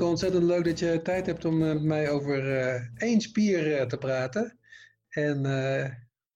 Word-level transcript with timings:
Ontzettend 0.00 0.44
leuk 0.44 0.64
dat 0.64 0.78
je 0.78 1.00
tijd 1.02 1.26
hebt 1.26 1.44
om 1.44 1.62
eh, 1.62 1.72
met 1.72 1.82
mij 1.82 2.10
over 2.10 2.58
eh, 2.58 2.82
één 2.96 3.20
spier 3.20 3.76
eh, 3.76 3.86
te 3.86 3.96
praten. 3.96 4.58
En 5.08 5.42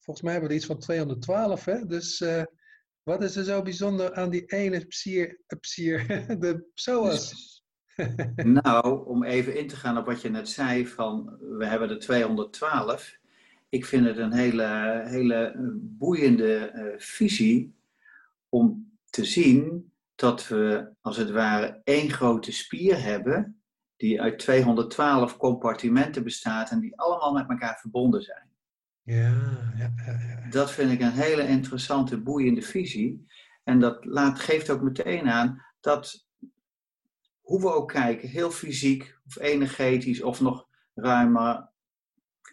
volgens 0.01 0.24
mij 0.24 0.33
hebben 0.33 0.51
we 0.51 0.56
iets 0.56 0.66
van 0.66 0.78
212, 0.78 1.64
hè? 1.64 1.87
Dus 1.87 2.24
wat 3.02 3.23
is 3.23 3.37
er 3.37 3.45
zo 3.45 3.62
bijzonder 3.62 4.14
aan 4.14 4.30
die 4.30 4.45
ene 4.47 4.84
spier 4.88 5.41
de 6.38 6.66
psoas? 6.74 7.34
nou, 8.37 9.06
om 9.06 9.24
even 9.24 9.56
in 9.56 9.69
te 9.69 9.77
gaan 9.77 9.98
op 9.98 10.06
wat 10.06 10.23
je 10.23 10.28
net 10.28 10.48
zei, 10.48 10.86
van 10.86 11.36
we 11.41 11.66
hebben 11.66 11.88
de 11.88 11.97
212. 11.97 13.16
Ik 13.69 13.84
vind 13.84 14.06
het 14.06 14.16
een 14.16 14.33
hele, 14.33 15.02
hele 15.06 15.55
boeiende 15.80 16.95
visie 16.98 17.75
om 18.48 18.92
te 19.11 19.25
zien 19.25 19.91
dat 20.17 20.48
we 20.48 20.92
als 21.00 21.17
het 21.17 21.31
ware 21.31 21.81
één 21.84 22.11
grote 22.11 22.53
spier 22.53 23.03
hebben, 23.03 23.61
die 23.97 24.22
uit 24.22 24.39
212 24.39 25.36
compartimenten 25.36 26.25
bestaat 26.25 26.70
en 26.70 26.81
die 26.81 26.98
allemaal 26.98 27.33
met 27.33 27.48
elkaar 27.48 27.78
verbonden 27.78 28.22
zijn. 28.22 28.50
Ja, 29.03 29.34
ja, 29.77 29.92
ja, 30.06 30.48
Dat 30.50 30.70
vind 30.70 30.91
ik 30.92 31.00
een 31.00 31.12
hele 31.12 31.47
interessante, 31.47 32.22
boeiende 32.22 32.62
visie. 32.62 33.27
En 33.62 33.81
dat 33.81 34.05
laat, 34.05 34.39
geeft 34.39 34.70
ook 34.70 34.83
meteen 34.83 35.28
aan 35.28 35.62
dat, 35.81 36.27
hoe 37.41 37.61
we 37.61 37.72
ook 37.72 37.92
kijken, 37.92 38.28
heel 38.28 38.50
fysiek 38.50 39.19
of 39.27 39.39
energetisch 39.39 40.22
of 40.22 40.41
nog 40.41 40.69
ruimer 40.94 41.70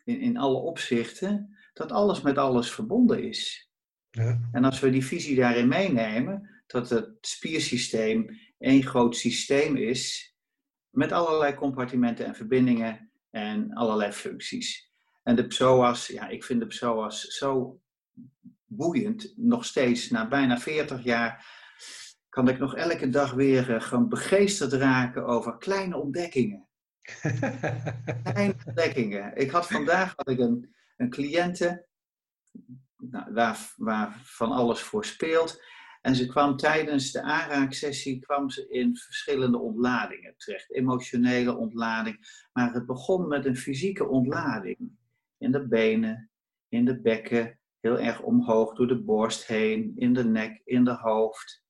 in, 0.04 0.20
in 0.20 0.38
alle 0.38 0.58
opzichten, 0.58 1.58
dat 1.74 1.92
alles 1.92 2.22
met 2.22 2.38
alles 2.38 2.72
verbonden 2.72 3.24
is. 3.24 3.70
Ja. 4.10 4.40
En 4.52 4.64
als 4.64 4.80
we 4.80 4.90
die 4.90 5.06
visie 5.06 5.36
daarin 5.36 5.68
meenemen, 5.68 6.53
dat 6.74 6.90
het 6.90 7.18
spiersysteem 7.22 8.40
één 8.58 8.84
groot 8.84 9.16
systeem 9.16 9.76
is 9.76 10.36
met 10.90 11.12
allerlei 11.12 11.54
compartimenten 11.54 12.26
en 12.26 12.36
verbindingen 12.36 13.12
en 13.30 13.74
allerlei 13.74 14.12
functies. 14.12 14.92
En 15.24 15.36
de 15.36 15.48
psoas, 15.48 16.08
ja, 16.08 16.28
ik 16.28 16.44
vind 16.44 16.60
de 16.60 16.68
psoas 16.68 17.22
zo 17.22 17.82
boeiend, 18.66 19.34
nog 19.36 19.66
steeds, 19.66 20.10
na 20.10 20.28
bijna 20.28 20.60
40 20.60 21.04
jaar, 21.04 21.46
kan 22.30 22.48
ik 22.48 22.60
nog 22.60 22.76
elke 22.76 23.10
dag 23.10 23.32
weer 23.32 23.70
uh, 23.70 23.82
gewoon 23.82 24.10
begeesterd 24.10 24.74
raken 24.74 25.26
over 25.26 25.58
kleine 25.58 25.98
ontdekkingen. 25.98 26.68
kleine 28.24 28.56
ontdekkingen. 28.66 29.36
Ik 29.36 29.50
had 29.50 29.68
vandaag 29.68 30.14
had 30.16 30.30
ik 30.30 30.40
een, 30.40 30.76
een 30.98 31.10
cliënte 31.10 31.88
nou, 32.98 33.34
waar, 33.34 33.74
waar 33.76 34.22
van 34.24 34.52
alles 34.52 34.82
voor 34.82 35.06
speelt. 35.06 35.64
En 36.06 36.16
ze 36.16 36.26
kwam 36.26 36.58
tijdens 36.58 37.12
de 37.12 37.22
aanraaksessie 37.22 38.20
kwam 38.20 38.50
ze 38.50 38.68
in 38.70 38.98
verschillende 38.98 39.58
ontladingen 39.58 40.34
terecht. 40.38 40.74
Emotionele 40.74 41.56
ontlading. 41.56 42.48
Maar 42.54 42.74
het 42.74 42.86
begon 42.86 43.28
met 43.28 43.46
een 43.46 43.58
fysieke 43.58 44.08
ontlading. 44.08 44.78
In 45.38 45.52
de 45.52 45.68
benen, 45.68 46.30
in 46.70 46.86
de 46.86 47.02
bekken, 47.02 47.60
heel 47.80 48.00
erg 48.00 48.22
omhoog 48.22 48.76
door 48.76 48.88
de 48.88 49.04
borst 49.04 49.48
heen, 49.48 49.94
in 49.96 50.14
de 50.14 50.24
nek, 50.24 50.62
in 50.66 50.84
de 50.84 50.94
hoofd. 50.94 51.64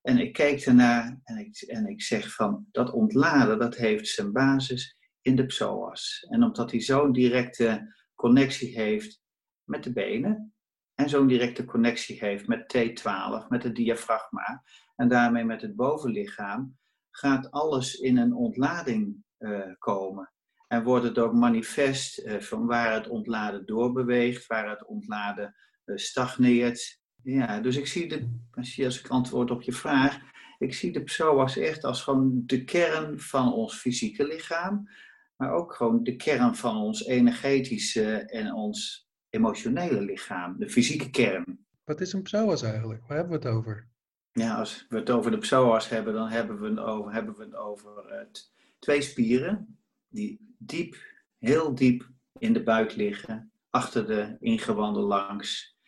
En 0.00 0.18
ik 0.18 0.32
keek 0.32 0.60
ernaar 0.60 1.20
en 1.24 1.38
ik, 1.38 1.60
en 1.60 1.86
ik 1.86 2.02
zeg 2.02 2.34
van 2.34 2.66
dat 2.70 2.90
ontladen, 2.92 3.58
dat 3.58 3.76
heeft 3.76 4.08
zijn 4.08 4.32
basis 4.32 4.96
in 5.20 5.36
de 5.36 5.46
psoas. 5.46 6.26
En 6.28 6.42
omdat 6.42 6.70
hij 6.70 6.80
zo'n 6.80 7.12
directe 7.12 7.94
connectie 8.14 8.80
heeft 8.80 9.22
met 9.64 9.84
de 9.84 9.92
benen, 9.92 10.54
en 11.00 11.08
zo'n 11.08 11.26
directe 11.26 11.64
connectie 11.64 12.18
heeft 12.18 12.46
met 12.46 12.76
T12, 12.76 13.48
met 13.48 13.62
het 13.62 13.74
diafragma 13.74 14.62
en 14.96 15.08
daarmee 15.08 15.44
met 15.44 15.62
het 15.62 15.76
bovenlichaam, 15.76 16.78
gaat 17.10 17.50
alles 17.50 17.94
in 17.94 18.16
een 18.16 18.34
ontlading 18.34 19.24
uh, 19.38 19.60
komen. 19.78 20.32
En 20.68 20.82
wordt 20.82 21.04
het 21.04 21.18
ook 21.18 21.32
manifest 21.32 22.18
uh, 22.18 22.40
van 22.40 22.66
waar 22.66 22.92
het 22.92 23.08
ontladen 23.08 23.66
doorbeweegt, 23.66 24.46
waar 24.46 24.70
het 24.70 24.86
ontladen 24.86 25.54
uh, 25.84 25.96
stagneert. 25.96 27.00
Ja, 27.22 27.60
dus 27.60 27.76
ik 27.76 27.86
zie 27.86 28.08
de, 28.08 28.38
als 28.84 28.98
ik 28.98 29.08
antwoord 29.08 29.50
op 29.50 29.62
je 29.62 29.72
vraag, 29.72 30.18
ik 30.58 30.74
zie 30.74 30.92
de 30.92 31.02
psoas 31.02 31.56
echt 31.56 31.84
als 31.84 32.02
gewoon 32.02 32.42
de 32.46 32.64
kern 32.64 33.20
van 33.20 33.52
ons 33.52 33.74
fysieke 33.74 34.26
lichaam, 34.26 34.88
maar 35.36 35.52
ook 35.52 35.74
gewoon 35.74 36.02
de 36.02 36.16
kern 36.16 36.54
van 36.54 36.76
ons 36.76 37.04
energetische 37.06 38.16
en 38.16 38.54
ons 38.54 39.09
emotionele 39.30 40.00
lichaam, 40.00 40.58
de 40.58 40.70
fysieke 40.70 41.10
kern. 41.10 41.64
Wat 41.84 42.00
is 42.00 42.12
een 42.12 42.22
psoas 42.22 42.62
eigenlijk? 42.62 43.06
Waar 43.06 43.16
hebben 43.16 43.40
we 43.40 43.48
het 43.48 43.56
over? 43.56 43.88
Ja, 44.32 44.54
als 44.54 44.86
we 44.88 44.96
het 44.96 45.10
over 45.10 45.30
de 45.30 45.38
psoas 45.38 45.88
hebben, 45.88 46.14
dan 46.14 46.28
hebben 46.28 46.60
we 46.60 46.68
het 46.68 46.78
over, 46.78 47.12
hebben 47.12 47.36
we 47.36 47.44
het 47.44 47.54
over 47.54 48.12
uh, 48.12 48.26
twee 48.78 49.02
spieren 49.02 49.78
die 50.08 50.54
diep, 50.58 50.96
heel 51.38 51.74
diep 51.74 52.08
in 52.38 52.52
de 52.52 52.62
buik 52.62 52.94
liggen, 52.94 53.52
achter 53.70 54.06
de 54.06 54.36
ingewanden 54.40 55.02
langs, 55.02 55.78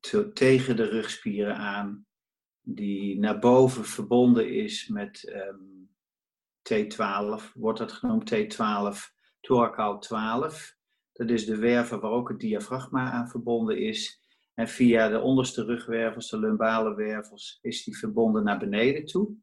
te, 0.00 0.32
tegen 0.32 0.76
de 0.76 0.84
rugspieren 0.84 1.56
aan, 1.56 2.06
die 2.60 3.18
naar 3.18 3.38
boven 3.38 3.84
verbonden 3.84 4.54
is 4.54 4.88
met 4.88 5.32
um, 5.34 5.90
T12, 6.62 7.52
wordt 7.54 7.78
dat 7.78 7.92
genoemd 7.92 8.34
T12, 8.34 9.20
thoracal 9.40 9.98
12. 9.98 10.76
Dat 11.12 11.30
is 11.30 11.46
de 11.46 11.56
wervel 11.56 12.00
waar 12.00 12.10
ook 12.10 12.28
het 12.28 12.40
diafragma 12.40 13.10
aan 13.10 13.28
verbonden 13.28 13.78
is. 13.78 14.20
En 14.54 14.68
via 14.68 15.08
de 15.08 15.20
onderste 15.20 15.64
rugwervels, 15.64 16.30
de 16.30 16.38
lumbale 16.38 16.94
wervels, 16.94 17.58
is 17.62 17.84
die 17.84 17.98
verbonden 17.98 18.44
naar 18.44 18.58
beneden 18.58 19.04
toe. 19.04 19.34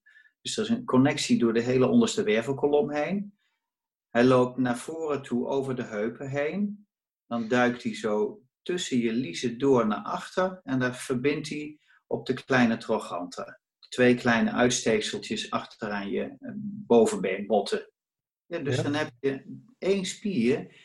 Dus 0.41 0.57
er 0.57 0.63
is 0.63 0.69
een 0.69 0.85
connectie 0.85 1.37
door 1.39 1.53
de 1.53 1.61
hele 1.61 1.87
onderste 1.87 2.23
wervelkolom 2.23 2.91
heen. 2.91 3.37
Hij 4.09 4.23
loopt 4.23 4.57
naar 4.57 4.77
voren 4.77 5.21
toe 5.21 5.47
over 5.47 5.75
de 5.75 5.83
heupen 5.83 6.29
heen. 6.29 6.87
Dan 7.27 7.47
duikt 7.47 7.83
hij 7.83 7.95
zo 7.95 8.41
tussen 8.61 8.97
je 8.97 9.11
liezen 9.11 9.57
door 9.57 9.87
naar 9.87 10.03
achter. 10.03 10.59
En 10.63 10.79
daar 10.79 10.95
verbindt 10.95 11.49
hij 11.49 11.79
op 12.07 12.25
de 12.25 12.33
kleine 12.33 12.77
trochanter. 12.77 13.59
Twee 13.89 14.15
kleine 14.15 14.51
uitsteekseltjes 14.51 15.51
achteraan 15.51 16.09
je 16.09 16.23
eh, 16.23 16.51
bovenbeenbotten. 16.61 17.91
Ja, 18.45 18.59
dus 18.59 18.81
dan 18.81 18.93
heb 18.93 19.11
je 19.19 19.59
één 19.77 20.05
spier 20.05 20.75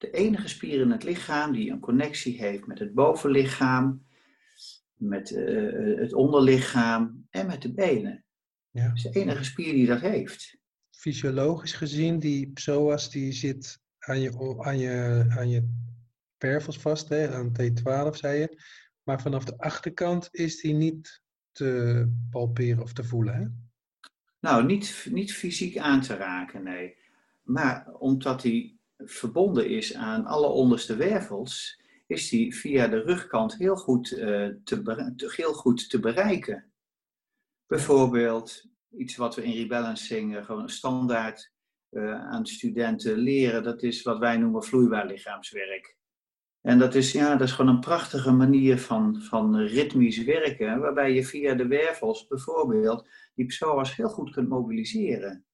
de 0.00 0.10
enige 0.10 0.48
spier 0.48 0.80
in 0.80 0.90
het 0.90 1.02
lichaam 1.02 1.52
die 1.52 1.70
een 1.70 1.80
connectie 1.80 2.38
heeft 2.38 2.66
met 2.66 2.78
het 2.78 2.94
bovenlichaam, 2.94 4.06
met 4.94 5.30
uh, 5.30 5.98
het 5.98 6.12
onderlichaam 6.12 7.26
en 7.30 7.46
met 7.46 7.62
de 7.62 7.74
benen. 7.74 8.24
Ja. 8.70 8.86
Dat 8.86 8.96
is 8.96 9.02
de 9.02 9.20
enige 9.20 9.44
spier 9.44 9.72
die 9.72 9.86
dat 9.86 10.00
heeft. 10.00 10.58
Fysiologisch 10.90 11.72
gezien, 11.72 12.18
die 12.18 12.50
psoas 12.52 13.10
die 13.10 13.32
zit 13.32 13.80
aan 13.98 14.20
je, 14.20 14.56
aan 14.58 14.78
je, 14.78 15.26
aan 15.28 15.48
je 15.48 15.68
pervels 16.38 16.78
vast, 16.78 17.08
hè, 17.08 17.34
aan 17.34 17.52
T12 17.52 18.10
zei 18.10 18.38
je. 18.38 18.62
Maar 19.02 19.20
vanaf 19.20 19.44
de 19.44 19.58
achterkant 19.58 20.28
is 20.30 20.60
die 20.60 20.74
niet 20.74 21.22
te 21.52 22.06
palperen 22.30 22.82
of 22.82 22.92
te 22.92 23.04
voelen, 23.04 23.34
hè? 23.34 23.46
Nou, 24.40 24.64
niet, 24.64 25.06
niet 25.10 25.32
fysiek 25.32 25.78
aan 25.78 26.00
te 26.00 26.16
raken, 26.16 26.62
nee. 26.62 26.96
Maar 27.42 27.92
omdat 27.92 28.42
die 28.42 28.79
verbonden 29.04 29.68
is 29.68 29.94
aan 29.94 30.24
alle 30.24 30.46
onderste 30.46 30.96
wervels, 30.96 31.80
is 32.06 32.28
die 32.28 32.54
via 32.54 32.88
de 32.88 33.00
rugkant 33.00 33.56
heel 33.56 33.76
goed, 33.76 34.10
uh, 34.10 34.48
te, 34.64 35.32
heel 35.36 35.52
goed 35.52 35.90
te 35.90 36.00
bereiken. 36.00 36.72
Bijvoorbeeld 37.66 38.64
iets 38.96 39.16
wat 39.16 39.34
we 39.34 39.42
in 39.42 39.52
rebalancing 39.52 40.36
uh, 40.36 40.44
gewoon 40.44 40.68
standaard 40.68 41.52
uh, 41.90 42.24
aan 42.24 42.46
studenten 42.46 43.16
leren, 43.16 43.62
dat 43.62 43.82
is 43.82 44.02
wat 44.02 44.18
wij 44.18 44.36
noemen 44.36 44.64
vloeibaar 44.64 45.06
lichaamswerk. 45.06 45.98
En 46.60 46.78
dat 46.78 46.94
is, 46.94 47.12
ja, 47.12 47.36
dat 47.36 47.48
is 47.48 47.54
gewoon 47.54 47.74
een 47.74 47.80
prachtige 47.80 48.32
manier 48.32 48.78
van, 48.78 49.22
van 49.22 49.56
ritmisch 49.56 50.24
werken, 50.24 50.80
waarbij 50.80 51.12
je 51.12 51.24
via 51.24 51.54
de 51.54 51.66
wervels 51.66 52.26
bijvoorbeeld 52.26 53.08
die 53.34 53.46
psoas 53.46 53.96
heel 53.96 54.08
goed 54.08 54.30
kunt 54.30 54.48
mobiliseren 54.48 55.44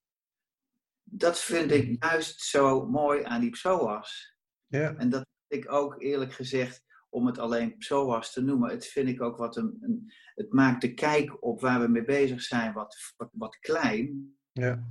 dat 1.11 1.41
vind 1.41 1.71
ik 1.71 2.03
juist 2.05 2.41
zo 2.41 2.87
mooi 2.87 3.25
aan 3.25 3.41
die 3.41 3.51
psoas. 3.51 4.37
Ja. 4.67 4.95
En 4.97 5.09
dat 5.09 5.27
vind 5.49 5.65
ik 5.65 5.73
ook 5.73 6.03
eerlijk 6.03 6.33
gezegd 6.33 6.85
om 7.09 7.27
het 7.27 7.39
alleen 7.39 7.77
psoas 7.77 8.33
te 8.33 8.43
noemen. 8.43 8.71
Het 8.71 8.87
vind 8.87 9.09
ik 9.09 9.23
ook 9.23 9.37
wat 9.37 9.57
een, 9.57 9.77
een 9.81 10.13
het 10.35 10.53
maakt 10.53 10.81
de 10.81 10.95
kijk 10.95 11.43
op 11.43 11.61
waar 11.61 11.81
we 11.81 11.89
mee 11.89 12.05
bezig 12.05 12.43
zijn 12.43 12.73
wat, 12.73 12.97
wat, 13.17 13.29
wat 13.33 13.59
klein. 13.59 14.37
Ja. 14.53 14.87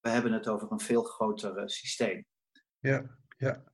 We 0.00 0.08
hebben 0.08 0.32
het 0.32 0.48
over 0.48 0.72
een 0.72 0.80
veel 0.80 1.02
groter 1.02 1.56
eh, 1.56 1.66
systeem. 1.66 2.24
Ja, 2.78 3.18
ja. 3.36 3.64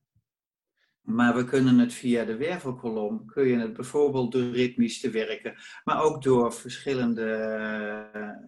Maar 1.05 1.35
we 1.35 1.43
kunnen 1.43 1.79
het 1.79 1.93
via 1.93 2.25
de 2.25 2.35
wervelkolom, 2.37 3.25
kun 3.25 3.47
je 3.47 3.57
het 3.57 3.73
bijvoorbeeld 3.73 4.31
door 4.31 4.49
ritmisch 4.49 4.99
te 4.99 5.09
werken, 5.09 5.55
maar 5.83 6.03
ook 6.03 6.23
door 6.23 6.53
verschillende, 6.53 7.27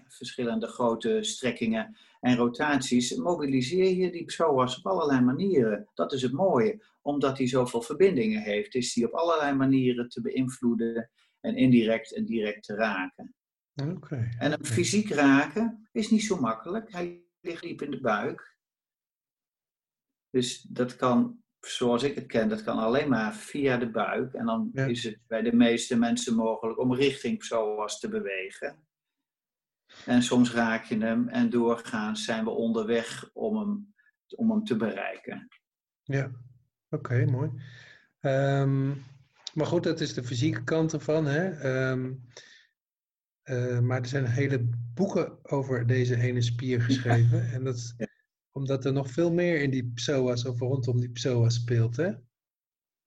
verschillende 0.07 0.67
grote 0.67 1.23
strekkingen 1.23 1.97
en 2.19 2.35
rotaties, 2.35 3.15
mobiliseer 3.15 3.95
je 3.95 4.11
die 4.11 4.25
psoas 4.25 4.77
op 4.77 4.85
allerlei 4.85 5.21
manieren. 5.21 5.89
Dat 5.93 6.13
is 6.13 6.21
het 6.21 6.31
mooie. 6.31 6.83
Omdat 7.01 7.37
hij 7.37 7.47
zoveel 7.47 7.81
verbindingen 7.81 8.41
heeft, 8.41 8.75
is 8.75 8.95
hij 8.95 9.05
op 9.05 9.13
allerlei 9.13 9.55
manieren 9.55 10.09
te 10.09 10.21
beïnvloeden 10.21 11.09
en 11.39 11.55
indirect 11.55 12.15
en 12.15 12.25
direct 12.25 12.63
te 12.63 12.75
raken. 12.75 13.35
Oké. 13.75 14.29
En 14.37 14.51
hem 14.51 14.65
fysiek 14.65 15.09
raken 15.09 15.87
is 15.91 16.09
niet 16.09 16.23
zo 16.23 16.39
makkelijk. 16.39 16.91
Hij 16.91 17.23
ligt 17.41 17.61
diep 17.61 17.81
in 17.81 17.91
de 17.91 18.01
buik. 18.01 18.55
Dus 20.29 20.61
dat 20.61 20.95
kan, 20.95 21.43
zoals 21.59 22.03
ik 22.03 22.15
het 22.15 22.25
ken, 22.25 22.49
dat 22.49 22.63
kan 22.63 22.77
alleen 22.77 23.09
maar 23.09 23.33
via 23.35 23.77
de 23.77 23.89
buik. 23.89 24.33
En 24.33 24.45
dan 24.45 24.69
Ja. 24.73 24.85
is 24.85 25.03
het 25.03 25.19
bij 25.27 25.41
de 25.41 25.53
meeste 25.55 25.97
mensen 25.97 26.35
mogelijk 26.35 26.79
om 26.79 26.93
richting 26.93 27.37
psoas 27.37 27.99
te 27.99 28.09
bewegen. 28.09 28.85
En 30.05 30.23
soms 30.23 30.53
raak 30.53 30.83
je 30.83 30.97
hem 30.97 31.27
en 31.27 31.49
doorgaans 31.49 32.25
zijn 32.25 32.43
we 32.43 32.49
onderweg 32.49 33.29
om 33.33 33.57
hem, 33.57 33.93
om 34.35 34.51
hem 34.51 34.63
te 34.63 34.75
bereiken. 34.75 35.47
Ja, 36.03 36.31
oké, 36.89 37.25
mooi. 37.25 37.51
Ehm, 38.19 38.87
maar 39.53 39.65
goed, 39.65 39.83
dat 39.83 39.99
is 39.99 40.13
de 40.13 40.23
fysieke 40.23 40.63
kant 40.63 40.93
ervan. 40.93 41.25
Hè? 41.25 41.49
Ehm, 41.49 42.13
eh, 43.41 43.79
maar 43.79 43.99
er 44.01 44.07
zijn 44.07 44.25
hele 44.25 44.69
boeken 44.93 45.39
over 45.51 45.87
deze 45.87 46.15
ene 46.15 46.41
spier 46.41 46.81
geschreven. 46.81 47.49
En 47.53 47.63
dat. 47.63 47.95
Omdat 48.57 48.85
er 48.85 48.93
nog 48.93 49.11
veel 49.11 49.31
meer 49.31 49.61
in 49.61 49.69
die 49.69 49.91
psoas 49.93 50.45
of 50.45 50.59
rondom 50.59 50.99
die 50.99 51.11
psoas 51.11 51.55
speelt. 51.55 51.95
Hè? 51.95 52.11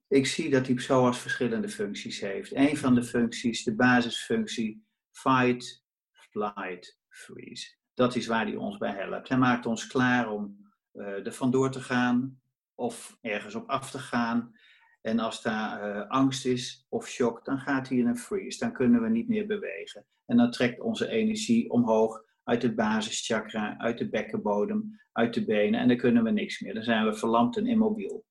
Ik 0.09 0.27
zie 0.27 0.51
dat 0.51 0.67
die 0.67 0.75
psoas 0.75 1.19
verschillende 1.19 1.69
functies 1.69 2.21
heeft. 2.21 2.55
Een 2.55 2.77
van 2.77 2.95
de 2.95 3.03
functies, 3.03 3.65
de 3.65 3.75
basisfunctie, 3.75 4.85
fight, 5.11 5.85
flight, 6.11 6.99
freeze. 7.09 7.75
Dat 7.95 8.17
is 8.17 8.27
waar 8.27 8.47
hij 8.47 8.57
ons 8.57 8.79
bij 8.79 8.93
helpt. 8.93 9.29
Hij 9.29 9.39
maakt 9.39 9.67
ons 9.67 9.87
klaar 9.87 10.31
om 10.31 10.69
eh 10.93 11.27
er 11.27 11.33
vandoor 11.33 11.71
te 11.71 11.81
gaan 11.81 12.41
of 12.75 13.19
ergens 13.21 13.55
op 13.55 13.69
af 13.69 13.91
te 13.91 13.99
gaan. 13.99 14.53
En 15.01 15.19
als 15.19 15.43
daar 15.43 15.83
eh, 15.83 16.09
angst 16.09 16.47
is 16.47 16.87
of 16.89 17.09
shock, 17.09 17.45
dan 17.45 17.59
gaat 17.59 17.89
hij 17.89 17.99
in 17.99 18.07
een 18.07 18.19
freeze. 18.19 18.59
Dan 18.59 18.73
kunnen 18.73 19.03
we 19.03 19.09
niet 19.09 19.29
meer 19.29 19.47
bewegen. 19.47 20.07
En 20.27 20.37
dan 20.37 20.51
trekt 20.51 20.81
onze 20.81 21.09
energie 21.09 21.71
omhoog 21.71 22.25
uit 22.51 22.63
het 22.63 22.75
basischakra, 22.75 23.79
uit 23.79 23.99
de 23.99 24.09
bekkenbodem, 24.09 25.01
uit 25.13 25.35
de 25.35 25.45
benen. 25.45 25.81
En 25.81 25.89
dan 25.89 25.97
kunnen 25.97 26.25
we 26.25 26.31
niks 26.31 26.61
meer. 26.61 26.75
Dan 26.75 26.83
zijn 26.83 27.05
we 27.05 27.15
verlamd 27.15 27.57
en 27.57 27.67
immobiel. 27.67 28.25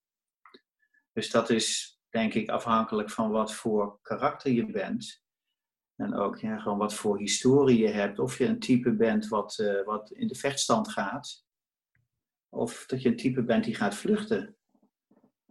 Dus 1.14 1.32
dat 1.32 1.50
is 1.50 1.98
denk 2.10 2.34
ik 2.34 2.50
afhankelijk 2.50 3.10
van 3.10 3.30
wat 3.30 3.54
voor 3.54 4.00
karakter 4.02 4.52
je 4.52 4.66
bent. 4.66 5.24
En 5.96 6.14
ook 6.16 6.38
ja, 6.38 6.60
gewoon 6.60 6.78
wat 6.78 6.94
voor 6.94 7.20
historie 7.20 7.80
je 7.80 7.88
hebt. 7.88 8.20
Of 8.20 8.38
je 8.38 8.46
een 8.46 8.60
type 8.60 8.96
bent 8.96 9.28
wat, 9.28 9.60
eh, 9.60 9.86
wat 9.86 10.12
in 10.12 10.28
de 10.28 10.36
vechtstand 10.36 10.92
gaat. 10.92 11.46
Of 12.50 12.86
dat 12.86 13.02
je 13.02 13.10
een 13.10 13.16
type 13.16 13.44
bent 13.44 13.64
die 13.64 13.76
gaat 13.76 13.96
vluchten. 13.96 14.56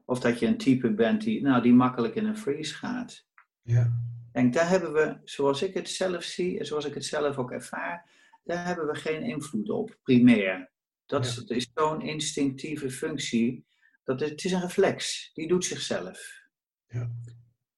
Of 0.05 0.21
dat 0.21 0.39
je 0.39 0.47
een 0.47 0.59
type 0.59 0.95
bent 0.95 1.21
die, 1.21 1.43
nou, 1.43 1.63
die 1.63 1.75
makkelijk 1.75 2.15
in 2.15 2.27
een 2.27 2.39
freeze 2.39 2.75
gaat. 2.75 3.27
Ja, 3.63 3.93
En 4.33 4.51
daar 4.51 4.69
hebben 4.69 4.93
we, 4.93 5.21
zoals 5.25 5.63
ik 5.63 5.75
het 5.75 5.89
zelf 5.89 6.23
zie 6.23 6.59
en 6.59 6.67
zoals 6.67 6.85
ik 6.85 6.95
het 6.95 7.05
zelf 7.05 7.39
ook 7.39 7.53
ervaar, 7.53 8.17
daar 8.49 8.67
hebben 8.67 8.87
we 8.87 8.95
geen 8.95 9.23
invloed 9.23 9.71
op, 9.71 9.99
primair. 10.03 10.71
Dat 11.07 11.25
is, 11.25 11.45
is 11.45 11.71
zo'n 11.75 12.01
instinctieve 12.01 12.91
functie. 12.91 13.67
Dat 14.05 14.21
het, 14.21 14.31
het 14.31 14.45
is 14.45 14.53
een 14.53 14.61
reflex, 14.61 15.31
die 15.35 15.49
doet 15.49 15.65
zichzelf. 15.65 16.47
Ja. 16.87 17.11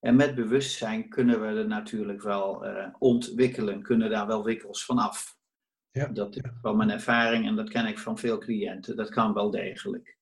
En 0.01 0.17
met 0.17 0.35
bewustzijn 0.35 1.09
kunnen 1.09 1.41
we 1.41 1.47
er 1.47 1.67
natuurlijk 1.67 2.23
wel 2.23 2.65
eh, 2.65 2.95
ontwikkelen, 2.99 3.83
kunnen 3.83 4.11
daar 4.11 4.27
wel 4.27 4.45
wikkels 4.45 4.85
van 4.85 4.99
af. 4.99 5.39
Ja, 5.91 6.07
Dat 6.07 6.37
is 6.37 6.43
van 6.61 6.77
mijn 6.77 6.91
ervaring 6.91 7.47
en 7.47 7.57
dat 7.57 7.71
ken 7.71 7.87
ik 7.87 7.99
van 7.99 8.19
veel 8.19 8.39
cliënten. 8.39 8.97
Dat 8.97 9.09
kan 9.09 9.35
wel 9.35 9.51
degelijk. 9.51 10.19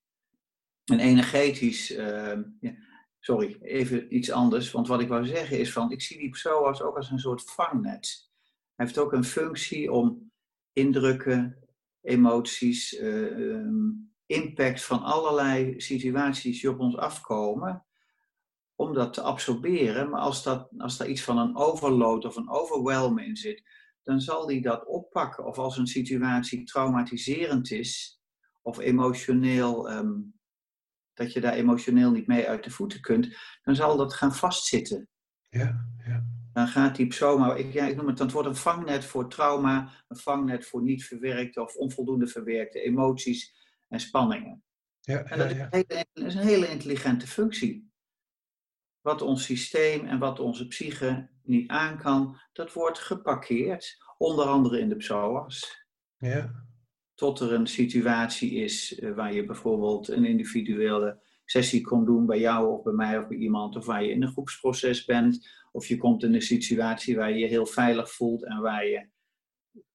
En 0.85 0.99
energetisch, 0.99 1.93
eh, 1.93 2.39
ja, 2.61 2.75
sorry, 3.19 3.59
even 3.61 4.17
iets 4.17 4.31
anders. 4.31 4.71
Want 4.71 4.89
wat 4.89 5.01
ik 5.01 5.09
wou 5.09 5.27
zeggen 5.27 5.59
is 5.59 5.73
van, 5.73 5.91
ik 5.91 6.03
zie 6.03 6.19
die 6.19 6.31
psoas 6.31 6.83
ook 6.83 6.97
als 6.97 7.11
een 7.11 7.19
soort 7.19 7.43
vangnet. 7.51 8.31
Hij 8.75 8.87
heeft 8.87 8.99
ook 8.99 9.13
een 9.13 9.25
functie 9.25 9.93
om 9.93 10.28
indrukken, 10.79 11.59
emoties, 12.01 12.97
eh, 12.97 13.53
ehm, 13.53 13.91
impact 14.27 14.85
van 14.85 15.03
allerlei 15.03 15.81
situaties 15.81 16.61
die 16.61 16.71
op 16.71 16.79
ons 16.79 16.97
afkomen, 16.97 17.87
om 18.75 18.95
dat 18.95 19.15
te 19.15 19.23
absorberen. 19.23 20.11
Maar 20.11 20.21
als, 20.21 20.43
dat, 20.43 20.69
als 20.79 20.97
daar 20.97 21.09
iets 21.09 21.23
van 21.23 21.39
een 21.39 21.57
overload 21.57 22.25
of 22.25 22.37
een 22.37 22.51
overwhelm 22.51 23.19
in 23.19 23.37
zit, 23.37 23.63
dan 24.03 24.21
zal 24.21 24.47
die 24.47 24.63
dat 24.63 24.87
oppakken. 24.87 25.47
Of 25.47 25.59
als 25.59 25.77
een 25.77 25.87
situatie 25.87 26.65
traumatiserend 26.65 27.71
is, 27.71 28.21
of 28.63 28.79
emotioneel, 28.79 29.89
ehm, 29.89 30.13
dat 31.15 31.33
je 31.33 31.41
daar 31.41 31.53
emotioneel 31.53 32.11
niet 32.11 32.27
mee 32.27 32.49
uit 32.49 32.65
de 32.65 32.71
voeten 32.71 33.01
kunt, 33.01 33.37
dan 33.63 33.75
zal 33.77 33.97
dat 33.97 34.15
gaan 34.15 34.35
vastzitten. 34.35 35.09
ja, 35.49 35.89
ja. 36.07 36.18
Dan 36.59 36.69
gaat 36.69 36.97
die 36.97 37.07
psoma, 37.07 37.55
ik, 37.55 37.73
ja, 37.73 37.87
ik 37.87 37.97
noem 37.97 38.07
het, 38.07 38.17
dan 38.17 38.31
wordt 38.31 38.49
een 38.49 38.57
vangnet 38.57 39.05
voor 39.05 39.29
trauma, 39.29 39.91
een 40.09 40.17
vangnet 40.17 40.67
voor 40.67 40.83
niet 40.83 41.05
verwerkte 41.05 41.63
of 41.63 41.77
onvoldoende 41.77 42.27
verwerkte 42.27 42.81
emoties 42.81 43.55
en 43.89 44.01
spanningen. 44.01 44.63
ja, 45.01 45.25
En 45.25 45.39
ja, 45.39 45.45
dat 45.45 45.51
is, 45.51 45.59
een 45.59 45.69
hele, 45.71 46.07
dat 46.13 46.27
is 46.27 46.35
een 46.35 46.47
hele 46.47 46.69
intelligente 46.69 47.27
functie. 47.27 47.91
Wat 49.01 49.23
ons 49.23 49.45
systeem 49.45 50.07
en 50.07 50.19
wat 50.19 50.41
onze 50.41 50.67
psyche 50.67 51.29
niet 51.43 51.71
aan 51.71 51.99
kan, 51.99 52.41
dat 52.53 52.73
wordt 52.73 52.99
geparkeerd. 52.99 53.97
Onder 54.17 54.45
andere 54.45 54.81
in 54.81 54.89
de 54.89 54.97
psoas. 54.97 55.87
ja. 56.17 56.67
Tot 57.15 57.41
er 57.41 57.53
een 57.53 57.67
situatie 57.67 58.51
is 58.53 58.99
eh, 58.99 59.15
waar 59.15 59.33
je 59.33 59.45
bijvoorbeeld 59.45 60.09
een 60.09 60.25
individuele 60.25 61.23
sessie 61.51 61.81
kon 61.81 62.05
doen 62.05 62.27
bij 62.27 62.39
jou 62.39 62.73
of 62.73 62.83
bij 62.83 62.93
mij 62.93 63.19
of 63.19 63.29
bij 63.29 63.37
iemand. 63.39 63.77
Of 63.77 63.87
waar 63.87 64.05
je 64.05 64.11
in 64.11 64.23
een 64.23 64.33
groepsproces 64.33 65.05
bent. 65.05 65.49
Of 65.73 65.87
je 65.87 65.97
komt 65.97 66.23
in 66.23 66.35
een 66.35 66.43
situatie 66.43 67.17
waar 67.17 67.31
je 67.31 67.39
je 67.39 67.47
heel 67.47 67.67
veilig 67.67 68.13
voelt 68.13 68.45
en 68.45 68.61
waar 68.61 68.87
je 68.87 69.09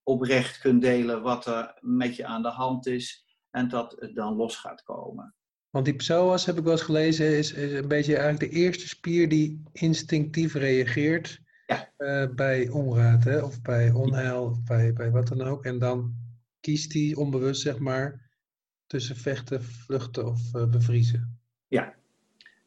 oprecht 0.04 0.58
kunt 0.60 0.82
delen 0.82 1.22
wat 1.22 1.46
er 1.46 1.78
met 1.82 2.16
je 2.16 2.26
aan 2.26 2.42
de 2.42 2.50
hand 2.50 2.88
is. 2.88 3.26
En 3.52 3.68
dat 3.70 3.96
het 4.00 4.16
dan 4.16 4.36
los 4.36 4.56
gaat 4.56 4.84
komen. 4.84 5.36
Want 5.70 5.86
die 5.86 5.96
psoas, 5.96 6.46
heb 6.46 6.58
ik 6.58 6.64
wel 6.64 6.72
eens 6.72 6.82
gelezen, 6.82 7.38
is, 7.38 7.54
is 7.54 7.72
een 7.72 7.88
beetje 7.88 8.18
eigenlijk 8.18 8.52
de 8.52 8.60
eerste 8.60 8.88
spier 8.88 9.30
die 9.30 9.64
instinctief 9.72 10.54
reageert 10.54 11.42
Ja. 11.68 11.92
eh, 11.98 12.28
bij 12.36 12.70
onraad, 12.70 13.24
hè? 13.24 13.40
of 13.40 13.62
bij 13.62 13.92
onheil, 13.92 14.44
of 14.44 14.64
bij, 14.64 14.94
bij 14.94 15.12
wat 15.12 15.28
dan 15.28 15.42
ook. 15.42 15.66
En 15.66 15.80
dan 15.80 16.14
kiest 16.60 16.94
hij 16.94 17.16
onbewust, 17.16 17.62
zeg 17.62 17.80
maar, 17.80 18.30
tussen 18.88 19.16
vechten, 19.16 19.64
vluchten 19.64 20.26
of 20.28 20.54
eh, 20.56 20.70
bevriezen. 20.70 21.42
Ja. 21.74 21.96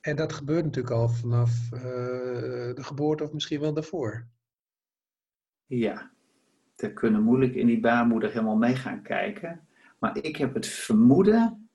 En 0.00 0.16
dat 0.16 0.32
gebeurt 0.32 0.64
natuurlijk 0.64 0.94
al 0.94 1.08
vanaf 1.08 1.72
eh, 1.72 1.80
de 2.74 2.82
geboorte 2.82 3.24
of 3.24 3.32
misschien 3.32 3.60
wel 3.60 3.74
daarvoor. 3.74 4.26
Ja, 5.66 6.10
we 6.76 6.92
kunnen 6.92 7.22
moeilijk 7.22 7.54
in 7.54 7.66
die 7.66 7.80
baarmoeder 7.80 8.30
helemaal 8.30 8.56
mee 8.56 8.76
gaan 8.76 9.02
kijken. 9.02 9.68
Maar 9.98 10.16
ik 10.16 10.36
heb 10.36 10.54
het 10.54 10.66
vermoeden, 10.66 11.70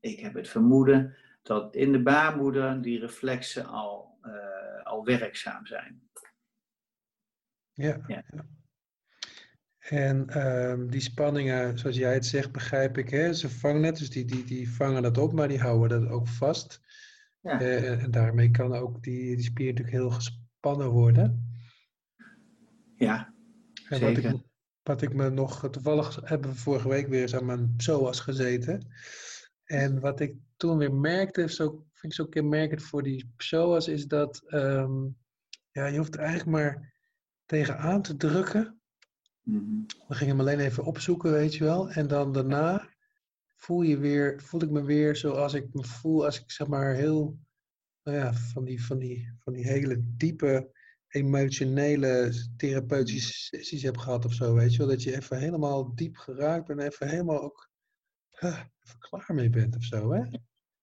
ik 0.00 0.20
heb 0.20 0.34
het 0.34 0.48
vermoeden 0.48 1.16
dat 1.42 1.74
in 1.74 1.92
de 1.92 2.02
baarmoeder 2.02 2.82
die 2.82 2.98
reflexen 2.98 3.66
al, 3.66 4.18
eh, 4.20 4.84
al 4.84 5.04
werkzaam 5.04 5.66
zijn. 5.66 6.08
Ja. 7.72 8.04
Ja. 8.06 8.24
En 9.92 10.28
ehm, 10.28 10.86
die 10.86 11.00
spanningen, 11.00 11.78
zoals 11.78 11.96
jij 11.96 12.14
het 12.14 12.26
zegt, 12.26 12.52
begrijp 12.52 12.98
ik, 12.98 13.10
hè? 13.10 13.32
ze 13.32 13.50
vangen 13.50 13.82
het, 13.82 13.98
dus 13.98 14.10
die, 14.10 14.24
die, 14.24 14.44
die 14.44 14.70
vangen 14.70 15.02
dat 15.02 15.18
op, 15.18 15.32
maar 15.32 15.48
die 15.48 15.60
houden 15.60 16.00
dat 16.00 16.10
ook 16.10 16.28
vast. 16.28 16.80
Ja. 17.40 17.60
Eh, 17.60 18.02
en 18.02 18.10
daarmee 18.10 18.50
kan 18.50 18.74
ook 18.74 19.02
die, 19.02 19.36
die 19.36 19.44
spier 19.44 19.66
natuurlijk 19.66 19.96
heel 19.96 20.10
gespannen 20.10 20.88
worden. 20.88 21.56
Ja, 22.94 23.34
En 23.88 24.00
wat 24.00 24.10
ik, 24.10 24.22
Zeker. 24.22 24.42
wat 24.82 25.02
ik 25.02 25.14
me 25.14 25.30
nog, 25.30 25.70
toevallig 25.70 26.20
hebben 26.24 26.50
we 26.50 26.56
vorige 26.56 26.88
week 26.88 27.08
weer 27.08 27.22
eens 27.22 27.36
aan 27.36 27.46
mijn 27.46 27.76
psoas 27.76 28.20
gezeten. 28.20 28.86
En 29.64 30.00
wat 30.00 30.20
ik 30.20 30.34
toen 30.56 30.78
weer 30.78 30.94
merkte, 30.94 31.52
zo, 31.52 31.68
vind 31.70 32.12
ik 32.12 32.12
zo 32.12 32.26
kenmerkend 32.26 32.82
voor 32.82 33.02
die 33.02 33.32
psoas, 33.36 33.88
is 33.88 34.06
dat 34.06 34.42
ehm, 34.46 35.04
ja, 35.70 35.86
je 35.86 35.98
hoeft 35.98 36.14
er 36.14 36.20
eigenlijk 36.20 36.50
maar 36.50 36.92
tegenaan 37.46 38.02
te 38.02 38.16
drukken. 38.16 38.81
Mhm. 39.42 39.82
Dan 39.86 40.16
ging 40.16 40.20
ik 40.20 40.36
hem 40.36 40.40
alleen 40.40 40.60
even 40.60 40.84
opzoeken, 40.84 41.32
weet 41.32 41.54
je 41.54 41.64
wel. 41.64 41.90
En 41.90 42.06
dan 42.06 42.32
daarna 42.32 42.88
voel, 43.56 43.82
je 43.82 43.98
weer, 43.98 44.40
voel 44.42 44.62
ik 44.62 44.70
me 44.70 44.82
weer 44.82 45.16
zoals 45.16 45.54
ik 45.54 45.74
me 45.74 45.84
voel 45.84 46.24
als 46.24 46.40
ik 46.40 46.50
zeg 46.50 46.66
maar 46.66 46.94
heel 46.94 47.38
nou 48.02 48.16
ja, 48.16 48.32
van, 48.32 48.64
die, 48.64 48.84
van, 48.84 48.98
die, 48.98 49.32
van 49.38 49.52
die 49.52 49.66
hele 49.66 50.02
diepe 50.16 50.70
emotionele 51.08 52.32
therapeutische 52.56 53.32
sessies 53.32 53.82
hebt 53.82 54.00
gehad 54.00 54.24
of 54.24 54.32
zo, 54.32 54.54
weet 54.54 54.72
je 54.72 54.78
wel. 54.78 54.86
Dat 54.86 55.02
je 55.02 55.16
even 55.16 55.38
helemaal 55.38 55.94
diep 55.94 56.16
geraakt 56.16 56.66
bent 56.66 56.80
en 56.80 56.86
even 56.86 57.08
helemaal 57.08 57.42
ook 57.42 57.70
huh, 58.30 58.60
even 58.84 58.98
klaar 58.98 59.34
mee 59.34 59.50
bent 59.50 59.76
of 59.76 59.84
zo, 59.84 60.12
hè? 60.12 60.22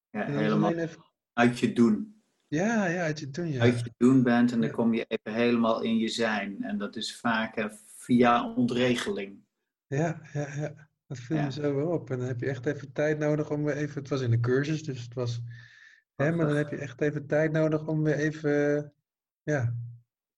Ja, 0.09 0.25
helemaal 0.25 0.73
even... 0.73 1.03
uit 1.33 1.59
je 1.59 1.73
doen. 1.73 2.23
Ja, 2.47 2.85
ja, 2.85 3.01
uit 3.01 3.19
je 3.19 3.29
doen, 3.29 3.47
ja. 3.47 3.61
Uit 3.61 3.79
je 3.79 3.93
doen 3.97 4.23
bent 4.23 4.51
en 4.51 4.61
dan 4.61 4.71
kom 4.71 4.93
je 4.93 5.05
even 5.07 5.33
helemaal 5.33 5.81
in 5.81 5.97
je 5.97 6.07
zijn. 6.07 6.63
En 6.63 6.77
dat 6.77 6.95
is 6.95 7.19
vaak 7.19 7.55
via 8.09 8.53
ontregeling. 8.53 9.39
Ja, 9.87 10.21
ja, 10.33 10.53
ja. 10.55 10.89
Dat 11.07 11.17
viel 11.17 11.41
me 11.41 11.51
zo 11.51 11.75
wel 11.75 11.87
op. 11.87 12.09
En 12.09 12.17
dan 12.17 12.27
heb 12.27 12.39
je 12.39 12.45
echt 12.45 12.65
even 12.65 12.91
tijd 12.91 13.17
nodig 13.17 13.49
om 13.49 13.63
weer 13.63 13.75
even... 13.75 13.99
Het 13.99 14.09
was 14.09 14.21
in 14.21 14.31
de 14.31 14.39
cursus, 14.39 14.83
dus 14.83 15.01
het 15.03 15.13
was... 15.13 15.41
Hè, 16.15 16.31
maar 16.31 16.45
dan 16.45 16.55
heb 16.55 16.69
je 16.69 16.75
echt 16.75 17.01
even 17.01 17.27
tijd 17.27 17.51
nodig 17.51 17.87
om 17.87 18.03
weer 18.03 18.15
even... 18.15 18.93
Ja, 19.43 19.75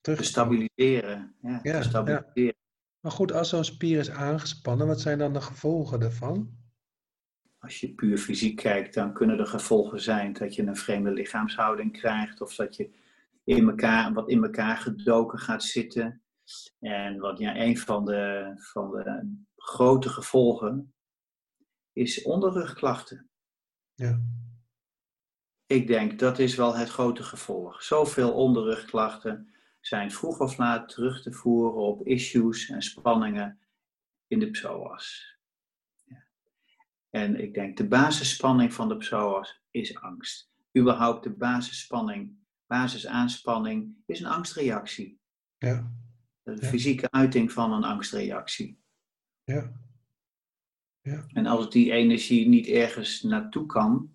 terug 0.01 0.17
te 0.17 0.23
stabiliseren. 0.23 1.35
Ja, 1.41 1.59
ja, 1.63 1.79
te 1.79 1.87
stabiliseren. 1.87 2.33
Ja. 2.33 2.53
Maar 2.99 3.11
goed, 3.11 3.31
als 3.31 3.49
zo'n 3.49 3.63
spier 3.63 3.99
is 3.99 4.09
aangespannen, 4.09 4.87
wat 4.87 5.01
zijn 5.01 5.17
dan 5.17 5.33
de 5.33 5.41
gevolgen 5.41 5.99
daarvan? 5.99 6.57
Als 7.59 7.79
je 7.79 7.93
puur 7.93 8.17
fysiek 8.17 8.55
kijkt, 8.55 8.93
dan 8.93 9.13
kunnen 9.13 9.37
de 9.37 9.45
gevolgen 9.45 10.01
zijn 10.01 10.33
dat 10.33 10.55
je 10.55 10.63
een 10.63 10.75
vreemde 10.75 11.11
lichaamshouding 11.11 11.91
krijgt 11.91 12.41
of 12.41 12.55
dat 12.55 12.75
je 12.75 12.89
in 13.43 13.69
elkaar, 13.69 14.13
wat 14.13 14.29
in 14.29 14.43
elkaar 14.43 14.77
gedoken 14.77 15.39
gaat 15.39 15.63
zitten. 15.63 16.20
En 16.79 17.17
wat 17.17 17.37
ja, 17.37 17.55
een 17.55 17.77
van 17.77 18.05
de, 18.05 18.53
van 18.55 18.91
de 18.91 19.35
grote 19.55 20.09
gevolgen 20.09 20.93
is 21.93 22.23
onderrugklachten. 22.23 23.29
Ja. 23.93 24.21
Ik 25.65 25.87
denk 25.87 26.19
dat 26.19 26.39
is 26.39 26.55
wel 26.55 26.75
het 26.75 26.89
grote 26.89 27.23
gevolg. 27.23 27.83
Zoveel 27.83 28.33
onderrugklachten 28.33 29.53
zijn 29.79 30.11
vroeg 30.11 30.39
of 30.39 30.57
laat 30.57 30.89
terug 30.89 31.21
te 31.21 31.33
voeren 31.33 31.73
op 31.73 32.07
issues 32.07 32.69
en 32.69 32.81
spanningen 32.81 33.59
in 34.27 34.39
de 34.39 34.49
psoas. 34.49 35.35
Ja. 36.03 36.27
En 37.09 37.41
ik 37.41 37.53
denk 37.53 37.77
de 37.77 37.87
basisspanning 37.87 38.73
van 38.73 38.89
de 38.89 38.97
psoas 38.97 39.61
is 39.71 39.97
angst. 39.97 40.51
Überhaupt 40.77 41.23
de 41.23 41.33
basisspanning, 41.33 42.37
basisaanspanning 42.67 43.95
is 44.05 44.19
een 44.19 44.31
angstreactie. 44.31 45.19
Ja. 45.57 45.91
De 46.43 46.65
fysieke 46.65 47.11
uiting 47.11 47.51
van 47.51 47.71
een 47.71 47.83
angstreactie. 47.83 48.77
Ja. 49.43 49.71
ja. 51.01 51.25
En 51.33 51.45
als 51.45 51.69
die 51.69 51.91
energie 51.91 52.47
niet 52.47 52.67
ergens 52.67 53.21
naartoe 53.21 53.65
kan, 53.65 54.11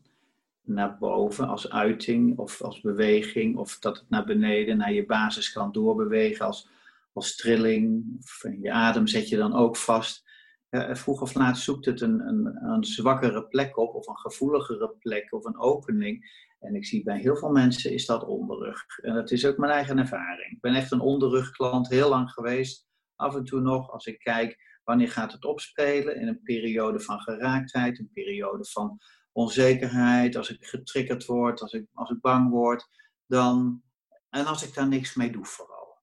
naar 0.66 0.98
boven 0.98 1.48
als 1.48 1.70
uiting 1.70 2.38
of 2.38 2.62
als 2.62 2.80
beweging, 2.80 3.56
of 3.56 3.78
dat 3.78 3.98
het 3.98 4.10
naar 4.10 4.24
beneden, 4.24 4.76
naar 4.76 4.92
je 4.92 5.06
basis 5.06 5.52
kan 5.52 5.72
doorbewegen 5.72 6.46
als, 6.46 6.68
als 7.12 7.36
trilling. 7.36 8.16
Of 8.18 8.44
je 8.60 8.72
adem 8.72 9.06
zet 9.06 9.28
je 9.28 9.36
dan 9.36 9.54
ook 9.54 9.76
vast. 9.76 10.24
Uh, 10.70 10.94
vroeg 10.94 11.20
of 11.20 11.34
laat 11.34 11.58
zoekt 11.58 11.84
het 11.84 12.00
een, 12.00 12.20
een, 12.20 12.64
een 12.64 12.84
zwakkere 12.84 13.46
plek 13.46 13.76
op, 13.76 13.94
of 13.94 14.06
een 14.06 14.18
gevoeligere 14.18 14.94
plek, 14.98 15.32
of 15.32 15.44
een 15.44 15.58
opening. 15.58 16.44
En 16.60 16.74
ik 16.74 16.86
zie 16.86 17.02
bij 17.02 17.18
heel 17.18 17.36
veel 17.36 17.50
mensen 17.50 17.92
is 17.92 18.06
dat 18.06 18.24
onderrug. 18.24 18.84
En 19.02 19.14
dat 19.14 19.30
is 19.30 19.46
ook 19.46 19.56
mijn 19.56 19.72
eigen 19.72 19.98
ervaring. 19.98 20.52
Ik 20.52 20.60
ben 20.60 20.74
echt 20.74 20.92
een 20.92 21.00
onderrugklant, 21.00 21.88
heel 21.88 22.08
lang 22.08 22.30
geweest. 22.30 22.86
Af 23.14 23.34
en 23.34 23.44
toe 23.44 23.60
nog, 23.60 23.90
als 23.90 24.06
ik 24.06 24.18
kijk 24.18 24.80
wanneer 24.84 25.10
gaat 25.10 25.32
het 25.32 25.44
opspelen, 25.44 26.20
in 26.20 26.28
een 26.28 26.42
periode 26.42 27.00
van 27.00 27.20
geraaktheid, 27.20 27.98
een 27.98 28.10
periode 28.12 28.64
van 28.64 28.98
onzekerheid, 29.32 30.36
als 30.36 30.50
ik 30.50 30.66
getriggerd 30.66 31.24
word, 31.24 31.60
als 31.60 31.72
ik, 31.72 31.86
als 31.92 32.10
ik 32.10 32.20
bang 32.20 32.50
word, 32.50 32.88
dan. 33.26 33.82
En 34.30 34.46
als 34.46 34.66
ik 34.66 34.74
daar 34.74 34.88
niks 34.88 35.14
mee 35.14 35.32
doe, 35.32 35.44
vooral. 35.44 35.98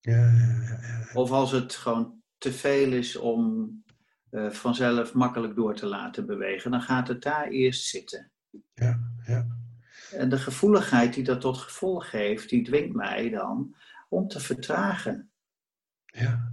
Ja, 0.00 0.30
ja, 0.30 0.78
ja, 0.80 1.08
of 1.14 1.30
als 1.30 1.50
het 1.52 1.74
gewoon 1.74 2.22
te 2.38 2.52
veel 2.52 2.92
is 2.92 3.16
om 3.16 3.72
uh, 4.30 4.50
vanzelf 4.50 5.14
makkelijk 5.14 5.54
door 5.54 5.74
te 5.74 5.86
laten 5.86 6.26
bewegen, 6.26 6.70
dan 6.70 6.82
gaat 6.82 7.08
het 7.08 7.22
daar 7.22 7.48
eerst 7.48 7.84
zitten. 7.84 8.30
Ja, 8.74 9.00
ja. 9.26 9.46
En 10.12 10.28
de 10.28 10.38
gevoeligheid 10.38 11.14
die 11.14 11.24
dat 11.24 11.40
tot 11.40 11.58
gevolg 11.58 12.10
heeft, 12.10 12.48
die 12.48 12.64
dwingt 12.64 12.94
mij 12.94 13.30
dan 13.30 13.76
om 14.08 14.28
te 14.28 14.40
vertragen. 14.40 15.30
Ja. 16.04 16.52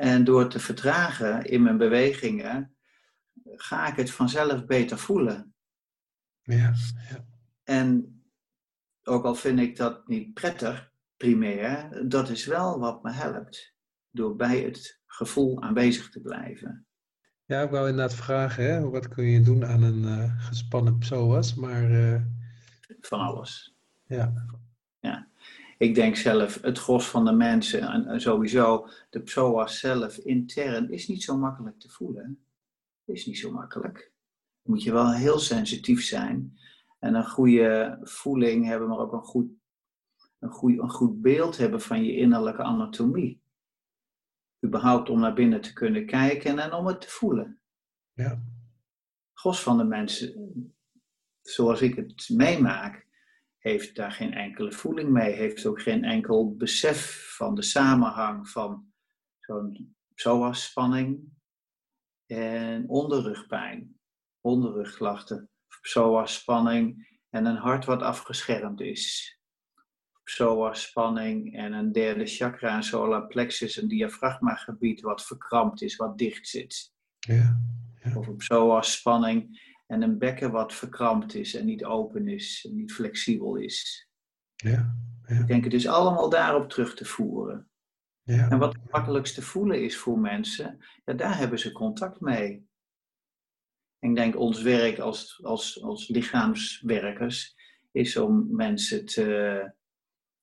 En 0.00 0.24
door 0.24 0.48
te 0.48 0.58
vertragen 0.58 1.44
in 1.44 1.62
mijn 1.62 1.78
bewegingen, 1.78 2.76
ga 3.44 3.86
ik 3.86 3.96
het 3.96 4.10
vanzelf 4.10 4.66
beter 4.66 4.98
voelen. 4.98 5.54
Ja, 6.42 6.74
ja. 7.10 7.26
En 7.64 8.16
ook 9.02 9.24
al 9.24 9.34
vind 9.34 9.58
ik 9.58 9.76
dat 9.76 10.08
niet 10.08 10.34
prettig, 10.34 10.92
primair, 11.16 12.08
dat 12.08 12.28
is 12.28 12.46
wel 12.46 12.78
wat 12.78 13.02
me 13.02 13.10
helpt. 13.10 13.74
Door 14.10 14.36
bij 14.36 14.60
het 14.60 15.00
gevoel 15.16 15.62
aanwezig 15.62 16.10
te 16.10 16.20
blijven. 16.20 16.86
Ja, 17.44 17.62
ik 17.62 17.70
wou 17.70 17.88
inderdaad 17.88 18.14
vragen, 18.14 18.64
hè? 18.64 18.90
wat 18.90 19.08
kun 19.08 19.24
je 19.24 19.40
doen 19.40 19.66
aan 19.66 19.82
een 19.82 20.02
uh, 20.02 20.46
gespannen 20.46 20.98
psoas, 20.98 21.54
maar... 21.54 21.90
Uh... 21.90 22.20
Van 23.00 23.20
alles. 23.20 23.76
Ja. 24.06 24.46
ja. 25.00 25.28
Ik 25.78 25.94
denk 25.94 26.16
zelf, 26.16 26.62
het 26.62 26.78
gros 26.78 27.08
van 27.08 27.24
de 27.24 27.32
mensen, 27.32 27.80
en 27.80 28.20
sowieso 28.20 28.88
de 29.10 29.20
psoas 29.20 29.78
zelf 29.78 30.16
intern, 30.16 30.90
is 30.90 31.08
niet 31.08 31.22
zo 31.22 31.38
makkelijk 31.38 31.80
te 31.80 31.88
voelen 31.88 32.46
is 33.06 33.26
niet 33.26 33.38
zo 33.38 33.50
makkelijk. 33.50 34.12
Moet 34.62 34.82
je 34.82 34.92
wel 34.92 35.12
heel 35.12 35.38
sensitief 35.38 36.04
zijn 36.04 36.58
en 36.98 37.14
een 37.14 37.28
goede 37.28 37.98
voeling 38.02 38.66
hebben, 38.66 38.88
maar 38.88 38.98
ook 38.98 39.12
een 39.12 39.24
goed, 39.24 39.46
een 40.38 40.50
goed, 40.50 40.78
een 40.78 40.90
goed 40.90 41.22
beeld 41.22 41.56
hebben 41.56 41.80
van 41.80 42.04
je 42.04 42.16
innerlijke 42.16 42.62
anatomie. 42.62 43.40
Überhaupt 44.66 45.10
om 45.10 45.20
naar 45.20 45.34
binnen 45.34 45.60
te 45.60 45.72
kunnen 45.72 46.06
kijken 46.06 46.58
en 46.58 46.72
om 46.72 46.86
het 46.86 47.00
te 47.00 47.08
voelen. 47.08 47.60
Ja. 48.12 48.42
Gos 49.32 49.62
van 49.62 49.78
de 49.78 49.84
mensen, 49.84 50.74
zoals 51.42 51.80
ik 51.80 51.94
het 51.94 52.28
meemaak, 52.28 53.06
heeft 53.58 53.94
daar 53.94 54.12
geen 54.12 54.32
enkele 54.32 54.72
voeling 54.72 55.10
mee, 55.10 55.32
heeft 55.32 55.66
ook 55.66 55.82
geen 55.82 56.04
enkel 56.04 56.56
besef 56.56 57.32
van 57.36 57.54
de 57.54 57.62
samenhang 57.62 58.48
van 58.48 58.92
zo'n 59.38 59.96
psoas-spanning 60.14 61.32
en 62.26 62.88
onderrugpijn, 62.88 64.00
onderrugklachten, 64.40 65.50
psoas-spanning 65.80 67.08
en 67.30 67.44
een 67.44 67.56
hart 67.56 67.84
wat 67.84 68.02
afgeschermd 68.02 68.80
is. 68.80 69.34
Psoas-spanning 70.26 71.56
en 71.56 71.72
een 71.72 71.92
derde 71.92 72.26
chakra, 72.26 72.76
een 72.76 72.82
solar 72.82 73.26
plexus, 73.26 73.76
een 73.76 73.88
diafragmagebied 73.88 75.00
wat 75.00 75.24
verkrampt 75.24 75.82
is, 75.82 75.96
wat 75.96 76.18
dicht 76.18 76.48
zit. 76.48 76.92
Ja, 77.18 77.60
ja. 78.02 78.16
Of 78.16 78.26
een 78.26 78.36
psoas-spanning 78.36 79.60
en 79.86 80.02
een 80.02 80.18
bekken 80.18 80.50
wat 80.50 80.74
verkrampt 80.74 81.34
is 81.34 81.54
en 81.54 81.64
niet 81.64 81.84
open 81.84 82.28
is, 82.28 82.66
en 82.68 82.76
niet 82.76 82.92
flexibel 82.92 83.56
is. 83.56 84.08
Ja, 84.54 84.96
ja. 85.26 85.40
Ik 85.40 85.46
denk 85.46 85.64
het 85.64 85.74
is 85.74 85.86
allemaal 85.86 86.28
daarop 86.28 86.68
terug 86.68 86.94
te 86.94 87.04
voeren. 87.04 87.68
Ja. 88.22 88.50
En 88.50 88.58
wat 88.58 88.72
het 88.72 88.90
makkelijkst 88.90 89.34
te 89.34 89.42
voelen 89.42 89.84
is 89.84 89.96
voor 89.96 90.18
mensen, 90.18 90.84
ja, 91.04 91.12
daar 91.12 91.38
hebben 91.38 91.58
ze 91.58 91.72
contact 91.72 92.20
mee. 92.20 92.68
En 93.98 94.10
ik 94.10 94.16
denk 94.16 94.36
ons 94.36 94.62
werk 94.62 94.98
als, 94.98 95.40
als, 95.42 95.82
als 95.82 96.08
lichaamswerkers 96.08 97.54
is 97.92 98.16
om 98.16 98.46
mensen 98.50 99.04
te, 99.04 99.74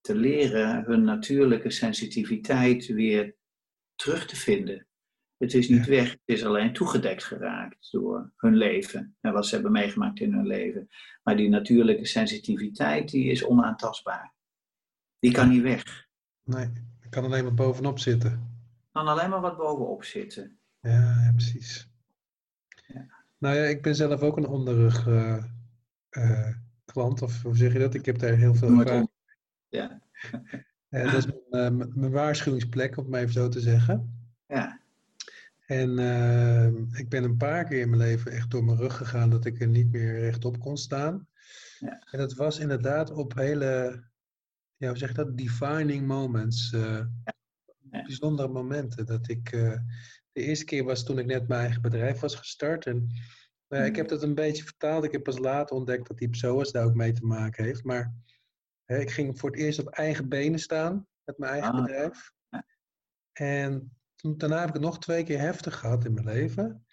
te 0.03 0.15
leren 0.15 0.83
hun 0.83 1.03
natuurlijke 1.03 1.69
sensitiviteit 1.69 2.85
weer 2.87 3.35
terug 3.95 4.25
te 4.25 4.35
vinden. 4.35 4.87
Het 5.37 5.53
is 5.53 5.69
niet 5.69 5.85
weg, 5.85 6.11
het 6.11 6.19
is 6.25 6.45
alleen 6.45 6.73
toegedekt 6.73 7.23
geraakt 7.23 7.91
door 7.91 8.31
hun 8.35 8.55
leven 8.55 9.15
en 9.21 9.33
wat 9.33 9.47
ze 9.47 9.53
hebben 9.53 9.71
meegemaakt 9.71 10.19
in 10.19 10.33
hun 10.33 10.47
leven. 10.47 10.87
Maar 11.23 11.37
die 11.37 11.49
natuurlijke 11.49 12.05
sensitiviteit, 12.05 13.09
die 13.09 13.31
is 13.31 13.45
onaantastbaar. 13.45 14.33
Die 15.19 15.31
kan 15.31 15.49
niet 15.49 15.61
weg. 15.61 16.07
Nee 16.43 16.91
kan 17.13 17.23
alleen 17.23 17.43
maar 17.43 17.53
bovenop 17.53 17.99
zitten. 17.99 18.51
Kan 18.91 19.07
alleen 19.07 19.29
maar 19.29 19.41
wat 19.41 19.57
bovenop 19.57 20.03
zitten. 20.03 20.57
Ja, 20.79 20.91
ja 20.91 21.31
precies. 21.31 21.89
Ja. 22.87 23.05
Nou 23.37 23.55
ja, 23.55 23.63
ik 23.63 23.81
ben 23.81 23.95
zelf 23.95 24.21
ook 24.21 24.37
een 24.37 24.47
onderrug 24.47 25.07
uh, 25.07 25.43
uh, 26.11 26.49
klant, 26.85 27.21
of 27.21 27.41
hoe 27.41 27.55
zeg 27.55 27.73
je 27.73 27.79
dat? 27.79 27.93
Ik 27.93 28.05
heb 28.05 28.19
daar 28.19 28.35
heel 28.35 28.55
veel 28.55 28.79
ervaring. 28.79 29.09
Ja. 29.73 30.01
Uh, 30.89 31.11
dat 31.11 31.13
is 31.13 31.25
mijn, 31.49 31.77
mijn, 31.77 32.11
waarschuwingsplek, 32.11 32.97
om 32.97 33.03
het 33.03 33.11
maar 33.11 33.21
even 33.21 33.33
zo 33.33 33.49
te 33.49 33.59
zeggen. 33.59 34.25
Ja. 34.47 34.81
En 35.65 35.89
ik 36.93 37.09
ben 37.09 37.23
een 37.23 37.37
paar 37.37 37.65
keer 37.65 37.79
in 37.79 37.89
mijn 37.89 38.01
leven 38.01 38.31
echt 38.31 38.51
door 38.51 38.63
mijn 38.63 38.77
rug 38.77 38.97
gegaan 38.97 39.29
dat 39.29 39.45
ik 39.45 39.61
er 39.61 39.67
niet 39.67 39.91
meer 39.91 40.19
rechtop 40.19 40.59
kon 40.59 40.77
staan. 40.77 41.27
Ja. 41.79 42.07
En 42.11 42.19
dat 42.19 42.33
was 42.33 42.59
inderdaad 42.59 43.11
op 43.11 43.33
hele 43.35 44.03
ja, 44.77 44.87
hoe 44.87 44.97
zeg 44.97 45.09
je 45.09 45.15
dat? 45.15 45.37
Defining 45.37 46.07
moments. 46.07 46.71
Uh, 46.71 47.05
Bijzondere 47.81 48.47
momenten. 48.47 49.05
Dat 49.05 49.29
ik, 49.29 49.51
de 50.31 50.41
eerste 50.41 50.65
keer 50.65 50.83
was 50.83 51.05
toen 51.05 51.19
ik 51.19 51.25
net 51.25 51.47
mijn 51.47 51.61
eigen 51.61 51.81
bedrijf 51.81 52.19
was 52.19 52.35
gestart. 52.35 52.85
En 52.85 53.09
ja, 53.67 53.83
ik 53.83 53.95
heb 53.95 54.07
dat 54.07 54.23
een 54.23 54.35
beetje 54.35 54.63
vertaald. 54.63 55.03
Ik 55.03 55.11
heb 55.11 55.23
pas 55.23 55.37
later 55.37 55.75
ontdekt 55.75 56.07
dat 56.07 56.17
die 56.17 56.29
psoas 56.29 56.71
daar 56.71 56.85
ook 56.85 56.95
mee 56.95 57.11
te 57.11 57.25
maken 57.25 57.63
heeft. 57.63 57.83
Maar 57.83 58.13
ik 58.85 59.11
ging 59.11 59.39
voor 59.39 59.49
het 59.49 59.59
eerst 59.59 59.79
op 59.79 59.87
eigen 59.87 60.29
benen 60.29 60.59
staan 60.59 61.07
met 61.23 61.37
mijn 61.37 61.51
eigen 61.51 61.71
Ah. 61.71 61.81
bedrijf. 61.81 62.31
Ja. 62.49 62.65
En 63.33 63.91
toen, 64.15 64.37
daarna 64.37 64.59
heb 64.59 64.67
ik 64.67 64.73
het 64.73 64.83
nog 64.83 64.99
twee 64.99 65.23
keer 65.23 65.39
heftig 65.39 65.79
gehad 65.79 66.05
in 66.05 66.13
mijn 66.13 66.25
leven. 66.25 66.85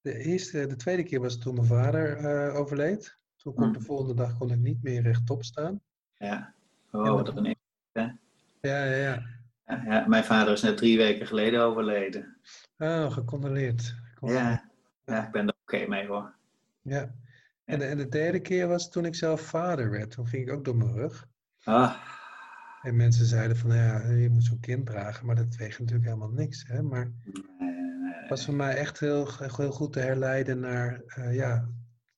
De, 0.00 0.18
eerste, 0.18 0.66
de 0.66 0.76
tweede 0.76 1.02
keer 1.02 1.20
was 1.20 1.38
toen 1.38 1.54
mijn 1.54 1.66
vader 1.66 2.16
eh, 2.16 2.56
overleed. 2.56 3.18
Toen 3.36 3.54
kon 3.54 3.68
ik 3.68 3.74
de 3.74 3.84
volgende 3.84 4.14
dag 4.14 4.38
kon 4.38 4.50
ik 4.50 4.58
niet 4.58 4.82
meer 4.82 5.02
rechtop 5.02 5.44
staan. 5.44 5.80
Ja. 6.14 6.54
Oh, 6.90 7.10
wat 7.10 7.36
een 7.36 7.56
Ja, 7.92 8.18
ja, 8.60 8.84
ja. 8.84 9.22
ja, 9.66 9.82
ja, 9.84 10.06
Mijn 10.08 10.24
vader 10.24 10.52
is 10.52 10.62
net 10.62 10.76
drie 10.76 10.96
weken 10.96 11.26
geleden 11.26 11.60
overleden. 11.62 12.36
Oh, 12.78 13.12
gecondoleerd. 13.12 13.94
Gecondoleerd. 14.14 14.44
Ja, 14.44 14.70
ja 15.04 15.26
ik 15.26 15.32
ben 15.32 15.46
er 15.46 15.54
oké 15.62 15.86
mee 15.86 16.06
hoor. 16.06 16.34
Ja. 16.82 17.14
En, 17.64 17.78
de, 17.78 17.84
en 17.84 17.96
de 17.96 18.08
derde 18.08 18.40
keer 18.40 18.68
was 18.68 18.90
toen 18.90 19.04
ik 19.04 19.14
zelf 19.14 19.40
vader 19.40 19.90
werd. 19.90 20.10
Toen 20.10 20.26
ging 20.26 20.46
ik 20.46 20.52
ook 20.52 20.64
door 20.64 20.76
mijn 20.76 20.92
rug. 20.92 21.26
Ah, 21.62 21.94
En 22.82 22.96
mensen 22.96 23.26
zeiden 23.26 23.56
van, 23.56 23.74
ja, 23.74 24.06
je 24.10 24.30
moet 24.30 24.44
zo'n 24.44 24.60
kind 24.60 24.86
dragen. 24.86 25.26
Maar 25.26 25.36
dat 25.36 25.56
weegt 25.56 25.78
natuurlijk 25.78 26.06
helemaal 26.06 26.30
niks. 26.30 26.64
Hè? 26.66 26.82
Maar 26.82 27.10
het 28.20 28.28
was 28.28 28.44
voor 28.44 28.54
mij 28.54 28.76
echt 28.76 29.00
heel, 29.00 29.28
heel 29.38 29.70
goed 29.72 29.92
te 29.92 30.00
herleiden 30.00 30.60
naar, 30.60 31.02
eh, 31.06 31.34
ja, 31.34 31.68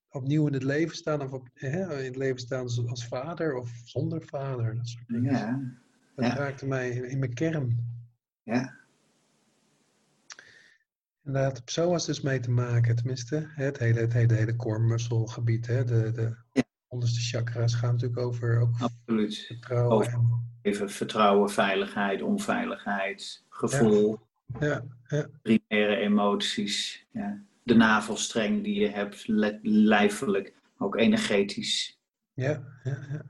opnieuw 0.08 0.46
in 0.46 0.52
het 0.52 0.62
leven 0.62 0.96
staan. 0.96 1.22
Of 1.22 1.32
op, 1.32 1.48
hè, 1.54 1.98
in 1.98 2.04
het 2.04 2.16
leven 2.16 2.38
staan 2.40 2.62
als, 2.62 2.86
als 2.86 3.06
vader 3.06 3.54
of 3.54 3.70
zonder 3.84 4.22
vader. 4.22 4.76
Dat 4.76 4.88
soort 4.88 5.08
dingen. 5.08 5.32
ja, 5.32 5.60
Dat 6.14 6.26
ja. 6.26 6.34
raakte 6.34 6.66
mij 6.66 6.90
in, 6.90 7.08
in 7.10 7.18
mijn 7.18 7.34
kern. 7.34 7.78
ja, 8.42 8.74
En 11.26 11.32
daar 11.32 11.44
had 11.44 11.64
psoas 11.64 12.06
dus 12.06 12.20
mee 12.20 12.40
te 12.40 12.50
maken, 12.50 12.96
tenminste. 12.96 13.46
Het 13.54 13.78
hele, 13.78 14.00
het 14.00 14.12
hele, 14.12 14.34
hele 14.34 14.56
core-muscle-gebied. 14.56 15.66
Hè? 15.66 15.84
De, 15.84 16.12
de 16.12 16.36
Ja. 16.52 16.62
onderste 16.88 17.20
chakra's 17.20 17.74
gaan 17.74 17.92
natuurlijk 17.92 18.20
over 18.20 18.60
ook 18.60 18.74
absoluut. 18.80 19.38
vertrouwen. 19.38 19.96
Over- 19.96 20.12
En, 20.12 20.44
Even 20.62 20.90
vertrouwen, 20.90 21.50
veiligheid, 21.50 22.22
onveiligheid, 22.22 23.44
gevoel, 23.48 24.18
ja, 24.60 24.84
ja, 25.08 25.26
primaire 25.42 25.96
emoties. 25.96 27.06
Ja. 27.12 27.42
De 27.62 27.74
navelstreng 27.74 28.64
die 28.64 28.80
je 28.80 28.88
hebt, 28.88 29.28
le- 29.28 29.58
lijfelijk, 29.62 30.54
ook 30.78 30.96
energetisch. 30.96 31.98
ja, 32.34 32.64
ja, 32.84 32.98
ja. 33.10 33.22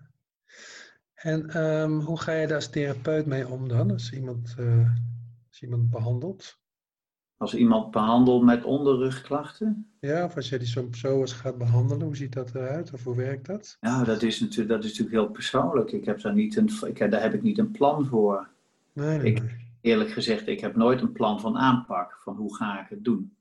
En 1.14 1.50
ehm, 1.50 1.90
hoe 1.98 2.20
ga 2.20 2.32
je 2.32 2.46
daar 2.46 2.56
als 2.56 2.70
therapeut 2.70 3.26
mee 3.26 3.48
om 3.48 3.68
dan? 3.68 3.90
Als 3.90 4.12
iemand, 4.12 4.54
eh, 4.58 4.90
als 5.48 5.62
iemand 5.62 5.90
behandelt? 5.90 6.58
Als 7.38 7.55
iemand 7.55 7.90
behandelt 7.90 8.43
met 8.45 8.64
onderrugklachten, 8.64 9.90
Ja, 10.00 10.25
of 10.25 10.37
als 10.37 10.49
je 10.49 10.59
die 10.59 10.66
zo'n 10.69 10.90
psoas 10.90 11.33
gaat 11.33 11.59
behandelen, 11.59 12.07
hoe 12.07 12.16
ziet 12.16 12.33
dat 12.33 12.55
eruit? 12.55 12.93
Of 12.93 13.05
hoe 13.05 13.16
werkt 13.16 13.47
dat? 13.47 13.76
nou, 13.81 14.05
dat 14.05 14.23
is, 14.23 14.40
natuurlijk, 14.40 14.69
dat 14.69 14.85
is 14.85 14.90
natuurlijk 14.90 15.16
heel 15.16 15.31
persoonlijk. 15.31 15.93
Ik 15.93 16.05
heb 16.05 16.21
daar, 16.21 16.35
niet 16.35 16.57
een, 16.57 16.71
ik, 16.87 16.99
heb- 16.99 17.11
daar 17.11 17.23
heb 17.23 17.35
ik 17.35 17.43
niet 17.43 17.59
een 17.59 17.71
plan 17.71 18.07
voor. 18.07 18.49
Nee, 18.93 19.19
nee, 19.19 19.33
Ik-. 19.33 19.64
Eerlijk 19.81 20.11
gezegd, 20.11 20.47
ik 20.49 20.61
heb 20.61 20.76
nooit 20.76 21.00
een 21.00 21.12
plan 21.12 21.40
van 21.40 21.57
aanpak, 21.59 22.19
van 22.23 22.37
hoe 22.37 22.57
ga 22.57 22.81
ik 22.81 22.88
het 22.88 23.05
doen. 23.05 23.37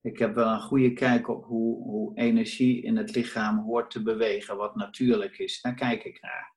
Ik 0.00 0.18
heb 0.18 0.34
wel 0.34 0.52
een 0.52 0.60
goede 0.60 0.92
kijk 0.92 1.28
op 1.28 1.44
hoe, 1.44 1.82
hoe 1.82 2.16
energie 2.18 2.82
in 2.82 2.96
het 2.96 3.14
lichaam 3.14 3.58
hoort 3.58 3.90
te 3.90 4.02
bewegen, 4.02 4.56
wat 4.56 4.76
natuurlijk 4.76 5.38
is. 5.38 5.60
Daar 5.60 5.74
kijk 5.74 6.04
ik 6.04 6.18
naar. 6.22 6.52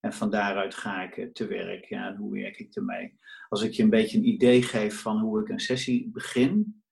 En 0.00 0.12
van 0.12 0.30
daaruit 0.30 0.74
ga 0.74 1.02
ik 1.02 1.16
eh, 1.16 1.30
te 1.32 1.46
werk. 1.46 1.84
Ja, 1.84 2.08
en 2.08 2.16
hoe 2.16 2.32
werk 2.32 2.58
ik 2.58 2.74
ermee? 2.74 3.18
Als 3.48 3.62
ik 3.62 3.72
je 3.72 3.82
een 3.82 3.90
beetje 3.90 4.18
een 4.18 4.28
idee 4.28 4.62
geef 4.62 5.00
van 5.00 5.18
hoe 5.18 5.40
ik 5.40 5.48
een 5.48 5.60
sessie 5.60 6.10
begin, 6.10 6.82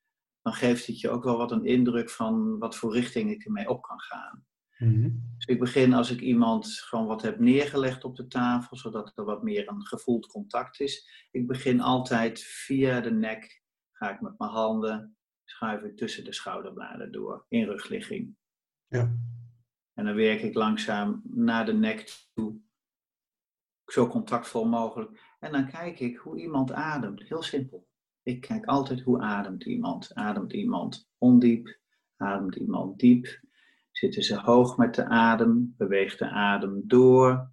dan 0.42 0.52
geeft 0.52 0.86
het 0.86 1.00
je 1.00 1.10
ook 1.10 1.24
wel 1.24 1.36
wat 1.36 1.52
een 1.52 1.64
indruk 1.64 2.10
van 2.10 2.58
wat 2.58 2.76
voor 2.76 2.92
richting 2.92 3.30
ik 3.30 3.44
ermee 3.44 3.68
op 3.68 3.82
kan 3.82 4.00
gaan. 4.00 4.46
Mhm. 4.78 5.10
Dus 5.36 5.46
ik 5.46 5.58
begin 5.58 5.92
als 5.92 6.10
ik 6.10 6.20
iemand 6.20 6.68
gewoon 6.72 7.06
wat 7.06 7.22
heb 7.22 7.38
neergelegd 7.38 8.04
op 8.04 8.16
de 8.16 8.26
tafel, 8.26 8.76
zodat 8.76 9.12
er 9.18 9.24
wat 9.24 9.42
meer 9.42 9.68
een 9.68 9.86
gevoeld 9.86 10.26
contact 10.26 10.80
is. 10.80 11.26
Ik 11.30 11.46
begin 11.46 11.80
altijd 11.80 12.40
via 12.40 13.00
de 13.00 13.10
nek, 13.10 13.62
ga 13.92 14.14
ik 14.14 14.20
met 14.20 14.38
mijn 14.38 14.50
handen, 14.50 15.16
schuif 15.44 15.82
ik 15.82 15.96
tussen 15.96 16.24
de 16.24 16.32
schouderbladen 16.32 17.12
door, 17.12 17.46
in 17.48 17.64
rugligging. 17.64 18.36
Ja. 18.86 19.16
En 19.94 20.04
dan 20.04 20.14
werk 20.14 20.42
ik 20.42 20.54
langzaam 20.54 21.22
naar 21.24 21.66
de 21.66 21.74
nek 21.74 22.28
toe, 22.34 22.60
zo 23.86 24.06
contactvol 24.06 24.64
mogelijk. 24.64 25.34
En 25.38 25.52
dan 25.52 25.68
kijk 25.68 26.00
ik 26.00 26.16
hoe 26.16 26.40
iemand 26.40 26.72
ademt, 26.72 27.22
heel 27.22 27.42
simpel. 27.42 27.88
Ik 28.22 28.40
kijk 28.40 28.64
altijd 28.64 29.00
hoe 29.00 29.20
ademt 29.20 29.64
iemand. 29.64 30.14
Ademt 30.14 30.52
iemand 30.52 31.08
ondiep? 31.18 31.78
Ademt 32.16 32.56
iemand 32.56 32.98
diep? 32.98 33.40
Zitten 33.90 34.22
ze 34.22 34.40
hoog 34.40 34.76
met 34.76 34.94
de 34.94 35.04
adem? 35.04 35.74
Beweegt 35.76 36.18
de 36.18 36.28
adem 36.28 36.82
door? 36.84 37.50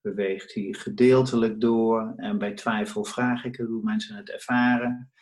Beweegt 0.00 0.54
hij 0.54 0.72
gedeeltelijk 0.72 1.60
door? 1.60 2.12
En 2.16 2.38
bij 2.38 2.54
twijfel 2.54 3.04
vraag 3.04 3.44
ik 3.44 3.56
hoe 3.56 3.82
mensen 3.82 4.16
het 4.16 4.30
ervaren. 4.30 5.12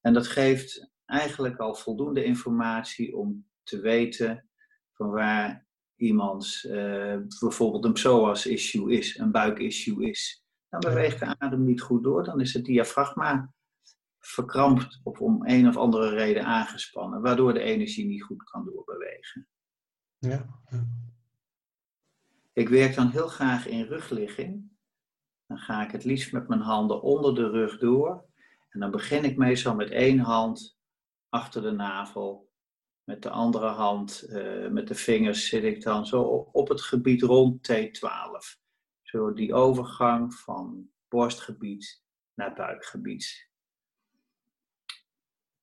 En 0.00 0.12
dat 0.12 0.26
geeft 0.26 0.90
eigenlijk 1.06 1.58
al 1.58 1.74
voldoende 1.74 2.24
informatie 2.24 3.16
om 3.16 3.46
te 3.62 3.80
weten 3.80 4.48
van 4.92 5.10
waar 5.10 5.66
iemands 5.96 6.66
eh, 6.66 7.16
bijvoorbeeld 7.38 7.84
een 7.84 7.92
psoas-issue 7.92 8.92
is, 8.92 9.18
een 9.18 9.30
buik-issue 9.30 10.10
is. 10.10 10.44
Dan 10.68 10.80
beweegt 10.80 11.18
de 11.18 11.38
adem 11.38 11.64
niet 11.64 11.80
goed 11.80 12.02
door, 12.02 12.24
dan 12.24 12.40
is 12.40 12.52
het 12.52 12.64
diafragma 12.64 13.52
verkrampt 14.18 15.00
of 15.02 15.20
om 15.20 15.46
een 15.46 15.68
of 15.68 15.76
andere 15.76 16.08
reden 16.08 16.44
aangespannen, 16.44 17.20
waardoor 17.22 17.54
de 17.54 17.62
energie 17.62 18.06
niet 18.06 18.22
goed 18.22 18.44
kan 18.44 18.64
doorbewegen. 18.64 19.48
Ja. 20.18 20.62
ja. 20.70 20.86
Ik 22.52 22.68
werk 22.68 22.94
dan 22.94 23.10
heel 23.10 23.28
graag 23.28 23.66
in 23.66 23.84
rugligging. 23.84 24.70
Dan 25.46 25.58
ga 25.58 25.84
ik 25.84 25.90
het 25.90 26.04
liefst 26.04 26.32
met 26.32 26.48
mijn 26.48 26.60
handen 26.60 27.02
onder 27.02 27.34
de 27.34 27.50
rug 27.50 27.78
door. 27.78 28.24
En 28.68 28.80
dan 28.80 28.90
begin 28.90 29.24
ik 29.24 29.36
meestal 29.36 29.74
met 29.74 29.90
één 29.90 30.18
hand 30.18 30.78
achter 31.28 31.62
de 31.62 31.70
navel. 31.70 32.51
Met 33.12 33.22
de 33.22 33.30
andere 33.30 33.66
hand, 33.66 34.22
eh, 34.22 34.68
met 34.68 34.88
de 34.88 34.94
vingers, 34.94 35.48
zit 35.48 35.64
ik 35.64 35.82
dan 35.82 36.06
zo 36.06 36.22
op 36.52 36.68
het 36.68 36.80
gebied 36.80 37.22
rond 37.22 37.72
T12. 37.72 38.56
Zo 39.02 39.32
die 39.32 39.54
overgang 39.54 40.34
van 40.34 40.90
borstgebied 41.08 42.02
naar 42.34 42.54
buikgebied. 42.54 43.50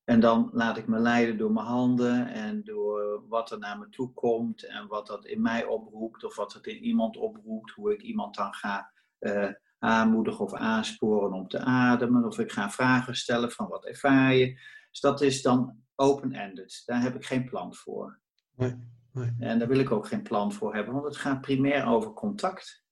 En 0.04 0.20
dan 0.20 0.50
laat 0.54 0.78
ik 0.78 0.88
me 0.88 1.00
leiden 1.00 1.38
door 1.38 1.52
mijn 1.52 1.66
handen 1.66 2.28
en 2.28 2.64
door 2.64 3.28
wat 3.28 3.52
er 3.52 3.60
naar 3.60 3.80
me 3.80 3.90
toe 3.90 4.14
komt 4.14 4.64
en 4.64 4.88
wat 4.88 5.08
dat 5.08 5.26
in 5.26 5.42
mij 5.42 5.66
oproept 5.66 6.24
of 6.24 6.36
wat 6.36 6.54
het 6.54 6.68
in 6.68 6.84
iemand 6.84 7.18
oproept, 7.18 7.72
hoe 7.72 7.94
ik 7.94 8.02
iemand 8.02 8.36
dan 8.36 8.54
ga 8.54 8.92
eh, 9.20 9.50
aanmoedigen 9.80 10.46
of 10.46 10.54
aansporen 10.54 11.34
om 11.34 11.48
te 11.48 11.60
ademen 11.60 12.26
of 12.26 12.40
ik 12.40 12.52
ga 12.52 12.70
vragen 12.70 13.16
stellen 13.16 13.52
van 13.52 13.68
wat 13.68 13.86
ervaar 13.86 14.34
je. 14.34 14.78
Dus 14.89 14.99
dat 14.99 15.21
is 15.21 15.41
dan 15.41 15.78
open-ended. 15.95 16.82
Daar 16.86 17.02
heb 17.02 17.15
ik 17.15 17.25
geen 17.25 17.45
plan 17.45 17.75
voor. 17.75 18.19
Nee, 18.56 18.75
nee. 19.12 19.34
En 19.39 19.60
daar 19.60 19.67
wil 19.67 19.80
ik 19.80 19.91
ook 19.91 20.08
geen 20.08 20.23
plan 20.23 20.54
voor 20.54 20.75
hebben, 20.75 20.93
want 20.93 21.06
het 21.06 21.17
gaat 21.17 21.41
primair 21.41 21.86
over 21.86 22.13
contact. 22.13 22.84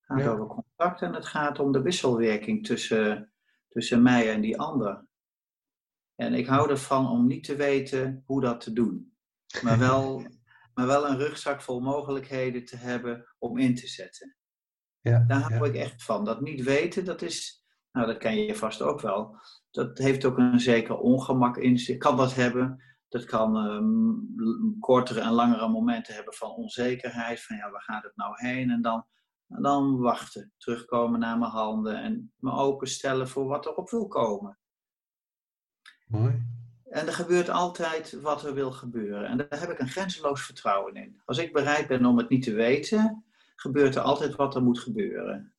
Het 0.00 0.06
gaat 0.06 0.18
Ja. 0.26 0.30
over 0.32 0.46
contact 0.46 1.02
en 1.02 1.14
het 1.14 1.26
gaat 1.26 1.58
om 1.58 1.72
de 1.72 1.82
wisselwerking 1.82 2.66
tussen, 2.66 3.32
tussen 3.68 4.02
mij 4.02 4.32
en 4.32 4.40
die 4.40 4.58
ander. 4.60 5.06
En 6.14 6.34
ik 6.34 6.46
hou 6.46 6.70
ervan 6.70 7.08
om 7.08 7.26
niet 7.26 7.44
te 7.44 7.56
weten 7.56 8.22
hoe 8.26 8.40
dat 8.40 8.60
te 8.60 8.72
doen. 8.72 9.16
Maar 9.62 9.78
wel, 9.88 10.26
maar 10.74 10.86
wel 10.86 11.08
een 11.08 11.18
rugzak 11.18 11.62
vol 11.62 11.80
mogelijkheden 11.80 12.64
te 12.64 12.76
hebben 12.76 13.34
om 13.38 13.58
in 13.58 13.74
te 13.74 13.86
zetten. 13.86 14.36
Ja, 15.00 15.18
Daar 15.18 15.40
hou 15.40 15.54
ja. 15.54 15.64
ik 15.64 15.74
echt 15.74 16.02
van. 16.02 16.24
Dat 16.24 16.40
niet 16.40 16.62
weten, 16.62 17.04
dat 17.04 17.22
is, 17.22 17.64
nou 17.92 18.06
dat 18.06 18.18
ken 18.18 18.44
je 18.44 18.54
vast 18.54 18.82
ook 18.82 19.00
wel. 19.00 19.36
Dat 19.70 19.98
heeft 19.98 20.24
ook 20.24 20.38
een 20.38 20.60
zeker 20.60 20.98
ongemak 20.98 21.56
in 21.56 21.78
zich. 21.78 21.96
Kan 21.96 22.16
dat 22.16 22.34
hebben. 22.34 22.82
Dat 23.08 23.24
kan 23.24 23.56
ehm, 23.56 24.78
kortere 24.80 25.20
en 25.20 25.32
langere 25.32 25.68
momenten 25.68 26.14
hebben 26.14 26.34
van 26.34 26.50
onzekerheid. 26.50 27.42
Van 27.42 27.56
ja, 27.56 27.70
waar 27.70 27.82
gaat 27.82 28.02
het 28.02 28.16
nou 28.16 28.32
heen? 28.36 28.70
En 28.70 28.82
dan, 28.82 29.06
en 29.48 29.62
dan 29.62 29.98
wachten. 29.98 30.52
Terugkomen 30.56 31.20
naar 31.20 31.38
mijn 31.38 31.50
handen. 31.50 32.02
En 32.02 32.32
me 32.36 32.52
openstellen 32.52 33.28
voor 33.28 33.46
wat 33.46 33.66
er 33.66 33.74
op 33.74 33.90
wil 33.90 34.08
komen. 34.08 34.58
Mooi. 36.06 36.42
En 36.90 37.06
er 37.06 37.12
gebeurt 37.12 37.48
altijd 37.48 38.20
wat 38.20 38.44
er 38.44 38.54
wil 38.54 38.72
gebeuren. 38.72 39.26
En 39.26 39.36
daar 39.36 39.60
heb 39.60 39.70
ik 39.70 39.78
een 39.78 39.88
grenzeloos 39.88 40.44
vertrouwen 40.44 40.94
in. 40.94 41.20
Als 41.24 41.38
ik 41.38 41.52
bereid 41.52 41.86
ben 41.88 42.04
om 42.04 42.18
het 42.18 42.28
niet 42.28 42.42
te 42.42 42.52
weten, 42.52 43.24
gebeurt 43.54 43.94
er 43.94 44.02
altijd 44.02 44.36
wat 44.36 44.54
er 44.54 44.62
moet 44.62 44.78
gebeuren. 44.78 45.54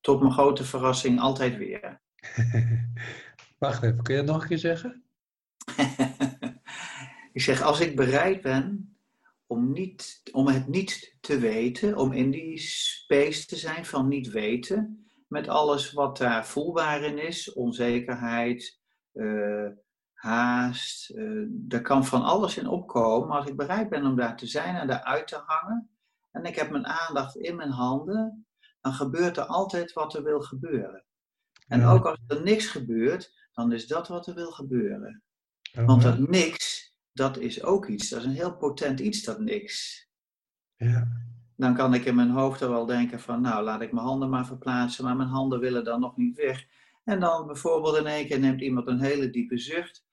Tot 0.00 0.20
mijn 0.20 0.32
grote 0.32 0.64
verrassing 0.64 1.20
altijd 1.20 1.56
weer. 1.56 2.00
Wacht 3.58 3.82
even, 3.82 4.02
kun 4.02 4.14
je 4.14 4.22
dat 4.22 4.32
nog 4.34 4.42
een 4.42 4.48
keer 4.48 4.58
zeggen? 4.58 5.04
ik 7.32 7.40
zeg, 7.42 7.62
als 7.62 7.80
ik 7.80 7.96
bereid 7.96 8.42
ben 8.42 8.96
om, 9.46 9.72
niet, 9.72 10.22
om 10.32 10.46
het 10.46 10.68
niet 10.68 11.16
te 11.20 11.38
weten, 11.38 11.96
om 11.96 12.12
in 12.12 12.30
die 12.30 12.58
space 12.58 13.46
te 13.46 13.56
zijn 13.56 13.86
van 13.86 14.08
niet 14.08 14.30
weten, 14.30 15.08
met 15.28 15.48
alles 15.48 15.92
wat 15.92 16.16
daar 16.16 16.46
voelbaar 16.46 17.02
in 17.02 17.18
is, 17.18 17.52
onzekerheid, 17.52 18.80
eh, 19.12 19.68
haast. 20.20 21.10
Uh, 21.10 21.48
er 21.68 21.82
kan 21.82 22.04
van 22.04 22.22
alles 22.22 22.56
in 22.56 22.66
opkomen. 22.66 23.28
Maar 23.28 23.38
als 23.38 23.46
ik 23.46 23.56
bereid 23.56 23.88
ben 23.88 24.06
om 24.06 24.16
daar 24.16 24.36
te 24.36 24.46
zijn 24.46 24.76
en 24.76 24.86
daar 24.86 25.02
uit 25.02 25.28
te 25.28 25.42
hangen. 25.46 25.90
En 26.30 26.44
ik 26.44 26.56
heb 26.56 26.70
mijn 26.70 26.86
aandacht 26.86 27.36
in 27.36 27.56
mijn 27.56 27.70
handen. 27.70 28.46
Dan 28.80 28.92
gebeurt 28.92 29.36
er 29.36 29.44
altijd 29.44 29.92
wat 29.92 30.14
er 30.14 30.22
wil 30.22 30.40
gebeuren. 30.40 31.04
En 31.70 31.84
ook 31.84 32.06
als 32.06 32.18
er 32.26 32.42
niks 32.42 32.66
gebeurt, 32.66 33.48
dan 33.52 33.72
is 33.72 33.86
dat 33.86 34.08
wat 34.08 34.26
er 34.26 34.34
wil 34.34 34.50
gebeuren. 34.50 35.22
Oh, 35.78 35.86
Want 35.86 36.02
dat 36.02 36.18
niks, 36.18 36.94
dat 37.12 37.38
is 37.38 37.62
ook 37.62 37.86
iets. 37.86 38.08
Dat 38.08 38.20
is 38.20 38.24
een 38.24 38.32
heel 38.32 38.56
potent 38.56 39.00
iets, 39.00 39.22
dat 39.22 39.40
niks. 39.40 40.06
Ja. 40.76 41.08
Dan 41.56 41.74
kan 41.74 41.94
ik 41.94 42.04
in 42.04 42.14
mijn 42.14 42.30
hoofd 42.30 42.60
er 42.60 42.70
wel 42.70 42.86
denken 42.86 43.20
van, 43.20 43.40
nou, 43.40 43.64
laat 43.64 43.80
ik 43.80 43.92
mijn 43.92 44.06
handen 44.06 44.30
maar 44.30 44.46
verplaatsen, 44.46 45.04
maar 45.04 45.16
mijn 45.16 45.28
handen 45.28 45.60
willen 45.60 45.84
dan 45.84 46.00
nog 46.00 46.16
niet 46.16 46.36
weg. 46.36 46.66
En 47.04 47.20
dan 47.20 47.46
bijvoorbeeld 47.46 47.96
in 47.96 48.06
één 48.06 48.26
keer 48.26 48.38
neemt 48.38 48.60
iemand 48.60 48.86
een 48.86 49.00
hele 49.00 49.30
diepe 49.30 49.58
zucht. 49.58 50.04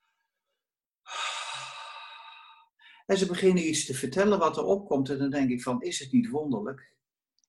En 3.05 3.17
ze 3.17 3.25
beginnen 3.25 3.67
iets 3.67 3.85
te 3.85 3.93
vertellen 3.93 4.39
wat 4.39 4.57
er 4.57 4.63
opkomt. 4.63 5.09
En 5.09 5.17
dan 5.17 5.29
denk 5.29 5.49
ik 5.49 5.61
van, 5.61 5.81
is 5.81 5.99
het 5.99 6.11
niet 6.11 6.29
wonderlijk? 6.29 6.95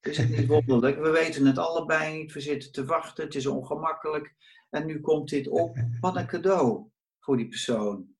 Is 0.00 0.16
het 0.16 0.28
niet 0.28 0.46
wonderlijk? 0.46 0.98
We 0.98 1.10
weten 1.10 1.46
het 1.46 1.58
allebei 1.58 2.18
niet. 2.18 2.32
We 2.32 2.40
zitten 2.40 2.72
te 2.72 2.84
wachten. 2.84 3.24
Het 3.24 3.34
is 3.34 3.46
ongemakkelijk. 3.46 4.34
En 4.70 4.86
nu 4.86 5.00
komt 5.00 5.28
dit 5.28 5.48
op. 5.48 5.76
Wat 6.00 6.16
een 6.16 6.26
cadeau 6.26 6.90
voor 7.18 7.36
die 7.36 7.48
persoon. 7.48 8.16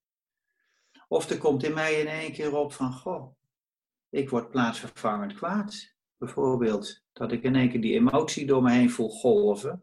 Of 1.09 1.31
er 1.31 1.39
komt 1.39 1.65
in 1.65 1.75
mij 1.75 2.01
in 2.01 2.07
één 2.07 2.33
keer 2.33 2.57
op 2.57 2.73
van, 2.73 2.93
goh, 2.93 3.37
ik 4.11 4.31
word 4.31 4.51
plaatsvervangend 4.51 5.33
kwaad. 5.33 5.95
Bijvoorbeeld, 6.17 7.03
dat 7.13 7.33
ik 7.33 7.43
in 7.43 7.57
één 7.57 7.71
keer 7.71 7.81
die 7.81 7.95
emotie 7.95 8.47
door 8.47 8.63
me 8.63 8.71
heen 8.71 8.91
voel 8.91 9.11
golven. 9.11 9.83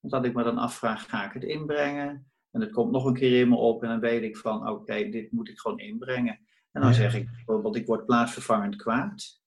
Dat 0.00 0.24
ik 0.24 0.34
me 0.34 0.42
dan 0.42 0.58
afvraag, 0.58 1.08
ga 1.08 1.24
ik 1.24 1.32
het 1.32 1.44
inbrengen? 1.44 2.30
En 2.50 2.60
het 2.60 2.72
komt 2.72 2.92
nog 2.92 3.04
een 3.04 3.14
keer 3.14 3.40
in 3.40 3.48
me 3.48 3.56
op 3.56 3.82
en 3.82 3.88
dan 3.88 4.00
weet 4.00 4.22
ik 4.22 4.36
van, 4.36 4.68
oké, 4.68 5.08
dit 5.08 5.32
moet 5.32 5.48
ik 5.48 5.58
gewoon 5.58 5.78
inbrengen. 5.78 6.40
En 6.72 6.82
dan 6.82 6.94
zeg 6.94 7.14
ik 7.14 7.30
bijvoorbeeld, 7.30 7.76
ik 7.76 7.86
word 7.86 8.06
plaatsvervangend 8.06 8.76
kwaad. 8.76 9.42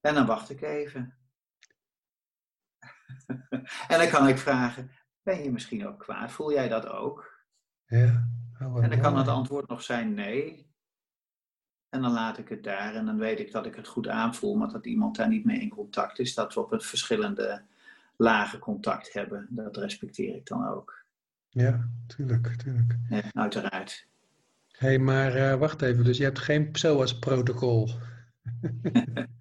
En 0.00 0.14
dan 0.14 0.26
wacht 0.26 0.50
ik 0.50 0.62
even. 0.62 1.16
en 3.88 3.98
dan 3.98 4.08
kan 4.08 4.28
ik 4.28 4.38
vragen, 4.38 4.90
ben 5.22 5.42
je 5.42 5.52
misschien 5.52 5.86
ook 5.86 5.98
kwaad? 5.98 6.32
Voel 6.32 6.52
jij 6.52 6.68
dat 6.68 6.86
ook? 6.86 7.44
Ja. 7.86 8.28
Oh, 8.60 8.84
en 8.84 8.90
dan 8.90 9.00
kan 9.00 9.16
het 9.16 9.28
antwoord 9.28 9.68
nog 9.68 9.82
zijn 9.82 10.14
nee. 10.14 10.70
En 11.88 12.02
dan 12.02 12.12
laat 12.12 12.38
ik 12.38 12.48
het 12.48 12.62
daar 12.62 12.94
en 12.94 13.06
dan 13.06 13.18
weet 13.18 13.40
ik 13.40 13.52
dat 13.52 13.66
ik 13.66 13.74
het 13.74 13.88
goed 13.88 14.08
aanvoel, 14.08 14.56
maar 14.56 14.68
dat 14.68 14.86
iemand 14.86 15.16
daar 15.16 15.28
niet 15.28 15.44
mee 15.44 15.60
in 15.60 15.68
contact 15.68 16.18
is. 16.18 16.34
Dat 16.34 16.54
we 16.54 16.60
op 16.60 16.72
een 16.72 16.80
verschillende 16.80 17.62
lage 18.16 18.58
contact 18.58 19.12
hebben. 19.12 19.46
Dat 19.50 19.76
respecteer 19.76 20.34
ik 20.34 20.46
dan 20.46 20.68
ook. 20.68 21.04
Ja, 21.48 21.88
tuurlijk, 22.06 22.46
tuurlijk. 22.46 22.96
Ja, 23.08 23.22
uiteraard. 23.32 24.06
Hé, 24.68 24.86
hey, 24.86 24.98
maar 24.98 25.36
uh, 25.36 25.54
wacht 25.54 25.82
even, 25.82 26.04
dus 26.04 26.18
je 26.18 26.24
hebt 26.24 26.38
geen 26.38 26.70
PSOAS-protocol? 26.70 27.88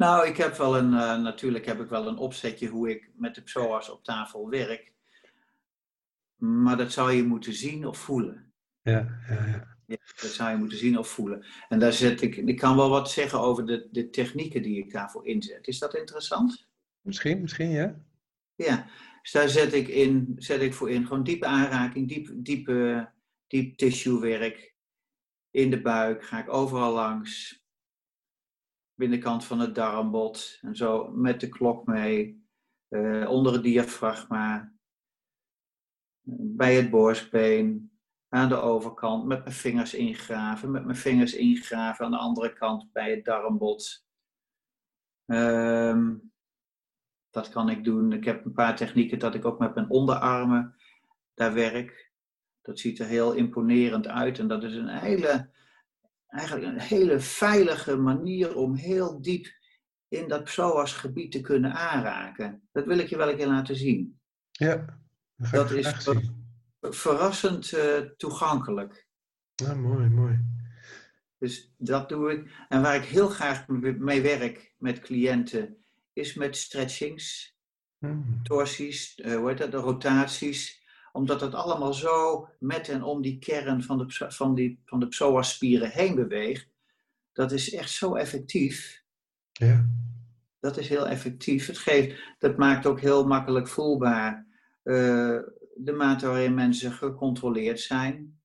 nou, 0.00 0.26
ik 0.26 0.36
heb 0.36 0.56
wel 0.56 0.76
een, 0.76 0.92
uh, 0.92 1.22
natuurlijk 1.22 1.66
heb 1.66 1.80
ik 1.80 1.88
wel 1.88 2.06
een 2.06 2.16
opzetje 2.16 2.68
hoe 2.68 2.90
ik 2.90 3.10
met 3.14 3.34
de 3.34 3.42
PSOAS 3.42 3.90
op 3.90 4.04
tafel 4.04 4.48
werk. 4.48 4.92
Maar 6.36 6.76
dat 6.76 6.92
zou 6.92 7.12
je 7.12 7.22
moeten 7.22 7.52
zien 7.52 7.86
of 7.86 7.98
voelen. 7.98 8.52
Ja, 8.82 9.20
ja, 9.28 9.46
ja. 9.46 9.76
ja 9.86 9.96
dat 10.20 10.30
zou 10.30 10.50
je 10.50 10.56
moeten 10.56 10.78
zien 10.78 10.98
of 10.98 11.08
voelen. 11.08 11.46
En 11.68 11.78
daar 11.78 11.92
zet 11.92 12.22
ik, 12.22 12.36
ik 12.36 12.56
kan 12.56 12.76
wel 12.76 12.90
wat 12.90 13.10
zeggen 13.10 13.40
over 13.40 13.66
de, 13.66 13.88
de 13.90 14.10
technieken 14.10 14.62
die 14.62 14.78
ik 14.78 14.92
daarvoor 14.92 15.26
inzet. 15.26 15.66
Is 15.66 15.78
dat 15.78 15.94
interessant? 15.94 16.68
Misschien, 17.00 17.40
misschien 17.40 17.70
ja. 17.70 18.04
Ja, 18.54 18.86
dus 19.22 19.32
daar 19.32 19.48
zet 19.48 19.72
ik, 19.72 19.88
in, 19.88 20.34
zet 20.36 20.60
ik 20.60 20.74
voor 20.74 20.90
in. 20.90 21.06
Gewoon 21.06 21.24
diepe 21.24 21.46
aanraking, 21.46 22.08
diep, 22.08 22.30
diepe, 22.34 23.10
diep 23.46 23.76
tissuewerk. 23.76 24.74
In 25.50 25.70
de 25.70 25.80
buik 25.80 26.24
ga 26.24 26.38
ik 26.38 26.52
overal 26.52 26.92
langs. 26.92 27.59
Binnenkant 29.00 29.44
van 29.44 29.60
het 29.60 29.74
darmbod. 29.74 30.58
En 30.62 30.76
zo 30.76 31.10
met 31.10 31.40
de 31.40 31.48
klok 31.48 31.86
mee. 31.86 32.44
Uh, 32.88 33.30
onder 33.30 33.52
het 33.52 33.62
diafragma. 33.62 34.72
Bij 36.32 36.74
het 36.74 36.90
borstbeen. 36.90 37.92
Aan 38.28 38.48
de 38.48 38.56
overkant. 38.56 39.24
Met 39.24 39.44
mijn 39.44 39.54
vingers 39.54 39.94
ingraven. 39.94 40.70
Met 40.70 40.84
mijn 40.84 40.96
vingers 40.96 41.34
ingraven. 41.34 42.04
Aan 42.04 42.10
de 42.10 42.16
andere 42.16 42.52
kant 42.52 42.92
bij 42.92 43.10
het 43.10 43.24
darmbod. 43.24 44.06
Um, 45.26 46.32
dat 47.30 47.48
kan 47.48 47.68
ik 47.68 47.84
doen. 47.84 48.12
Ik 48.12 48.24
heb 48.24 48.44
een 48.44 48.52
paar 48.52 48.76
technieken 48.76 49.18
dat 49.18 49.34
ik 49.34 49.44
ook 49.44 49.58
met 49.58 49.74
mijn 49.74 49.90
onderarmen 49.90 50.74
daar 51.34 51.54
werk. 51.54 52.12
Dat 52.62 52.78
ziet 52.78 52.98
er 52.98 53.06
heel 53.06 53.32
imponerend 53.32 54.06
uit. 54.06 54.38
En 54.38 54.48
dat 54.48 54.62
is 54.64 54.74
een 54.74 54.88
hele, 54.88 55.50
eigenlijk 56.30 56.72
een 56.72 56.80
hele 56.80 57.20
veilige 57.20 57.96
manier 57.96 58.56
om 58.56 58.74
heel 58.74 59.22
diep 59.22 59.46
in 60.08 60.28
dat 60.28 60.44
psoasgebied 60.44 61.32
te 61.32 61.40
kunnen 61.40 61.72
aanraken. 61.72 62.62
Dat 62.72 62.86
wil 62.86 62.98
ik 62.98 63.08
je 63.08 63.16
wel 63.16 63.28
een 63.28 63.36
keer 63.36 63.46
laten 63.46 63.76
zien. 63.76 64.20
Ja, 64.50 64.98
dat, 65.36 65.50
dat 65.50 65.70
is 65.70 66.08
verrassend 66.80 67.72
uh, 67.72 67.96
toegankelijk. 68.16 69.08
Ja, 69.54 69.74
mooi, 69.74 70.08
mooi. 70.08 70.44
Dus 71.38 71.74
dat 71.76 72.08
doe 72.08 72.32
ik. 72.32 72.50
En 72.68 72.82
waar 72.82 72.96
ik 72.96 73.04
heel 73.04 73.28
graag 73.28 73.68
mee 73.68 74.22
werk 74.22 74.74
met 74.76 75.00
cliënten, 75.00 75.76
is 76.12 76.34
met 76.34 76.56
stretchings, 76.56 77.56
hmm. 77.98 78.40
torsies, 78.42 79.18
uh, 79.18 79.36
hoe 79.36 79.48
heet 79.48 79.58
dat, 79.58 79.70
de 79.70 79.76
rotaties. 79.76 80.79
Omdat 81.12 81.40
het 81.40 81.54
allemaal 81.54 81.94
zo 81.94 82.48
met 82.58 82.88
en 82.88 83.02
om 83.02 83.22
die 83.22 83.38
kern 83.38 83.82
van 83.82 83.98
de, 83.98 84.04
van 84.08 84.54
die, 84.54 84.80
van 84.84 85.00
de 85.00 85.08
psoas-spieren 85.08 85.90
heen 85.90 86.14
beweegt. 86.14 86.68
Dat 87.32 87.52
is 87.52 87.74
echt 87.74 87.90
zo 87.90 88.14
effectief. 88.14 89.02
Ja. 89.52 89.88
Dat 90.60 90.76
is 90.76 90.88
heel 90.88 91.08
effectief. 91.08 91.66
Het 91.66 91.78
geeft, 91.78 92.20
dat 92.38 92.56
maakt 92.56 92.86
ook 92.86 93.00
heel 93.00 93.26
makkelijk 93.26 93.68
voelbaar 93.68 94.46
uh, 94.84 95.38
de 95.74 95.92
mate 95.92 96.26
waarin 96.26 96.54
mensen 96.54 96.92
gecontroleerd 96.92 97.80
zijn. 97.80 98.40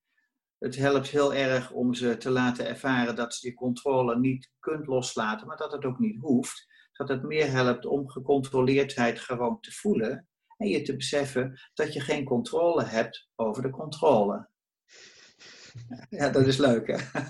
Het 0.58 0.76
helpt 0.76 1.08
heel 1.08 1.34
erg 1.34 1.72
om 1.72 1.94
ze 1.94 2.18
te 2.18 2.30
laten 2.30 2.68
ervaren 2.68 3.16
dat 3.16 3.34
ze 3.34 3.48
die 3.48 3.56
controle 3.56 4.20
niet 4.20 4.52
kunt 4.60 4.88
loslaten, 4.88 5.48
maar 5.48 5.58
dat 5.58 5.72
het 5.72 5.86
ook 5.86 6.00
niet 6.00 6.20
hoeft 6.20 6.74
dat 6.94 7.10
het 7.10 7.24
meer 7.24 7.52
helpt 7.52 7.86
om 7.86 8.10
gecontroleerdheid 8.10 9.20
gewoon 9.20 9.60
te 9.60 9.72
voelen 9.72 10.28
en 10.58 10.68
je 10.68 10.82
te 10.82 10.96
beseffen 10.96 11.60
dat 11.74 11.94
je 11.94 12.00
geen 12.00 12.26
controle 12.26 12.84
hebt 12.84 13.30
over 13.36 13.62
de 13.62 13.70
controle. 13.70 14.50
Ja, 16.10 16.30
dat 16.30 16.48
is 16.48 16.58
leuk 16.58 16.88
hè. 16.88 17.24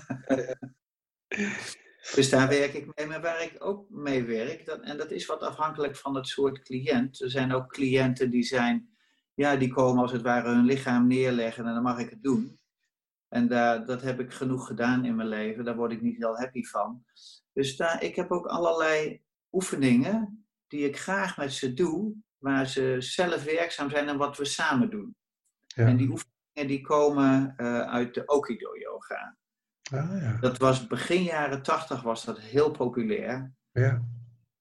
Dus 2.14 2.30
daar 2.30 2.48
werk 2.48 2.74
ik 2.74 2.94
mee, 2.94 3.06
maar 3.06 3.20
waar 3.20 3.42
ik 3.42 3.56
ook 3.58 3.90
mee 3.90 4.24
werk, 4.24 4.66
dat, 4.66 4.80
en 4.80 4.96
dat 4.96 5.10
is 5.10 5.26
wat 5.26 5.40
afhankelijk 5.40 5.96
van 5.96 6.14
het 6.14 6.26
soort 6.26 6.62
cliënt. 6.62 7.20
Er 7.20 7.30
zijn 7.30 7.52
ook 7.52 7.72
cliënten 7.72 8.30
die 8.30 8.42
zijn, 8.42 8.88
ja, 9.34 9.56
die 9.56 9.72
komen 9.72 10.02
als 10.02 10.12
het 10.12 10.22
ware 10.22 10.54
hun 10.54 10.64
lichaam 10.64 11.06
neerleggen 11.06 11.66
en 11.66 11.74
dan 11.74 11.82
mag 11.82 11.98
ik 11.98 12.10
het 12.10 12.22
doen. 12.22 12.58
En 13.28 13.48
daar, 13.48 13.86
dat 13.86 14.02
heb 14.02 14.20
ik 14.20 14.32
genoeg 14.32 14.66
gedaan 14.66 15.04
in 15.04 15.16
mijn 15.16 15.28
leven, 15.28 15.64
daar 15.64 15.76
word 15.76 15.92
ik 15.92 16.02
niet 16.02 16.16
heel 16.16 16.36
happy 16.36 16.64
van. 16.64 17.04
Dus 17.52 17.76
daar, 17.76 18.02
ik 18.02 18.16
heb 18.16 18.30
ook 18.30 18.46
allerlei 18.46 19.22
oefeningen 19.52 20.46
die 20.66 20.86
ik 20.86 20.98
graag 20.98 21.36
met 21.36 21.52
ze 21.52 21.74
doe, 21.74 22.14
waar 22.38 22.66
ze 22.66 22.96
zelf 22.98 23.44
werkzaam 23.44 23.90
zijn 23.90 24.08
en 24.08 24.16
wat 24.16 24.36
we 24.36 24.44
samen 24.44 24.90
doen. 24.90 25.16
Ja. 25.66 25.86
En 25.86 25.96
die 25.96 26.08
oefeningen 26.08 26.76
die 26.76 26.80
komen 26.80 27.54
uh, 27.56 27.80
uit 27.80 28.14
de 28.14 28.26
Okido 28.26 28.76
yoga. 28.78 29.36
Ah, 29.90 30.20
ja. 30.20 30.36
Dat 30.40 30.58
was 30.58 30.86
begin 30.86 31.22
jaren 31.22 31.62
80 31.62 32.02
was 32.02 32.24
dat 32.24 32.40
heel 32.40 32.70
populair. 32.70 33.52
Ja. 33.72 34.04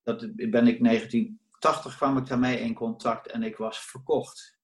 Dat 0.04 0.20
ben 0.36 0.68
ik 0.68 0.84
1980 0.84 1.96
kwam 1.96 2.18
ik 2.18 2.28
daarmee 2.28 2.60
in 2.60 2.74
contact 2.74 3.28
en 3.28 3.44
ik 3.44 3.58
was 3.58 3.80
verkocht. 3.80 4.58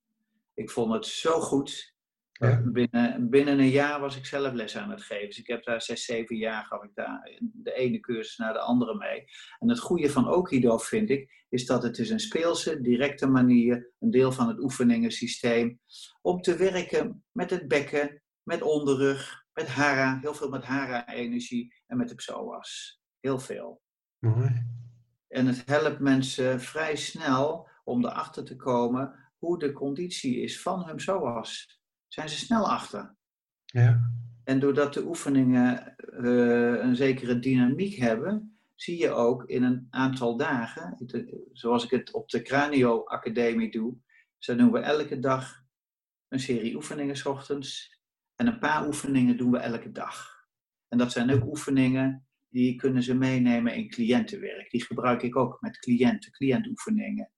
Ik 0.54 0.70
vond 0.70 0.94
het 0.94 1.06
zo 1.06 1.40
goed. 1.40 1.91
Binnen, 2.64 3.30
binnen 3.30 3.60
een 3.60 3.70
jaar 3.70 4.00
was 4.00 4.18
ik 4.18 4.26
zelf 4.26 4.54
les 4.54 4.78
aan 4.78 4.90
het 4.90 5.02
geven. 5.02 5.28
Dus 5.28 5.40
ik 5.40 5.48
heb 5.48 5.64
daar 5.64 5.82
zes, 5.82 6.06
zeven 6.06 6.36
jaar 6.36 6.66
gaf 6.66 6.84
ik 6.84 6.90
daar 6.94 7.40
de 7.40 7.74
ene 7.74 8.00
cursus 8.00 8.38
naar 8.38 8.54
de 8.54 8.60
andere 8.60 8.96
mee. 8.96 9.26
En 9.60 9.70
het 9.70 9.80
goede 9.80 10.10
van 10.10 10.28
Okido 10.28 10.78
vind 10.78 11.10
ik, 11.10 11.46
is 11.50 11.66
dat 11.66 11.84
het 11.84 11.98
is 11.98 12.10
een 12.10 12.20
speelse, 12.20 12.82
directe 12.82 13.28
manier, 13.28 13.92
een 14.00 14.12
deel 14.12 14.32
van 14.32 14.48
het 14.48 14.60
oefeningensysteem, 14.60 15.80
om 16.22 16.42
te 16.42 16.56
werken 16.56 17.24
met 17.32 17.50
het 17.50 17.68
bekken, 17.68 18.22
met 18.44 18.62
onderrug, 18.62 19.44
met 19.54 19.68
hara, 19.68 20.18
heel 20.22 20.34
veel 20.34 20.50
met 20.50 20.64
hara-energie 20.64 21.74
en 21.88 21.98
met 21.98 22.10
de 22.10 22.16
psoas. 22.16 23.02
Heel 23.20 23.40
veel. 23.40 23.82
Mooi. 24.20 24.66
En 25.28 25.46
het 25.46 25.64
helpt 25.66 26.00
mensen 26.00 26.62
vrij 26.62 26.96
snel 26.96 27.70
om 27.84 28.06
erachter 28.06 28.44
te 28.44 28.56
komen 28.56 29.32
hoe 29.38 29.60
de 29.60 29.72
conditie 29.72 30.42
is 30.42 30.62
van 30.62 30.86
hun 30.86 30.96
psoas 30.96 31.81
zijn 32.14 32.30
ze 32.30 32.38
snel 32.38 32.70
achter. 32.70 33.16
Ja. 33.66 34.12
En 34.44 34.60
doordat 34.60 34.94
de 34.94 35.06
oefeningen 35.06 35.96
uh, 36.20 36.84
een 36.84 36.96
zekere 36.96 37.40
dynamiek 37.40 37.96
hebben, 37.96 38.58
zie 38.76 38.98
je 38.98 39.12
ook 39.12 39.44
in 39.44 39.64
een 39.64 39.88
aantal 39.90 40.38
dagen, 40.38 40.98
zoals 41.52 41.84
ik 41.84 41.90
het 41.90 42.12
op 42.12 42.30
de 42.30 42.42
Cranio 42.42 43.04
Academie 43.04 43.72
doe, 43.72 43.96
zo 44.38 44.56
doen 44.56 44.72
we 44.72 44.80
elke 44.80 45.20
dag 45.20 45.64
een 46.28 46.40
serie 46.40 46.76
oefeningen 46.76 47.18
s 47.18 47.26
ochtends 47.26 48.00
En 48.36 48.48
een 48.48 48.60
paar 48.60 48.88
oefeningen 48.88 49.38
doen 49.38 49.52
we 49.52 49.58
elke 49.58 49.92
dag. 49.92 50.46
En 50.88 50.98
dat 50.98 51.12
zijn 51.12 51.32
ook 51.32 51.46
oefeningen 51.46 52.26
die 52.50 52.76
kunnen 52.76 53.04
ze 53.04 53.14
meenemen 53.14 53.76
in 53.76 53.90
cliëntenwerk. 53.90 54.72
Die 54.72 54.84
gebruik 54.84 55.22
ik 55.22 55.36
ook 55.36 55.62
met 55.62 55.80
cliënten, 55.80 56.32
cliëntoefeningen. 56.32 57.32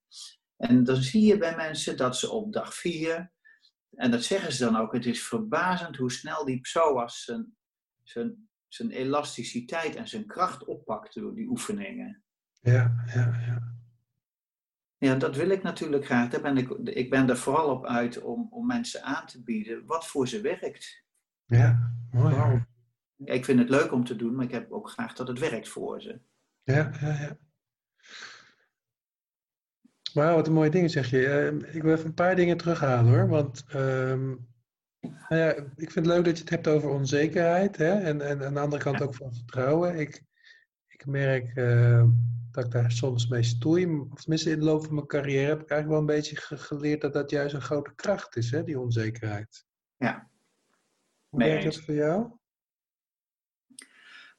En 0.56 0.84
dan 0.84 0.96
zie 0.96 1.26
je 1.26 1.38
bij 1.38 1.56
mensen 1.56 1.96
dat 1.96 2.16
ze 2.16 2.30
op 2.30 2.52
dag 2.52 2.74
vier, 2.74 3.33
en 3.96 4.10
dat 4.10 4.22
zeggen 4.22 4.52
ze 4.52 4.64
dan 4.64 4.76
ook, 4.76 4.92
het 4.92 5.06
is 5.06 5.22
verbazend 5.22 5.96
hoe 5.96 6.12
snel 6.12 6.44
die 6.44 6.60
psoas 6.60 7.24
zijn, 7.24 7.56
zijn, 8.02 8.48
zijn 8.68 8.90
elasticiteit 8.90 9.96
en 9.96 10.08
zijn 10.08 10.26
kracht 10.26 10.64
oppakt 10.64 11.14
door 11.14 11.34
die 11.34 11.48
oefeningen. 11.48 12.22
Ja, 12.60 13.04
ja, 13.06 13.40
ja. 13.46 13.72
Ja, 14.98 15.14
dat 15.14 15.36
wil 15.36 15.50
ik 15.50 15.62
natuurlijk 15.62 16.04
graag. 16.04 16.30
Daar 16.30 16.40
ben 16.40 16.56
ik, 16.56 16.70
ik 16.70 17.10
ben 17.10 17.28
er 17.28 17.36
vooral 17.36 17.70
op 17.70 17.86
uit 17.86 18.22
om, 18.22 18.46
om 18.50 18.66
mensen 18.66 19.02
aan 19.02 19.26
te 19.26 19.42
bieden 19.42 19.86
wat 19.86 20.06
voor 20.06 20.28
ze 20.28 20.40
werkt. 20.40 21.04
Ja, 21.44 21.94
mooi. 22.10 22.64
Ik 23.24 23.44
vind 23.44 23.58
het 23.58 23.68
leuk 23.68 23.92
om 23.92 24.04
te 24.04 24.16
doen, 24.16 24.34
maar 24.34 24.44
ik 24.44 24.50
heb 24.50 24.72
ook 24.72 24.90
graag 24.90 25.12
dat 25.12 25.28
het 25.28 25.38
werkt 25.38 25.68
voor 25.68 26.02
ze. 26.02 26.20
Ja, 26.62 26.90
ja, 27.00 27.20
ja. 27.20 27.38
Wauw, 30.14 30.34
wat 30.34 30.46
een 30.46 30.52
mooie 30.52 30.70
dingen 30.70 30.90
zeg 30.90 31.10
je. 31.10 31.26
Ehm, 31.26 31.76
ik 31.76 31.82
wil 31.82 31.92
even 31.92 32.06
een 32.06 32.14
paar 32.14 32.36
dingen 32.36 32.56
terughalen 32.56 33.12
hoor. 33.12 33.28
Want 33.28 33.64
ehm, 33.68 34.28
nou 35.00 35.36
ja, 35.36 35.52
ik 35.54 35.90
vind 35.90 35.94
het 35.94 36.06
leuk 36.06 36.24
dat 36.24 36.36
je 36.36 36.40
het 36.40 36.50
hebt 36.50 36.68
over 36.68 36.88
onzekerheid. 36.88 37.76
Hè? 37.76 37.92
En, 38.00 38.20
en 38.20 38.44
aan 38.44 38.54
de 38.54 38.60
andere 38.60 38.82
kant 38.82 39.02
ook 39.02 39.14
van 39.14 39.34
vertrouwen. 39.34 39.98
Ik, 39.98 40.22
ik 40.86 41.06
merk 41.06 41.56
ehm, 41.56 42.08
dat 42.50 42.64
ik 42.64 42.70
daar 42.70 42.92
soms 42.92 43.28
mee 43.28 43.42
stoei. 43.42 43.86
Of 44.10 44.20
tenminste 44.20 44.50
in 44.50 44.58
de 44.58 44.64
loop 44.64 44.84
van 44.84 44.94
mijn 44.94 45.06
carrière 45.06 45.48
heb 45.48 45.60
ik 45.60 45.70
eigenlijk 45.70 45.88
wel 45.88 45.98
een 45.98 46.20
beetje 46.20 46.36
geleerd 46.56 47.00
dat 47.00 47.12
dat 47.12 47.30
juist 47.30 47.54
een 47.54 47.60
grote 47.60 47.94
kracht 47.94 48.36
is, 48.36 48.50
hè? 48.50 48.64
die 48.64 48.80
onzekerheid. 48.80 49.66
Ja. 49.96 50.30
Hoe 51.28 51.44
werkt 51.44 51.64
dat 51.64 51.80
voor 51.80 51.94
jou? 51.94 52.30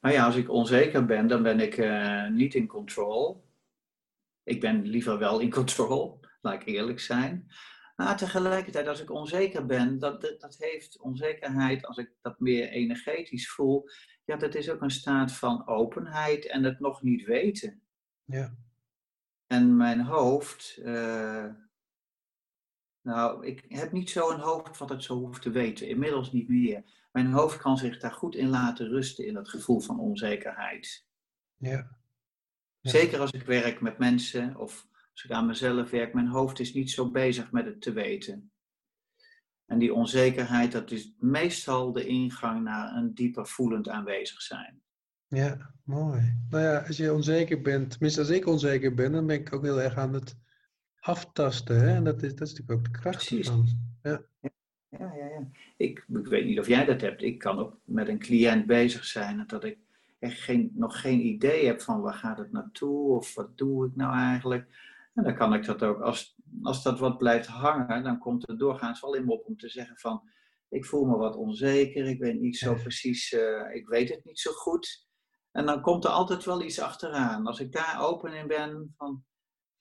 Nou 0.01 0.13
ja, 0.17 0.25
als 0.25 0.35
ik 0.35 0.49
onzeker 0.49 1.05
ben, 1.05 1.27
dan 1.27 1.43
ben 1.43 1.59
ik 1.59 1.77
uh, 1.77 2.29
niet 2.29 2.55
in 2.55 2.67
control. 2.67 3.44
Ik 4.45 4.59
ben 4.59 4.85
liever 4.85 5.17
wel 5.17 5.39
in 5.39 5.51
control, 5.51 6.19
laat 6.41 6.61
ik 6.61 6.67
eerlijk 6.67 6.99
zijn. 6.99 7.51
Maar 7.95 8.17
tegelijkertijd, 8.17 8.87
als 8.87 9.01
ik 9.01 9.11
onzeker 9.11 9.65
ben, 9.65 9.99
dat, 9.99 10.21
dat, 10.21 10.55
heeft 10.59 10.99
onzekerheid, 10.99 11.85
als 11.85 11.97
ik 11.97 12.11
dat 12.21 12.39
meer 12.39 12.69
energetisch 12.69 13.51
voel, 13.51 13.89
ja, 14.25 14.35
dat 14.35 14.55
is 14.55 14.69
ook 14.69 14.81
een 14.81 14.91
staat 14.91 15.31
van 15.31 15.67
openheid 15.67 16.47
en 16.47 16.63
het 16.63 16.79
nog 16.79 17.01
niet 17.01 17.25
weten. 17.25 17.81
Ja. 18.23 18.55
En 19.47 19.75
mijn 19.75 20.01
hoofd, 20.01 20.79
uh, 20.79 21.45
nou, 23.01 23.45
ik 23.45 23.65
heb 23.67 23.91
niet 23.91 24.09
zo 24.09 24.29
een 24.29 24.39
hoofd 24.39 24.77
wat 24.77 24.89
het 24.89 25.03
zo 25.03 25.17
hoeft 25.17 25.41
te 25.41 25.49
weten, 25.49 25.87
inmiddels 25.87 26.31
niet 26.31 26.49
meer. 26.49 26.83
Mijn 27.11 27.31
hoofd 27.31 27.57
kan 27.57 27.77
zich 27.77 27.99
daar 27.99 28.13
goed 28.13 28.35
in 28.35 28.49
laten 28.49 28.87
rusten, 28.87 29.25
in 29.25 29.33
dat 29.33 29.49
gevoel 29.49 29.79
van 29.79 29.99
onzekerheid. 29.99 31.05
Ja. 31.57 31.97
Zeker 32.89 33.19
als 33.19 33.31
ik 33.31 33.43
werk 33.43 33.81
met 33.81 33.97
mensen 33.97 34.57
of 34.57 34.87
als 35.11 35.23
ik 35.23 35.31
aan 35.31 35.45
mezelf 35.45 35.89
werk, 35.89 36.13
mijn 36.13 36.27
hoofd 36.27 36.59
is 36.59 36.73
niet 36.73 36.91
zo 36.91 37.11
bezig 37.11 37.51
met 37.51 37.65
het 37.65 37.81
te 37.81 37.93
weten. 37.93 38.51
En 39.65 39.79
die 39.79 39.93
onzekerheid, 39.93 40.71
dat 40.71 40.91
is 40.91 41.13
meestal 41.19 41.91
de 41.91 42.05
ingang 42.05 42.63
naar 42.63 42.95
een 42.95 43.13
dieper 43.13 43.47
voelend 43.47 43.89
aanwezig 43.89 44.41
zijn. 44.41 44.81
Ja, 45.27 45.73
mooi. 45.83 46.37
Nou 46.49 46.63
ja, 46.63 46.77
als 46.87 46.97
je 46.97 47.13
onzeker 47.13 47.61
bent, 47.61 47.91
tenminste 47.91 48.19
als 48.19 48.29
ik 48.29 48.47
onzeker 48.47 48.93
ben, 48.93 49.11
dan 49.11 49.27
ben 49.27 49.39
ik 49.39 49.53
ook 49.53 49.63
heel 49.63 49.81
erg 49.81 49.95
aan 49.95 50.13
het 50.13 50.37
aftasten. 50.99 51.79
Hè? 51.79 51.95
En 51.95 52.03
dat 52.03 52.23
is, 52.23 52.35
dat 52.35 52.47
is 52.47 52.53
natuurlijk 52.53 52.79
ook 52.79 52.93
de 52.93 52.99
kracht 52.99 53.27
Precies. 53.27 53.47
ervan. 53.47 53.67
Ja. 54.01 54.21
Ja, 54.89 55.13
ja, 55.15 55.25
ja. 55.25 55.47
Ik, 55.77 56.05
ik 56.07 56.27
weet 56.27 56.45
niet 56.45 56.59
of 56.59 56.67
jij 56.67 56.85
dat 56.85 57.01
hebt. 57.01 57.21
Ik 57.21 57.39
kan 57.39 57.59
ook 57.59 57.79
met 57.83 58.07
een 58.07 58.19
cliënt 58.19 58.65
bezig 58.65 59.05
zijn 59.05 59.43
dat 59.47 59.63
ik 59.63 59.77
echt 60.25 60.41
geen, 60.41 60.71
nog 60.73 61.01
geen 61.01 61.25
idee 61.25 61.65
heb 61.65 61.81
van 61.81 62.01
waar 62.01 62.13
gaat 62.13 62.37
het 62.37 62.51
naartoe 62.51 63.15
of 63.15 63.35
wat 63.35 63.57
doe 63.57 63.87
ik 63.87 63.95
nou 63.95 64.13
eigenlijk. 64.13 64.67
En 65.13 65.23
dan 65.23 65.35
kan 65.35 65.53
ik 65.53 65.65
dat 65.65 65.83
ook, 65.83 66.01
als, 66.01 66.35
als 66.61 66.83
dat 66.83 66.99
wat 66.99 67.17
blijft 67.17 67.47
hangen, 67.47 68.03
dan 68.03 68.19
komt 68.19 68.49
er 68.49 68.57
doorgaans 68.57 69.01
wel 69.01 69.15
in 69.15 69.25
me 69.25 69.31
op 69.31 69.45
om 69.45 69.57
te 69.57 69.69
zeggen 69.69 69.97
van, 69.97 70.29
ik 70.69 70.85
voel 70.85 71.05
me 71.05 71.17
wat 71.17 71.35
onzeker, 71.35 72.05
ik 72.05 72.19
weet 72.19 72.39
niet 72.39 72.57
zo 72.57 72.73
precies, 72.73 73.31
uh, 73.31 73.75
ik 73.75 73.87
weet 73.87 74.09
het 74.09 74.25
niet 74.25 74.39
zo 74.39 74.51
goed. 74.51 75.07
En 75.51 75.65
dan 75.65 75.81
komt 75.81 76.03
er 76.03 76.09
altijd 76.09 76.45
wel 76.45 76.61
iets 76.61 76.79
achteraan. 76.79 77.47
Als 77.47 77.59
ik 77.59 77.71
daar 77.71 78.01
open 78.01 78.33
in 78.33 78.47
ben 78.47 78.93
van, 78.97 79.23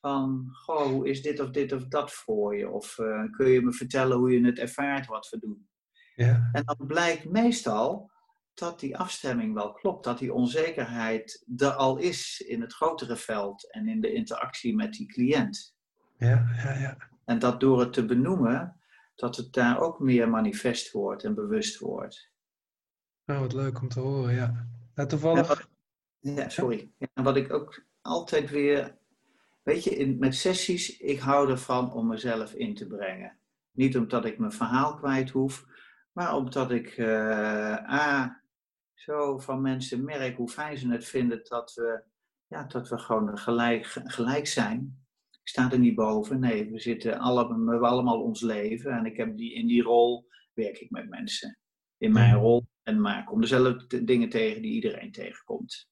van 0.00 0.48
goh, 0.52 0.86
hoe 0.86 1.08
is 1.08 1.22
dit 1.22 1.40
of 1.40 1.50
dit 1.50 1.72
of 1.72 1.86
dat 1.86 2.12
voor 2.12 2.56
je? 2.56 2.70
Of 2.70 2.98
uh, 2.98 3.30
kun 3.30 3.48
je 3.48 3.62
me 3.62 3.72
vertellen 3.72 4.16
hoe 4.16 4.32
je 4.32 4.44
het 4.44 4.58
ervaart 4.58 5.06
wat 5.06 5.28
we 5.28 5.38
doen? 5.38 5.68
Ja. 6.14 6.48
En 6.52 6.62
dan 6.64 6.86
blijkt 6.86 7.30
meestal 7.30 8.10
dat 8.54 8.80
die 8.80 8.96
afstemming 8.96 9.54
wel 9.54 9.72
klopt, 9.72 10.04
dat 10.04 10.18
die 10.18 10.32
onzekerheid 10.32 11.44
er 11.56 11.72
al 11.72 11.96
is 11.96 12.40
in 12.40 12.60
het 12.60 12.72
grotere 12.72 13.16
veld 13.16 13.72
en 13.72 13.88
in 13.88 14.00
de 14.00 14.12
interactie 14.12 14.74
met 14.76 14.92
die 14.92 15.06
cliënt. 15.06 15.76
Ja, 16.18 16.46
ja, 16.56 16.72
ja. 16.72 16.96
En 17.24 17.38
dat 17.38 17.60
door 17.60 17.80
het 17.80 17.92
te 17.92 18.04
benoemen, 18.04 18.80
dat 19.14 19.36
het 19.36 19.52
daar 19.52 19.80
ook 19.80 20.00
meer 20.00 20.28
manifest 20.28 20.92
wordt 20.92 21.24
en 21.24 21.34
bewust 21.34 21.78
wordt. 21.78 22.30
Nou, 23.24 23.40
wat 23.40 23.52
leuk 23.52 23.80
om 23.80 23.88
te 23.88 24.00
horen, 24.00 24.34
ja. 24.34 24.68
Nou, 24.94 25.08
toevallig... 25.08 25.48
Ja, 25.48 25.54
wat, 25.54 25.68
ja 26.36 26.48
sorry. 26.48 26.90
Ja, 26.98 27.22
wat 27.22 27.36
ik 27.36 27.52
ook 27.52 27.84
altijd 28.00 28.50
weer... 28.50 28.96
Weet 29.62 29.84
je, 29.84 29.90
in, 29.90 30.18
met 30.18 30.34
sessies, 30.34 30.98
ik 30.98 31.18
hou 31.18 31.50
ervan 31.50 31.92
om 31.92 32.06
mezelf 32.06 32.52
in 32.52 32.74
te 32.74 32.86
brengen. 32.86 33.38
Niet 33.70 33.96
omdat 33.96 34.24
ik 34.24 34.38
mijn 34.38 34.52
verhaal 34.52 34.94
kwijt 34.94 35.30
hoef, 35.30 35.66
maar 36.12 36.36
omdat 36.36 36.70
ik 36.70 36.96
uh, 36.96 37.92
A, 37.92 38.42
zo 38.94 39.38
van 39.38 39.60
mensen 39.60 40.04
merk 40.04 40.36
hoe 40.36 40.48
fijn 40.48 40.78
ze 40.78 40.90
het 40.90 41.04
vinden 41.04 41.40
dat 41.42 41.74
we, 41.74 42.04
ja, 42.46 42.64
dat 42.64 42.88
we 42.88 42.98
gewoon 42.98 43.38
gelijk, 43.38 43.86
gelijk 43.86 44.46
zijn. 44.46 45.06
Ik 45.30 45.48
sta 45.48 45.72
er 45.72 45.78
niet 45.78 45.94
boven. 45.94 46.40
Nee, 46.40 46.70
we 46.70 46.80
zitten 46.80 47.18
allemaal, 47.18 47.64
we 47.64 47.70
hebben 47.70 47.88
allemaal 47.88 48.22
ons 48.22 48.40
leven. 48.40 48.92
En 48.92 49.06
ik 49.06 49.16
heb 49.16 49.36
die, 49.36 49.54
in 49.54 49.66
die 49.66 49.82
rol 49.82 50.28
werk 50.52 50.78
ik 50.78 50.90
met 50.90 51.08
mensen. 51.08 51.58
In 51.98 52.12
mijn 52.12 52.34
rol. 52.34 52.66
En 52.82 53.00
maar 53.00 53.18
ik 53.18 53.26
kom 53.26 53.40
dezelfde 53.40 54.04
dingen 54.04 54.28
tegen 54.28 54.62
die 54.62 54.72
iedereen 54.72 55.12
tegenkomt. 55.12 55.88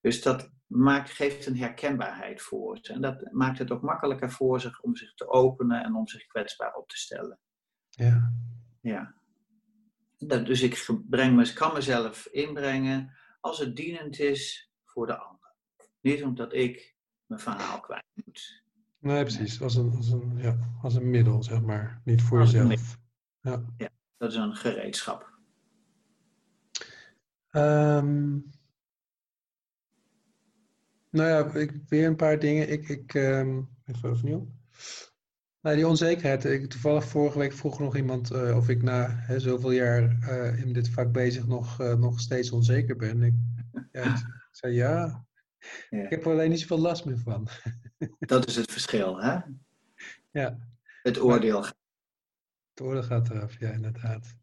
Dus 0.00 0.22
dat 0.22 0.50
maakt, 0.66 1.10
geeft 1.10 1.46
een 1.46 1.56
herkenbaarheid 1.56 2.42
voor 2.42 2.78
ze. 2.80 2.92
En 2.92 3.00
dat 3.00 3.32
maakt 3.32 3.58
het 3.58 3.70
ook 3.70 3.82
makkelijker 3.82 4.30
voor 4.30 4.60
zich 4.60 4.80
om 4.80 4.96
zich 4.96 5.14
te 5.14 5.28
openen 5.28 5.84
en 5.84 5.94
om 5.94 6.08
zich 6.08 6.26
kwetsbaar 6.26 6.74
op 6.74 6.88
te 6.88 6.96
stellen. 6.96 7.38
Ja. 7.88 8.32
Ja. 8.80 9.17
Dat, 10.18 10.46
dus 10.46 10.62
ik 10.62 10.86
breng, 11.08 11.52
kan 11.52 11.74
mezelf 11.74 12.26
inbrengen 12.26 13.16
als 13.40 13.58
het 13.58 13.76
dienend 13.76 14.18
is 14.18 14.70
voor 14.84 15.06
de 15.06 15.16
ander. 15.16 15.54
Niet 16.00 16.22
omdat 16.22 16.54
ik 16.54 16.96
mijn 17.26 17.40
verhaal 17.40 17.80
kwijt 17.80 18.04
moet. 18.14 18.62
Nee, 18.98 19.22
precies. 19.22 19.62
Als 19.62 19.74
een, 19.74 19.92
als 19.96 20.10
een, 20.10 20.38
ja, 20.38 20.58
als 20.82 20.94
een 20.94 21.10
middel, 21.10 21.42
zeg 21.42 21.60
maar. 21.60 22.00
Niet 22.04 22.22
voor 22.22 22.38
jezelf. 22.38 22.98
Ja. 23.40 23.64
ja, 23.76 23.88
dat 24.16 24.30
is 24.30 24.36
een 24.36 24.54
gereedschap. 24.54 25.36
Um, 27.52 28.50
nou 31.10 31.28
ja, 31.28 31.60
ik, 31.60 31.72
weer 31.88 32.06
een 32.06 32.16
paar 32.16 32.38
dingen. 32.38 32.70
Ik, 32.70 32.88
ik 32.88 33.14
um, 33.14 33.68
even 33.84 34.10
overnieuw. 34.10 34.48
Nou, 35.68 35.80
die 35.80 35.88
onzekerheid. 35.88 36.44
Ik, 36.44 36.70
toevallig 36.70 37.04
vorige 37.04 37.38
week 37.38 37.52
vroeg 37.52 37.78
nog 37.78 37.96
iemand 37.96 38.32
uh, 38.32 38.56
of 38.56 38.68
ik 38.68 38.82
na 38.82 39.08
hè, 39.10 39.40
zoveel 39.40 39.70
jaar 39.70 40.16
uh, 40.20 40.60
in 40.60 40.72
dit 40.72 40.88
vak 40.88 41.12
bezig 41.12 41.46
nog, 41.46 41.80
uh, 41.80 41.94
nog 41.94 42.20
steeds 42.20 42.50
onzeker 42.50 42.96
ben. 42.96 43.22
Ik, 43.22 43.34
ja, 43.92 44.14
ik 44.14 44.48
zei 44.50 44.74
ja. 44.74 45.24
ja. 45.90 46.02
Ik 46.02 46.10
heb 46.10 46.24
er 46.24 46.30
alleen 46.30 46.50
niet 46.50 46.60
zoveel 46.60 46.78
last 46.78 47.04
meer 47.04 47.18
van. 47.18 47.48
Dat 48.18 48.46
is 48.46 48.56
het 48.56 48.72
verschil, 48.72 49.22
hè? 49.22 49.38
Ja. 50.30 50.58
Het 51.02 51.20
oordeel. 51.20 51.64
Het 52.70 52.80
oordeel 52.80 53.02
gaat 53.02 53.30
eraf, 53.30 53.58
ja, 53.60 53.70
inderdaad. 53.70 54.36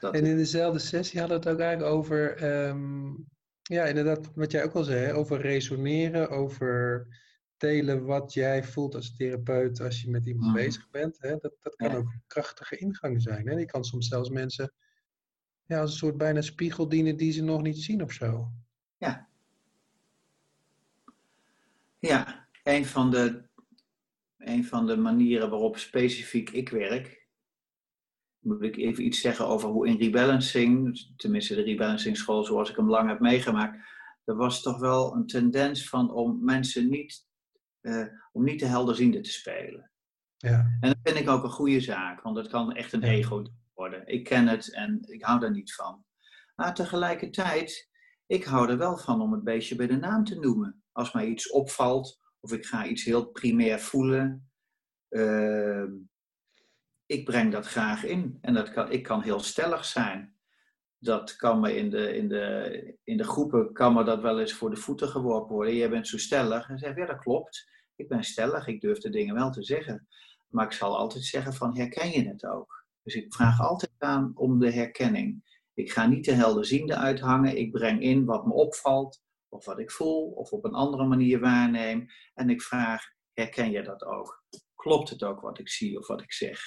Dat 0.00 0.14
en 0.14 0.24
in 0.24 0.36
dezelfde 0.36 0.78
sessie 0.78 1.20
hadden 1.20 1.40
we 1.40 1.48
het 1.48 1.54
ook 1.54 1.64
eigenlijk 1.64 1.94
over, 1.94 2.42
um, 2.66 3.26
ja, 3.62 3.84
inderdaad, 3.84 4.30
wat 4.34 4.50
jij 4.50 4.64
ook 4.64 4.74
al 4.74 4.84
zei, 4.84 5.12
over 5.12 5.40
resoneren, 5.40 6.30
over 6.30 7.06
delen 7.56 8.04
wat 8.04 8.32
jij 8.32 8.64
voelt 8.64 8.94
als 8.94 9.16
therapeut 9.16 9.80
als 9.80 10.02
je 10.02 10.10
met 10.10 10.26
iemand 10.26 10.48
mm. 10.48 10.54
bezig 10.54 10.90
bent. 10.90 11.16
Hè? 11.20 11.36
Dat, 11.36 11.52
dat 11.60 11.76
kan 11.76 11.90
ja. 11.90 11.96
ook 11.96 12.12
een 12.12 12.22
krachtige 12.26 12.76
ingang 12.76 13.22
zijn. 13.22 13.48
Hè? 13.48 13.56
Die 13.56 13.66
kan 13.66 13.84
soms 13.84 14.08
zelfs 14.08 14.28
mensen 14.28 14.72
ja, 15.66 15.80
als 15.80 15.90
een 15.90 15.96
soort 15.96 16.16
bijna 16.16 16.40
spiegel 16.40 16.88
dienen 16.88 17.16
die 17.16 17.32
ze 17.32 17.42
nog 17.42 17.62
niet 17.62 17.78
zien 17.78 18.02
of 18.02 18.12
zo. 18.12 18.52
Ja. 18.98 19.28
Ja, 21.98 22.48
een 22.62 22.86
van 22.86 23.10
de, 23.10 23.48
een 24.38 24.64
van 24.64 24.86
de 24.86 24.96
manieren 24.96 25.50
waarop 25.50 25.78
specifiek 25.78 26.50
ik 26.50 26.68
werk, 26.68 27.26
moet 28.38 28.62
ik 28.62 28.76
even 28.76 29.04
iets 29.04 29.20
zeggen 29.20 29.46
over 29.46 29.68
hoe 29.68 29.86
in 29.86 29.96
rebalancing, 29.96 30.98
tenminste 31.16 31.54
de 31.54 31.62
rebalancing 31.62 32.16
school 32.16 32.44
zoals 32.44 32.70
ik 32.70 32.76
hem 32.76 32.90
lang 32.90 33.08
heb 33.08 33.20
meegemaakt, 33.20 33.84
er 34.24 34.36
was 34.36 34.62
toch 34.62 34.78
wel 34.78 35.14
een 35.14 35.26
tendens 35.26 35.88
van 35.88 36.12
om 36.12 36.44
mensen 36.44 36.88
niet 36.88 37.25
uh, 37.86 38.06
om 38.32 38.44
niet 38.44 38.60
de 38.60 38.66
helderziende 38.66 39.20
te 39.20 39.32
spelen. 39.32 39.90
Ja. 40.36 40.76
En 40.80 40.88
dat 40.88 40.98
vind 41.02 41.18
ik 41.18 41.28
ook 41.28 41.44
een 41.44 41.50
goede 41.50 41.80
zaak, 41.80 42.22
want 42.22 42.36
dat 42.36 42.48
kan 42.48 42.74
echt 42.74 42.92
een 42.92 43.02
ego 43.02 43.44
worden. 43.74 44.06
Ik 44.06 44.24
ken 44.24 44.46
het 44.46 44.74
en 44.74 44.98
ik 45.08 45.24
hou 45.24 45.44
er 45.44 45.50
niet 45.50 45.74
van. 45.74 46.04
Maar 46.54 46.74
tegelijkertijd, 46.74 47.90
ik 48.26 48.44
hou 48.44 48.70
er 48.70 48.78
wel 48.78 48.96
van 48.96 49.20
om 49.20 49.32
het 49.32 49.44
beestje 49.44 49.76
bij 49.76 49.86
de 49.86 49.96
naam 49.96 50.24
te 50.24 50.38
noemen. 50.38 50.82
Als 50.92 51.12
mij 51.12 51.26
iets 51.26 51.50
opvalt 51.50 52.20
of 52.40 52.52
ik 52.52 52.66
ga 52.66 52.86
iets 52.86 53.04
heel 53.04 53.26
primair 53.26 53.80
voelen. 53.80 54.50
Uh, 55.10 55.84
ik 57.06 57.24
breng 57.24 57.52
dat 57.52 57.66
graag 57.66 58.04
in. 58.04 58.38
En 58.40 58.54
dat 58.54 58.70
kan, 58.72 58.90
ik 58.90 59.02
kan 59.02 59.22
heel 59.22 59.40
stellig 59.40 59.84
zijn. 59.84 60.34
Dat 60.98 61.36
kan 61.36 61.60
me 61.60 61.76
in 61.76 61.90
de, 61.90 62.16
in, 62.16 62.28
de, 62.28 62.98
in 63.04 63.16
de 63.16 63.24
groepen 63.24 63.72
kan 63.72 63.94
me 63.94 64.04
dat 64.04 64.22
wel 64.22 64.40
eens 64.40 64.52
voor 64.52 64.70
de 64.70 64.76
voeten 64.76 65.08
geworpen 65.08 65.54
worden. 65.54 65.74
Jij 65.74 65.90
bent 65.90 66.08
zo 66.08 66.18
stellig. 66.18 66.68
En 66.68 66.78
zeg 66.78 66.96
ja, 66.96 67.06
dat 67.06 67.18
klopt. 67.18 67.75
Ik 67.96 68.08
ben 68.08 68.24
stellig. 68.24 68.66
Ik 68.66 68.80
durf 68.80 68.98
de 68.98 69.10
dingen 69.10 69.34
wel 69.34 69.50
te 69.50 69.62
zeggen. 69.62 70.08
Maar 70.46 70.66
ik 70.66 70.72
zal 70.72 70.96
altijd 70.96 71.24
zeggen 71.24 71.54
van, 71.54 71.76
herken 71.76 72.10
je 72.10 72.28
het 72.28 72.44
ook? 72.44 72.86
Dus 73.02 73.14
ik 73.14 73.34
vraag 73.34 73.60
altijd 73.60 73.92
aan 73.98 74.32
om 74.34 74.58
de 74.58 74.72
herkenning. 74.72 75.58
Ik 75.74 75.92
ga 75.92 76.06
niet 76.06 76.24
de 76.24 76.32
helderziende 76.32 76.96
uithangen. 76.96 77.56
Ik 77.56 77.72
breng 77.72 78.02
in 78.02 78.24
wat 78.24 78.46
me 78.46 78.52
opvalt, 78.52 79.22
of 79.48 79.64
wat 79.64 79.78
ik 79.78 79.90
voel, 79.90 80.30
of 80.30 80.50
op 80.50 80.64
een 80.64 80.74
andere 80.74 81.04
manier 81.04 81.40
waarneem. 81.40 82.06
En 82.34 82.50
ik 82.50 82.62
vraag, 82.62 83.04
herken 83.32 83.70
je 83.70 83.82
dat 83.82 84.04
ook? 84.04 84.44
Klopt 84.74 85.10
het 85.10 85.22
ook 85.22 85.40
wat 85.40 85.58
ik 85.58 85.68
zie 85.68 85.98
of 85.98 86.06
wat 86.06 86.22
ik 86.22 86.32
zeg? 86.32 86.60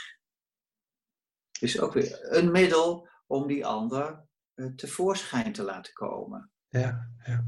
Dus 1.59 1.79
ook 1.79 1.93
weer 1.93 2.35
een 2.35 2.51
middel 2.51 3.09
om 3.27 3.47
die 3.47 3.65
ander 3.65 4.25
uh, 4.55 4.73
tevoorschijn 4.75 5.53
te 5.53 5.63
laten 5.63 5.93
komen. 5.93 6.51
Ja, 6.67 7.11
ja. 7.25 7.45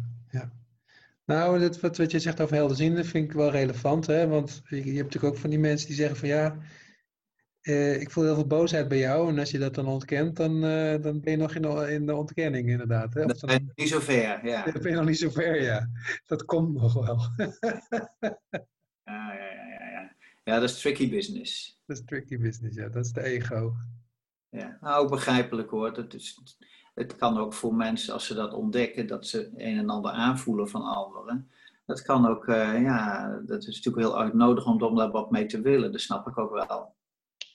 Nou, 1.26 1.60
dat, 1.60 1.80
wat, 1.80 1.98
wat 1.98 2.12
je 2.12 2.20
zegt 2.20 2.42
over 2.42 2.56
helderziende 2.56 3.04
vind 3.04 3.26
ik 3.26 3.32
wel 3.32 3.52
relevant. 3.52 4.08
Hè? 4.08 4.28
Want 4.28 4.62
je, 4.68 4.76
je 4.76 4.82
hebt 4.84 5.04
natuurlijk 5.04 5.34
ook 5.34 5.40
van 5.40 5.50
die 5.50 5.60
mensen 5.60 5.88
die 5.88 5.96
zeggen 5.96 6.18
van 6.18 6.28
ja, 6.28 6.58
eh, 7.62 8.02
ik 8.02 8.12
voel 8.12 8.24
heel 8.24 8.36
veel 8.36 8.48
boosheid 8.48 8.88
bij 8.88 8.98
jou. 8.98 9.30
En 9.30 9.40
als 9.40 9.52
je 9.52 9.58
dat 9.58 9.76
dan 9.76 9.86
ontkent, 9.88 10.36
dan, 10.36 10.66
uh, 10.66 11.02
dan 11.02 11.22
ben 11.22 11.32
je 11.32 11.38
nog 11.38 11.56
in 11.56 11.62
de, 11.62 11.94
in 11.94 12.06
de 12.06 12.16
ontkenning 12.16 12.70
inderdaad. 12.70 13.14
Hè? 13.14 13.24
Of 13.24 13.40
dan, 13.40 13.50
ben 13.50 13.66
je 13.66 13.82
niet 13.82 13.90
zo 13.90 14.00
ver, 14.00 14.46
ja. 14.46 14.64
Dan 14.72 14.82
ben 14.82 14.92
je 14.92 14.98
nog 14.98 15.06
niet 15.06 15.18
zo 15.18 15.30
ver, 15.30 15.62
ja. 15.62 15.90
Dat 16.26 16.46
komt 16.46 16.74
nog 16.74 16.94
wel. 16.94 17.20
ja, 19.04 19.34
ja, 19.34 19.52
ja, 19.54 19.90
ja. 19.90 20.16
Ja, 20.44 20.60
dat 20.60 20.70
is 20.70 20.80
tricky 20.82 21.10
business. 21.10 21.80
Dat 21.86 21.98
is 21.98 22.04
tricky 22.06 22.38
business, 22.38 22.76
ja. 22.76 22.90
Dat 22.90 23.06
is 23.06 23.12
de 23.12 23.24
ego. 23.24 23.74
Ja, 24.50 24.78
nou, 24.82 25.10
begrijpelijk 25.10 25.70
hoor. 25.70 25.94
Dat 25.94 26.14
is, 26.14 26.42
het 26.94 27.16
kan 27.16 27.38
ook 27.38 27.54
voor 27.54 27.76
mensen, 27.76 28.14
als 28.14 28.26
ze 28.26 28.34
dat 28.34 28.54
ontdekken, 28.54 29.08
dat 29.08 29.28
ze 29.28 29.52
een 29.56 29.78
en 29.78 29.90
ander 29.90 30.12
aanvoelen 30.12 30.70
van 30.70 30.82
anderen. 30.82 31.52
Dat 31.86 32.02
kan 32.02 32.28
ook, 32.28 32.48
uh, 32.48 32.82
ja, 32.82 33.30
dat 33.46 33.68
is 33.68 33.76
natuurlijk 33.76 34.06
heel 34.06 34.20
uitnodig 34.20 34.66
om, 34.66 34.96
daar 34.96 35.12
wat 35.12 35.32
mee 35.32 35.46
te 35.46 35.62
willen. 35.62 35.92
Dat 35.92 36.02
snap 36.02 36.28
ik 36.28 36.38
ook 36.38 36.52
wel. 36.52 36.96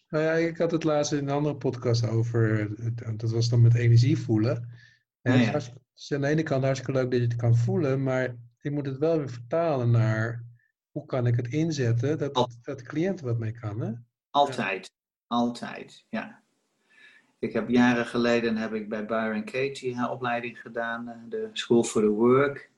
Nou 0.09 0.25
ja, 0.25 0.33
ik 0.33 0.59
had 0.59 0.71
het 0.71 0.85
laatst 0.85 1.13
in 1.13 1.19
een 1.19 1.35
andere 1.35 1.57
podcast 1.57 2.09
over, 2.09 2.71
dat 3.17 3.31
was 3.31 3.49
dan 3.49 3.63
met 3.63 3.75
energie 3.75 4.19
voelen. 4.19 4.69
En 5.23 5.39
ja, 5.39 5.45
ja. 5.45 5.53
Het 5.53 5.73
is 5.97 6.13
aan 6.13 6.21
de 6.21 6.27
ene 6.27 6.43
kant 6.43 6.65
hartstikke 6.65 7.01
leuk 7.01 7.11
dat 7.11 7.21
je 7.21 7.27
het 7.27 7.37
kan 7.37 7.57
voelen, 7.57 8.03
maar 8.03 8.37
je 8.59 8.71
moet 8.71 8.87
het 8.87 8.99
wel 8.99 9.19
weer 9.19 9.31
vertalen 9.31 9.91
naar 9.91 10.45
hoe 10.91 11.07
kan 11.07 11.27
ik 11.27 11.37
het 11.37 11.49
inzetten 11.49 12.19
dat, 12.19 12.35
dat 12.63 12.79
de 12.79 12.85
cliënt 12.85 13.21
wat 13.21 13.39
mee 13.39 13.53
kan. 13.53 13.81
Hè? 13.81 13.93
Altijd, 14.31 14.87
ja. 14.87 15.37
altijd, 15.37 16.05
ja. 16.09 16.45
Ik 17.39 17.53
heb 17.53 17.69
jaren 17.69 18.07
geleden 18.07 18.57
heb 18.57 18.75
ik 18.75 18.89
bij 18.89 19.07
Byron 19.07 19.45
Katie 19.45 19.97
haar 19.97 20.11
opleiding 20.11 20.61
gedaan, 20.61 21.09
eh, 21.09 21.17
de 21.29 21.51
School 21.53 21.85
for 21.85 22.03
the 22.03 22.09
Work. 22.09 22.71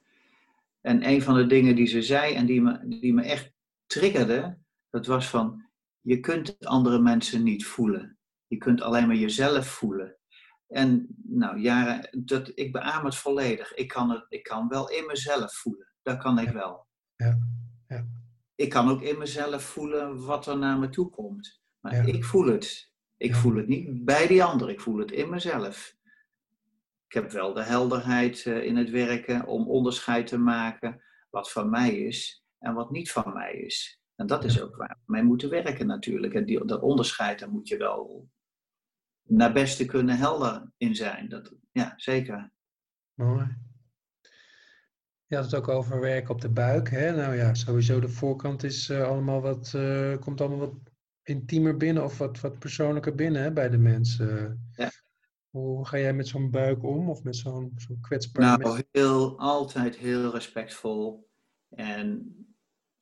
En 0.81 1.09
een 1.09 1.23
van 1.23 1.35
de 1.35 1.47
dingen 1.47 1.77
die 1.77 1.87
ze 1.87 2.03
zei 2.03 2.35
en 2.35 2.47
die 2.47 2.63
me, 2.63 2.99
die 3.01 3.15
me 3.15 3.23
echt 3.23 3.53
triggerde, 3.87 4.59
dat 4.91 5.07
was 5.07 5.29
van, 5.29 5.69
je 6.01 6.21
kunt 6.21 6.65
andere 6.65 6.99
mensen 6.99 7.43
niet 7.43 7.67
voelen. 7.67 8.19
Je 8.47 8.57
kunt 8.57 8.81
alleen 8.81 9.07
maar 9.07 9.17
jezelf 9.17 9.67
voelen. 9.67 10.17
En 10.69 11.07
nou, 11.23 11.59
jaren, 11.59 12.25
dat, 12.25 12.53
ik 12.55 12.73
beaam 12.73 13.05
het 13.05 13.17
volledig. 13.17 13.75
Ik 13.75 13.89
kan, 13.89 14.11
het, 14.11 14.27
ik 14.29 14.43
kan 14.43 14.69
wel 14.69 14.91
in 14.91 15.07
mezelf 15.07 15.55
voelen. 15.55 15.93
Dat 16.03 16.19
kan 16.19 16.39
ik 16.39 16.49
wel. 16.49 16.87
Ja. 17.17 17.39
Ja. 17.89 18.07
Ik 18.55 18.71
kan 18.71 18.89
ook 18.89 19.03
in 19.03 19.19
mezelf 19.19 19.63
voelen 19.63 20.25
wat 20.25 20.47
er 20.47 20.59
naar 20.59 20.79
me 20.79 20.89
toe 20.89 21.11
komt. 21.11 21.61
Maar 21.81 21.95
ja. 21.95 22.03
ik 22.03 22.25
voel 22.25 22.47
het. 22.47 22.88
Ik 23.19 23.35
voel 23.35 23.57
het 23.57 23.69
niet 23.69 24.05
bij 24.05 24.27
die 24.27 24.45
ander, 24.45 24.71
ik 24.71 24.81
voel 24.81 24.99
het 24.99 25.11
in 25.11 25.31
mezelf. 25.31 25.97
Ik 27.07 27.15
heb 27.15 27.31
wel 27.31 27.53
de 27.53 27.63
helderheid 27.63 28.45
uh, 28.45 28.65
in 28.65 28.77
het 28.77 28.91
werken 28.91 29.47
om 29.47 29.69
onderscheid 29.69 30.27
te 30.27 30.39
maken 30.39 31.03
wat 31.31 31.53
van 31.53 31.71
mij 31.71 31.99
is 31.99 32.45
en 32.59 32.75
wat 32.75 32.91
niet 32.91 33.13
van 33.13 33.33
mij 33.33 33.53
is. 33.53 34.01
En 34.15 34.27
dat 34.27 34.45
is 34.45 34.63
ook 34.63 34.77
waar 34.77 34.99
we 35.05 35.13
mee 35.13 35.23
moeten 35.23 35.51
werken 35.51 35.87
natuurlijk. 35.87 36.35
En 36.35 36.45
die, 36.45 36.65
dat 36.65 36.83
onderscheid, 36.83 37.39
daar 37.39 37.51
moet 37.51 37.69
je 37.69 37.77
wel 37.77 38.29
naar 39.23 39.53
beste 39.53 39.85
kunnen 39.85 40.17
helder 40.17 40.71
in 40.77 40.95
zijn. 40.95 41.29
Dat, 41.29 41.55
ja, 41.73 41.93
zeker. 41.97 42.53
Mooi. 43.15 43.57
Je 45.27 45.37
had 45.37 45.45
het 45.45 45.55
ook 45.55 45.69
over 45.69 46.01
werk 46.01 46.29
op 46.29 46.41
de 46.41 46.51
buik. 46.51 46.91
Hè? 46.91 47.13
Nou 47.13 47.35
ja, 47.35 47.55
sowieso 47.55 48.01
de 48.01 48.09
voorkant 48.09 48.63
is 48.63 48.89
uh, 48.89 49.09
allemaal 49.09 49.41
wat, 49.41 49.73
uh, 49.77 50.17
komt 50.19 50.41
allemaal 50.41 50.59
wat 50.59 50.88
intiemer 51.29 51.77
binnen 51.77 52.05
of 52.05 52.19
wat, 52.19 52.41
wat 52.41 52.59
persoonlijker 52.59 53.15
binnen 53.15 53.43
hè, 53.43 53.53
bij 53.53 53.69
de 53.69 53.79
mensen. 53.79 54.61
Ja. 54.77 54.91
Hoe 55.51 55.87
ga 55.87 55.99
jij 55.99 56.13
met 56.13 56.29
zo'n 56.29 56.51
buik 56.51 56.83
om 56.83 57.11
of 57.11 57.23
met 57.23 57.37
zo'n 57.37 57.73
zo 57.77 57.95
kwetsbaar? 58.01 58.59
Nou, 58.59 58.83
heel, 58.91 59.39
altijd 59.39 59.97
heel 59.97 60.33
respectvol. 60.33 61.29
En 61.69 62.37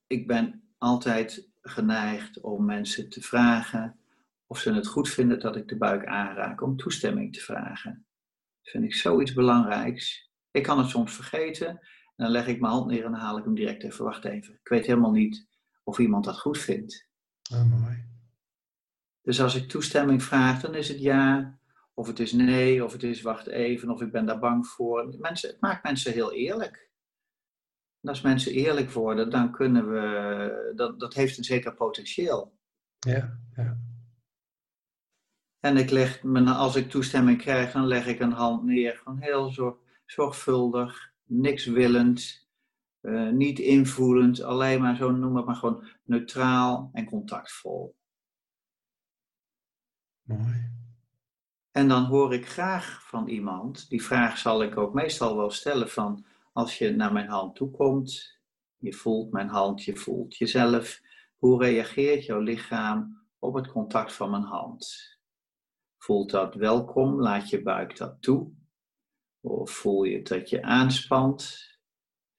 ik 0.07 0.27
ben 0.27 0.63
altijd 0.79 1.49
geneigd 1.61 2.41
om 2.41 2.65
mensen 2.65 3.09
te 3.09 3.21
vragen 3.21 3.99
of 4.47 4.59
ze 4.59 4.73
het 4.73 4.87
goed 4.87 5.09
vinden 5.09 5.41
dat 5.41 5.57
ik 5.57 5.69
de 5.69 5.77
buik 5.77 6.07
aanraak, 6.07 6.63
om 6.63 6.77
toestemming 6.77 7.33
te 7.33 7.41
vragen. 7.41 8.07
Dat 8.63 8.71
vind 8.71 8.85
ik 8.85 8.95
zoiets 8.95 9.33
belangrijks. 9.33 10.31
Ik 10.51 10.63
kan 10.63 10.79
het 10.79 10.89
soms 10.89 11.15
vergeten 11.15 11.69
en 11.69 11.79
dan 12.17 12.31
leg 12.31 12.47
ik 12.47 12.61
mijn 12.61 12.73
hand 12.73 12.87
neer 12.87 13.05
en 13.05 13.11
dan 13.11 13.21
haal 13.21 13.39
ik 13.39 13.45
hem 13.45 13.55
direct 13.55 13.83
even. 13.83 14.05
Wacht 14.05 14.25
even, 14.25 14.55
ik 14.55 14.69
weet 14.69 14.87
helemaal 14.87 15.11
niet 15.11 15.47
of 15.83 15.99
iemand 15.99 16.25
dat 16.25 16.41
goed 16.41 16.59
vindt. 16.59 17.09
Oh, 17.53 17.81
mooi. 17.81 18.05
Dus 19.27 19.41
als 19.41 19.55
ik 19.55 19.69
toestemming 19.69 20.23
vraag, 20.23 20.61
dan 20.61 20.75
is 20.75 20.89
het 20.89 21.01
ja, 21.01 21.59
of 21.95 22.07
het 22.07 22.21
is 22.21 22.33
nee, 22.33 22.85
of 22.85 22.93
het 22.93 23.03
is 23.03 23.23
wacht 23.23 23.47
even, 23.47 23.91
of 23.91 24.01
ik 24.01 24.13
ben 24.13 24.27
daar 24.27 24.39
bang 24.39 24.67
voor. 24.67 25.15
Mensen, 25.19 25.49
het 25.49 25.61
maakt 25.61 25.83
mensen 25.83 26.13
heel 26.13 26.33
eerlijk. 26.33 26.91
En 28.01 28.09
als 28.09 28.21
mensen 28.21 28.53
eerlijk 28.53 28.91
worden, 28.91 29.31
dan 29.31 29.53
kunnen 29.53 29.91
we, 29.91 30.73
dat, 30.77 31.01
dat 31.01 31.15
heeft 31.15 31.39
een 31.39 31.45
zeker 31.45 31.75
potentieel. 31.75 32.59
Ja, 32.99 33.39
ja. 33.57 33.79
En 35.61 35.77
ik 35.77 35.91
leg, 35.91 36.25
als 36.47 36.77
ik 36.77 36.91
toestemming 36.91 37.39
krijg, 37.39 37.73
dan 37.73 37.87
leg 37.87 38.07
ik 38.07 38.21
een 38.21 38.33
hand 38.33 38.63
neer, 38.65 38.97
gewoon 38.97 39.19
heel 39.19 39.51
zorg, 39.51 39.77
zorgvuldig, 40.05 41.13
niks 41.25 41.65
willend, 41.65 42.49
uh, 43.03 43.31
niet 43.31 43.59
invoelend, 43.59 44.43
alleen 44.43 44.81
maar 44.81 44.97
zo 44.97 45.11
noem 45.11 45.37
het 45.37 45.47
maar 45.47 45.55
gewoon 45.55 45.87
neutraal 46.05 46.91
en 46.93 47.05
contactvol. 47.05 47.97
Mooi. 50.27 50.71
En 51.71 51.89
dan 51.89 52.05
hoor 52.05 52.35
ik 52.35 52.49
graag 52.49 53.07
van 53.09 53.29
iemand, 53.29 53.89
die 53.89 54.03
vraag 54.03 54.39
zal 54.39 54.63
ik 54.63 54.77
ook 54.77 54.95
meestal 54.95 55.37
wel 55.37 55.51
stellen 55.51 55.91
van, 55.91 56.25
als 56.53 56.79
je 56.79 56.91
naar 56.91 57.13
mijn 57.13 57.29
hand 57.29 57.55
toe 57.55 57.71
komt, 57.71 58.39
je 58.77 58.93
voelt 58.93 59.33
mijn 59.33 59.49
hand, 59.49 59.85
je 59.85 59.97
voelt 59.97 60.37
jezelf, 60.37 61.01
hoe 61.37 61.63
reageert 61.63 62.25
jouw 62.25 62.41
lichaam 62.41 63.27
op 63.39 63.55
het 63.55 63.69
contact 63.69 64.13
van 64.13 64.31
mijn 64.31 64.43
hand? 64.43 65.17
Voelt 65.99 66.31
dat 66.31 66.55
welkom? 66.55 67.21
Laat 67.21 67.49
je 67.49 67.63
buik 67.63 67.97
dat 67.97 68.23
toe? 68.23 68.53
Of 69.41 69.71
voel 69.71 70.05
je 70.05 70.23
dat 70.23 70.51
je 70.51 70.63
aanspant, 70.63 71.41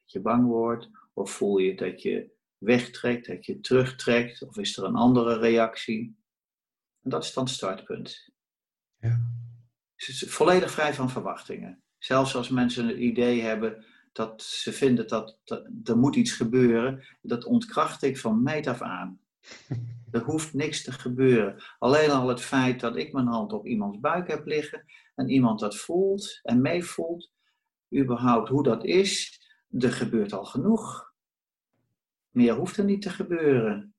dat 0.01 0.11
je 0.11 0.21
bang 0.21 0.45
wordt? 0.45 0.89
Of 1.13 1.31
voel 1.31 1.57
je 1.57 1.75
dat 1.75 2.01
je 2.01 2.31
wegtrekt, 2.57 3.27
dat 3.27 3.45
je 3.45 3.59
terugtrekt? 3.59 4.47
Of 4.47 4.57
is 4.57 4.77
er 4.77 4.83
een 4.83 4.95
andere 4.95 5.37
reactie? 5.37 6.17
En 7.07 7.13
dat 7.13 7.23
is 7.23 7.33
dan 7.33 7.43
het 7.43 7.53
startpunt. 7.53 8.29
Ja. 8.99 9.19
Dus 9.95 10.07
het 10.07 10.21
is 10.21 10.33
volledig 10.33 10.71
vrij 10.71 10.93
van 10.93 11.09
verwachtingen. 11.09 11.83
Zelfs 11.97 12.35
als 12.35 12.49
mensen 12.49 12.87
het 12.87 12.97
idee 12.97 13.41
hebben 13.41 13.85
dat 14.11 14.41
ze 14.41 14.73
vinden 14.73 15.07
dat, 15.07 15.39
dat 15.43 15.67
er 15.83 15.97
moet 15.97 16.15
iets 16.15 16.31
gebeuren, 16.31 17.03
dat 17.21 17.45
ontkracht 17.45 18.03
ik 18.03 18.17
van 18.17 18.43
meet 18.43 18.67
af 18.67 18.81
aan. 18.81 19.19
Er 20.11 20.21
hoeft 20.21 20.53
niks 20.53 20.83
te 20.83 20.91
gebeuren. 20.91 21.63
Alleen 21.79 22.09
al 22.09 22.27
het 22.27 22.41
feit 22.41 22.79
dat 22.79 22.95
ik 22.95 23.13
mijn 23.13 23.27
hand 23.27 23.53
op 23.53 23.67
iemands 23.67 23.99
buik 23.99 24.27
heb 24.27 24.45
liggen 24.45 24.85
en 25.15 25.29
iemand 25.29 25.59
dat 25.59 25.77
voelt 25.77 26.39
en 26.43 26.61
meevoelt, 26.61 27.31
überhaupt 27.95 28.49
hoe 28.49 28.63
dat 28.63 28.85
is, 28.85 29.41
er 29.79 29.91
gebeurt 29.91 30.33
al 30.33 30.45
genoeg. 30.45 31.13
Meer 32.29 32.53
hoeft 32.53 32.77
er 32.77 32.83
niet 32.83 33.01
te 33.01 33.09
gebeuren. 33.09 33.95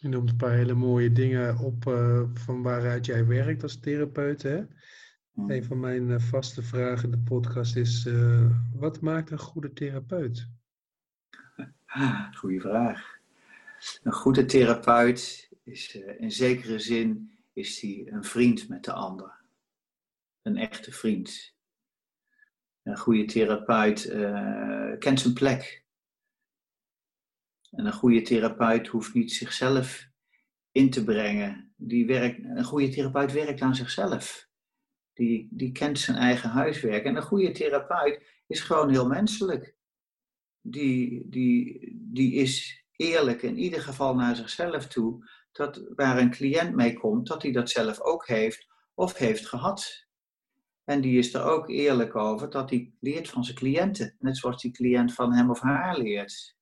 Je 0.00 0.08
noemt 0.08 0.30
een 0.30 0.36
paar 0.36 0.52
hele 0.52 0.74
mooie 0.74 1.12
dingen 1.12 1.58
op 1.58 1.86
uh, 1.86 2.22
van 2.34 2.62
waaruit 2.62 3.06
jij 3.06 3.26
werkt 3.26 3.62
als 3.62 3.80
therapeut. 3.80 4.42
Hè? 4.42 4.62
Mm. 5.32 5.50
Een 5.50 5.64
van 5.64 5.80
mijn 5.80 6.08
uh, 6.08 6.20
vaste 6.20 6.62
vragen 6.62 7.04
in 7.04 7.10
de 7.10 7.18
podcast 7.18 7.76
is: 7.76 8.06
uh, 8.06 8.50
wat 8.74 9.00
maakt 9.00 9.30
een 9.30 9.38
goede 9.38 9.72
therapeut? 9.72 10.48
Goeie 12.38 12.60
vraag. 12.60 13.18
Een 14.02 14.12
goede 14.12 14.44
therapeut 14.44 15.50
is 15.62 15.94
in 16.18 16.32
zekere 16.32 16.78
zin 16.78 17.38
is 17.52 17.80
hij 17.80 18.06
een 18.10 18.24
vriend 18.24 18.68
met 18.68 18.84
de 18.84 18.92
ander. 18.92 19.40
Een 20.42 20.56
echte 20.56 20.92
vriend. 20.92 21.54
Een 22.82 22.98
goede 22.98 23.24
therapeut 23.24 24.02
kent 24.98 25.20
zijn 25.20 25.34
plek. 25.34 25.84
En 27.70 27.86
een 27.86 27.92
goede 27.92 28.22
therapeut 28.22 28.86
hoeft 28.86 29.14
niet 29.14 29.32
zichzelf 29.32 30.08
in 30.72 30.90
te 30.90 31.04
brengen. 31.04 31.72
Die 31.76 32.06
werkt, 32.06 32.38
een 32.44 32.64
goede 32.64 32.88
therapeut 32.88 33.32
werkt 33.32 33.60
aan 33.60 33.74
zichzelf. 33.74 34.48
Die, 35.12 35.48
die 35.50 35.72
kent 35.72 35.98
zijn 35.98 36.16
eigen 36.16 36.50
huiswerk. 36.50 37.04
En 37.04 37.16
een 37.16 37.22
goede 37.22 37.50
therapeut 37.50 38.22
is 38.46 38.60
gewoon 38.60 38.90
heel 38.90 39.06
menselijk. 39.06 39.74
Die, 40.60 41.28
die, 41.28 41.80
die 41.96 42.34
is 42.34 42.84
eerlijk 42.96 43.42
in 43.42 43.58
ieder 43.58 43.80
geval 43.80 44.14
naar 44.14 44.36
zichzelf 44.36 44.86
toe. 44.86 45.28
Dat 45.52 45.84
waar 45.94 46.18
een 46.18 46.30
cliënt 46.30 46.74
mee 46.74 46.92
komt, 46.92 47.26
dat 47.26 47.42
hij 47.42 47.52
dat 47.52 47.70
zelf 47.70 48.00
ook 48.00 48.26
heeft 48.26 48.66
of 48.94 49.16
heeft 49.16 49.46
gehad. 49.46 50.06
En 50.84 51.00
die 51.00 51.18
is 51.18 51.34
er 51.34 51.44
ook 51.44 51.68
eerlijk 51.68 52.16
over 52.16 52.50
dat 52.50 52.70
hij 52.70 52.92
leert 53.00 53.28
van 53.28 53.44
zijn 53.44 53.56
cliënten. 53.56 54.16
Net 54.18 54.36
zoals 54.36 54.62
die 54.62 54.72
cliënt 54.72 55.14
van 55.14 55.34
hem 55.34 55.50
of 55.50 55.60
haar 55.60 55.98
leert. 55.98 56.56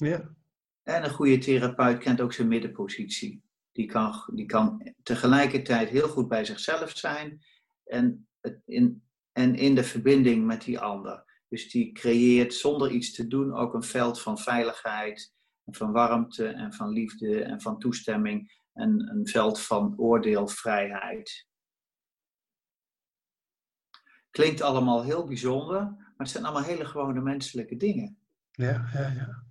Ja. 0.00 0.34
En 0.82 1.04
een 1.04 1.10
goede 1.10 1.38
therapeut 1.38 1.98
kent 1.98 2.20
ook 2.20 2.32
zijn 2.32 2.48
middenpositie. 2.48 3.42
Die 3.72 3.86
kan, 3.86 4.22
die 4.34 4.46
kan 4.46 4.92
tegelijkertijd 5.02 5.88
heel 5.88 6.08
goed 6.08 6.28
bij 6.28 6.44
zichzelf 6.44 6.90
zijn 6.96 7.44
en 7.84 8.28
in, 8.64 9.02
en 9.32 9.54
in 9.54 9.74
de 9.74 9.84
verbinding 9.84 10.46
met 10.46 10.62
die 10.62 10.78
ander. 10.78 11.24
Dus 11.48 11.70
die 11.70 11.92
creëert 11.92 12.54
zonder 12.54 12.90
iets 12.90 13.12
te 13.12 13.26
doen 13.26 13.54
ook 13.54 13.74
een 13.74 13.82
veld 13.82 14.20
van 14.20 14.38
veiligheid, 14.38 15.32
en 15.64 15.74
van 15.74 15.92
warmte 15.92 16.46
en 16.46 16.72
van 16.72 16.88
liefde 16.88 17.42
en 17.42 17.60
van 17.60 17.78
toestemming 17.78 18.52
en 18.72 19.10
een 19.10 19.26
veld 19.26 19.60
van 19.60 19.94
oordeelvrijheid. 19.98 21.48
Klinkt 24.30 24.60
allemaal 24.60 25.02
heel 25.02 25.26
bijzonder, 25.26 25.80
maar 25.80 26.14
het 26.16 26.30
zijn 26.30 26.44
allemaal 26.44 26.62
hele 26.62 26.84
gewone 26.84 27.20
menselijke 27.20 27.76
dingen. 27.76 28.18
Ja, 28.50 28.88
ja, 28.92 29.08
ja. 29.08 29.49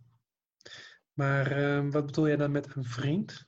Maar 1.20 1.60
uh, 1.60 1.92
wat 1.92 2.06
bedoel 2.06 2.28
jij 2.28 2.36
dan 2.36 2.52
met 2.52 2.76
een 2.76 2.84
vriend? 2.84 3.46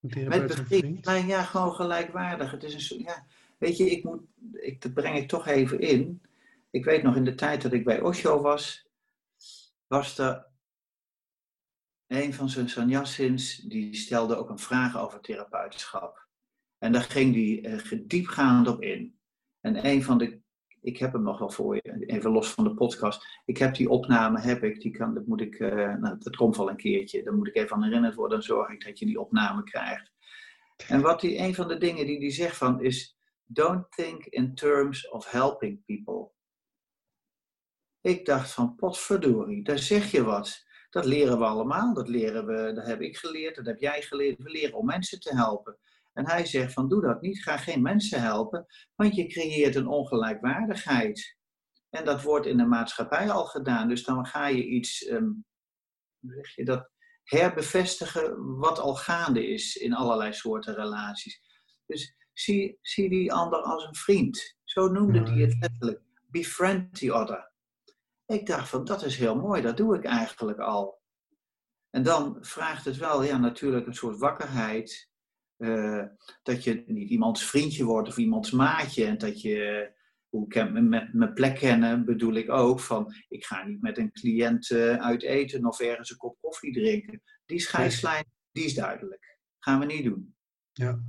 Een 0.00 0.28
met 0.28 0.58
een 0.58 0.66
vriend? 0.66 1.04
Nou 1.04 1.26
ja, 1.26 1.42
gewoon 1.42 1.72
gelijkwaardig. 1.72 2.50
Het 2.50 2.62
is 2.62 2.90
een, 2.90 2.98
ja, 2.98 3.26
weet 3.58 3.76
je, 3.76 3.90
ik 3.90 4.04
moet, 4.04 4.22
ik, 4.52 4.82
dat 4.82 4.94
breng 4.94 5.16
ik 5.16 5.28
toch 5.28 5.46
even 5.46 5.80
in. 5.80 6.22
Ik 6.70 6.84
weet 6.84 7.02
nog 7.02 7.16
in 7.16 7.24
de 7.24 7.34
tijd 7.34 7.62
dat 7.62 7.72
ik 7.72 7.84
bij 7.84 8.00
Osho 8.00 8.40
was, 8.40 8.86
was 9.86 10.18
er 10.18 10.46
een 12.06 12.34
van 12.34 12.48
zijn 12.48 12.68
sannyasins, 12.68 13.56
die 13.56 13.94
stelde 13.94 14.36
ook 14.36 14.50
een 14.50 14.58
vraag 14.58 14.98
over 14.98 15.20
therapeutschap. 15.20 16.26
En 16.78 16.92
daar 16.92 17.02
ging 17.02 17.32
die 17.32 17.68
uh, 17.68 18.02
diepgaand 18.06 18.68
op 18.68 18.82
in. 18.82 19.18
En 19.60 19.86
een 19.86 20.02
van 20.02 20.18
de 20.18 20.41
ik 20.82 20.98
heb 20.98 21.12
hem 21.12 21.22
nog 21.22 21.38
wel 21.38 21.50
voor 21.50 21.74
je, 21.74 22.04
even 22.06 22.30
los 22.30 22.50
van 22.50 22.64
de 22.64 22.74
podcast. 22.74 23.40
Ik 23.44 23.58
heb 23.58 23.74
die 23.74 23.88
opname, 23.88 24.40
heb 24.40 24.62
ik, 24.62 24.80
die 24.80 24.90
kan, 24.90 25.14
dat 25.14 25.26
moet 25.26 25.40
ik, 25.40 25.58
uh, 25.58 25.94
nou, 25.94 26.18
dat 26.18 26.36
komt 26.36 26.56
wel 26.56 26.70
een 26.70 26.76
keertje, 26.76 27.22
daar 27.22 27.34
moet 27.34 27.48
ik 27.48 27.56
even 27.56 27.76
aan 27.76 27.82
herinnerd 27.82 28.14
worden, 28.14 28.38
dan 28.38 28.46
zorg 28.46 28.70
ik 28.70 28.84
dat 28.84 28.98
je 28.98 29.06
die 29.06 29.20
opname 29.20 29.62
krijgt. 29.62 30.12
En 30.88 31.00
wat 31.00 31.20
die, 31.20 31.38
een 31.38 31.54
van 31.54 31.68
de 31.68 31.78
dingen 31.78 32.06
die 32.06 32.20
die 32.20 32.30
zegt 32.30 32.56
van 32.56 32.80
is, 32.80 33.16
don't 33.44 33.90
think 33.90 34.24
in 34.24 34.54
terms 34.54 35.08
of 35.08 35.30
helping 35.30 35.84
people. 35.84 36.30
Ik 38.00 38.26
dacht 38.26 38.52
van, 38.52 38.74
potverdorie, 38.74 39.64
daar 39.64 39.78
zeg 39.78 40.10
je 40.10 40.24
wat. 40.24 40.64
Dat 40.90 41.04
leren 41.04 41.38
we 41.38 41.44
allemaal, 41.44 41.94
dat 41.94 42.08
leren 42.08 42.46
we, 42.46 42.72
dat 42.72 42.86
heb 42.86 43.00
ik 43.00 43.16
geleerd, 43.16 43.56
dat 43.56 43.66
heb 43.66 43.78
jij 43.78 44.02
geleerd. 44.02 44.42
We 44.42 44.50
leren 44.50 44.74
om 44.74 44.86
mensen 44.86 45.20
te 45.20 45.34
helpen. 45.34 45.78
En 46.12 46.28
hij 46.28 46.46
zegt 46.46 46.72
van 46.72 46.88
doe 46.88 47.02
dat 47.02 47.20
niet, 47.20 47.42
ga 47.42 47.56
geen 47.56 47.82
mensen 47.82 48.20
helpen, 48.20 48.66
want 48.94 49.14
je 49.14 49.26
creëert 49.26 49.74
een 49.74 49.86
ongelijkwaardigheid. 49.86 51.36
En 51.90 52.04
dat 52.04 52.22
wordt 52.22 52.46
in 52.46 52.56
de 52.56 52.66
maatschappij 52.66 53.30
al 53.30 53.44
gedaan. 53.44 53.88
Dus 53.88 54.04
dan 54.04 54.26
ga 54.26 54.46
je 54.46 54.66
iets, 54.66 55.08
um, 55.08 55.44
hoe 56.20 56.32
zeg 56.32 56.54
je 56.54 56.64
dat, 56.64 56.90
herbevestigen 57.22 58.56
wat 58.58 58.78
al 58.78 58.94
gaande 58.94 59.46
is 59.46 59.76
in 59.76 59.94
allerlei 59.94 60.32
soorten 60.32 60.74
relaties. 60.74 61.40
Dus 61.86 62.16
zie, 62.32 62.78
zie 62.80 63.08
die 63.08 63.32
ander 63.32 63.58
als 63.58 63.84
een 63.84 63.94
vriend. 63.94 64.56
Zo 64.64 64.88
noemde 64.88 65.22
hij 65.22 65.40
het 65.40 65.56
letterlijk. 65.60 66.00
Befriend 66.26 66.94
the 66.94 67.12
other. 67.12 67.52
Ik 68.26 68.46
dacht 68.46 68.68
van 68.68 68.84
dat 68.84 69.04
is 69.04 69.16
heel 69.16 69.36
mooi, 69.36 69.62
dat 69.62 69.76
doe 69.76 69.96
ik 69.96 70.04
eigenlijk 70.04 70.58
al. 70.58 71.00
En 71.90 72.02
dan 72.02 72.36
vraagt 72.40 72.84
het 72.84 72.96
wel, 72.96 73.22
ja, 73.22 73.36
natuurlijk 73.36 73.86
een 73.86 73.94
soort 73.94 74.18
wakkerheid 74.18 75.10
uh, 75.62 76.04
dat 76.42 76.64
je 76.64 76.84
niet 76.86 77.10
iemands 77.10 77.44
vriendje 77.44 77.84
wordt 77.84 78.08
of 78.08 78.16
iemands 78.16 78.50
maatje. 78.50 79.04
En 79.04 79.18
dat 79.18 79.40
je, 79.40 79.90
hoe 80.28 80.46
ik 80.46 80.70
met 80.70 81.14
mijn 81.14 81.32
plek 81.32 81.58
kennen, 81.58 82.04
bedoel 82.04 82.34
ik 82.34 82.50
ook 82.50 82.80
van, 82.80 83.14
ik 83.28 83.44
ga 83.44 83.64
niet 83.64 83.82
met 83.82 83.98
een 83.98 84.12
cliënt 84.12 84.70
uh, 84.70 84.96
uit 84.96 85.22
eten 85.22 85.66
of 85.66 85.80
ergens 85.80 86.10
een 86.10 86.16
kop 86.16 86.36
koffie 86.40 86.72
drinken. 86.72 87.22
Die 87.46 87.60
scheidslijn, 87.60 88.24
die 88.52 88.64
is 88.64 88.74
duidelijk. 88.74 89.38
Gaan 89.58 89.78
we 89.78 89.84
niet 89.84 90.04
doen. 90.04 90.34
Ja. 90.72 91.02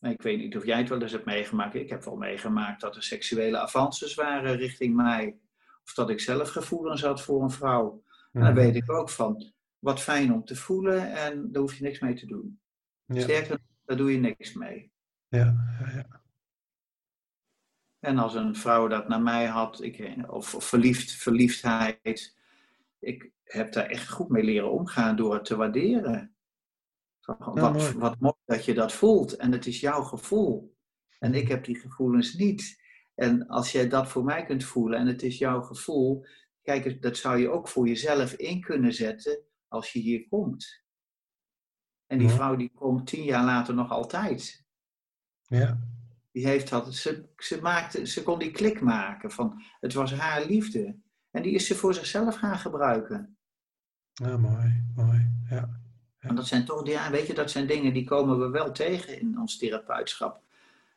Ik 0.00 0.22
weet 0.22 0.38
niet 0.38 0.56
of 0.56 0.64
jij 0.64 0.78
het 0.78 0.88
wel 0.88 1.02
eens 1.02 1.12
hebt 1.12 1.24
meegemaakt. 1.24 1.74
Ik 1.74 1.90
heb 1.90 2.04
wel 2.04 2.16
meegemaakt 2.16 2.80
dat 2.80 2.96
er 2.96 3.02
seksuele 3.02 3.58
avances 3.58 4.14
waren 4.14 4.56
richting 4.56 4.94
mij. 4.94 5.38
Of 5.84 5.94
dat 5.94 6.10
ik 6.10 6.20
zelf 6.20 6.48
gevoelens 6.50 7.02
had 7.02 7.22
voor 7.22 7.42
een 7.42 7.50
vrouw. 7.50 8.02
En 8.32 8.40
dan 8.40 8.54
weet 8.54 8.76
ik 8.76 8.90
ook 8.90 9.10
van, 9.10 9.53
wat 9.84 10.00
fijn 10.00 10.32
om 10.32 10.44
te 10.44 10.56
voelen 10.56 11.12
en 11.12 11.52
daar 11.52 11.62
hoef 11.62 11.74
je 11.74 11.82
niks 11.82 12.00
mee 12.00 12.14
te 12.14 12.26
doen. 12.26 12.60
Ja. 13.04 13.20
Sterker, 13.20 13.58
daar 13.84 13.96
doe 13.96 14.12
je 14.12 14.18
niks 14.18 14.52
mee. 14.52 14.92
Ja, 15.28 15.76
ja, 15.80 15.90
ja. 15.94 16.22
En 17.98 18.18
als 18.18 18.34
een 18.34 18.56
vrouw 18.56 18.88
dat 18.88 19.08
naar 19.08 19.22
mij 19.22 19.46
had, 19.46 19.82
ik, 19.82 20.24
of, 20.28 20.54
of 20.54 20.64
verliefd, 20.64 21.12
verliefdheid, 21.12 22.36
ik 22.98 23.30
heb 23.44 23.72
daar 23.72 23.86
echt 23.86 24.10
goed 24.10 24.28
mee 24.28 24.44
leren 24.44 24.70
omgaan 24.70 25.16
door 25.16 25.34
het 25.34 25.44
te 25.44 25.56
waarderen. 25.56 26.34
Wat, 27.20 27.54
mooi. 27.54 27.92
wat 27.92 28.20
mooi 28.20 28.34
dat 28.44 28.64
je 28.64 28.74
dat 28.74 28.92
voelt 28.92 29.36
en 29.36 29.52
het 29.52 29.66
is 29.66 29.80
jouw 29.80 30.02
gevoel. 30.02 30.76
En 31.18 31.34
ik 31.34 31.48
heb 31.48 31.64
die 31.64 31.78
gevoelens 31.78 32.34
niet. 32.34 32.82
En 33.14 33.46
als 33.46 33.72
jij 33.72 33.88
dat 33.88 34.08
voor 34.08 34.24
mij 34.24 34.44
kunt 34.44 34.64
voelen 34.64 34.98
en 34.98 35.06
het 35.06 35.22
is 35.22 35.38
jouw 35.38 35.60
gevoel, 35.60 36.26
kijk, 36.62 37.02
dat 37.02 37.16
zou 37.16 37.38
je 37.38 37.50
ook 37.50 37.68
voor 37.68 37.88
jezelf 37.88 38.32
in 38.32 38.60
kunnen 38.60 38.92
zetten 38.92 39.44
als 39.74 39.92
je 39.92 39.98
hier 39.98 40.28
komt. 40.28 40.82
En 42.06 42.18
die 42.18 42.28
vrouw 42.28 42.56
die 42.56 42.70
komt 42.74 43.06
tien 43.06 43.24
jaar 43.24 43.44
later 43.44 43.74
nog 43.74 43.90
altijd. 43.90 44.64
Ja. 45.42 45.78
Die 46.32 46.46
heeft 46.46 46.68
dat, 46.68 46.94
ze, 46.94 47.28
ze, 47.36 47.60
maakte, 47.60 48.06
ze 48.06 48.22
kon 48.22 48.38
die 48.38 48.50
klik 48.50 48.80
maken 48.80 49.30
van 49.30 49.62
het 49.80 49.92
was 49.92 50.12
haar 50.12 50.44
liefde. 50.44 50.96
En 51.30 51.42
die 51.42 51.52
is 51.52 51.66
ze 51.66 51.74
voor 51.74 51.94
zichzelf 51.94 52.36
gaan 52.36 52.58
gebruiken. 52.58 53.36
Ja, 54.12 54.36
mooi, 54.36 54.84
mooi. 54.94 55.30
Ja. 55.50 55.56
ja. 55.56 56.28
En 56.28 56.34
dat 56.34 56.46
zijn 56.46 56.64
toch, 56.64 56.86
ja, 56.86 57.10
weet 57.10 57.26
je, 57.26 57.34
dat 57.34 57.50
zijn 57.50 57.66
dingen 57.66 57.92
die 57.92 58.04
komen 58.04 58.38
we 58.38 58.48
wel 58.48 58.72
tegen 58.72 59.20
in 59.20 59.38
ons 59.38 59.58
therapeutschap. 59.58 60.42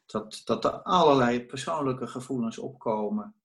Dat, 0.05 0.41
dat 0.45 0.65
er 0.65 0.71
allerlei 0.71 1.45
persoonlijke 1.45 2.07
gevoelens 2.07 2.57
opkomen. 2.57 3.35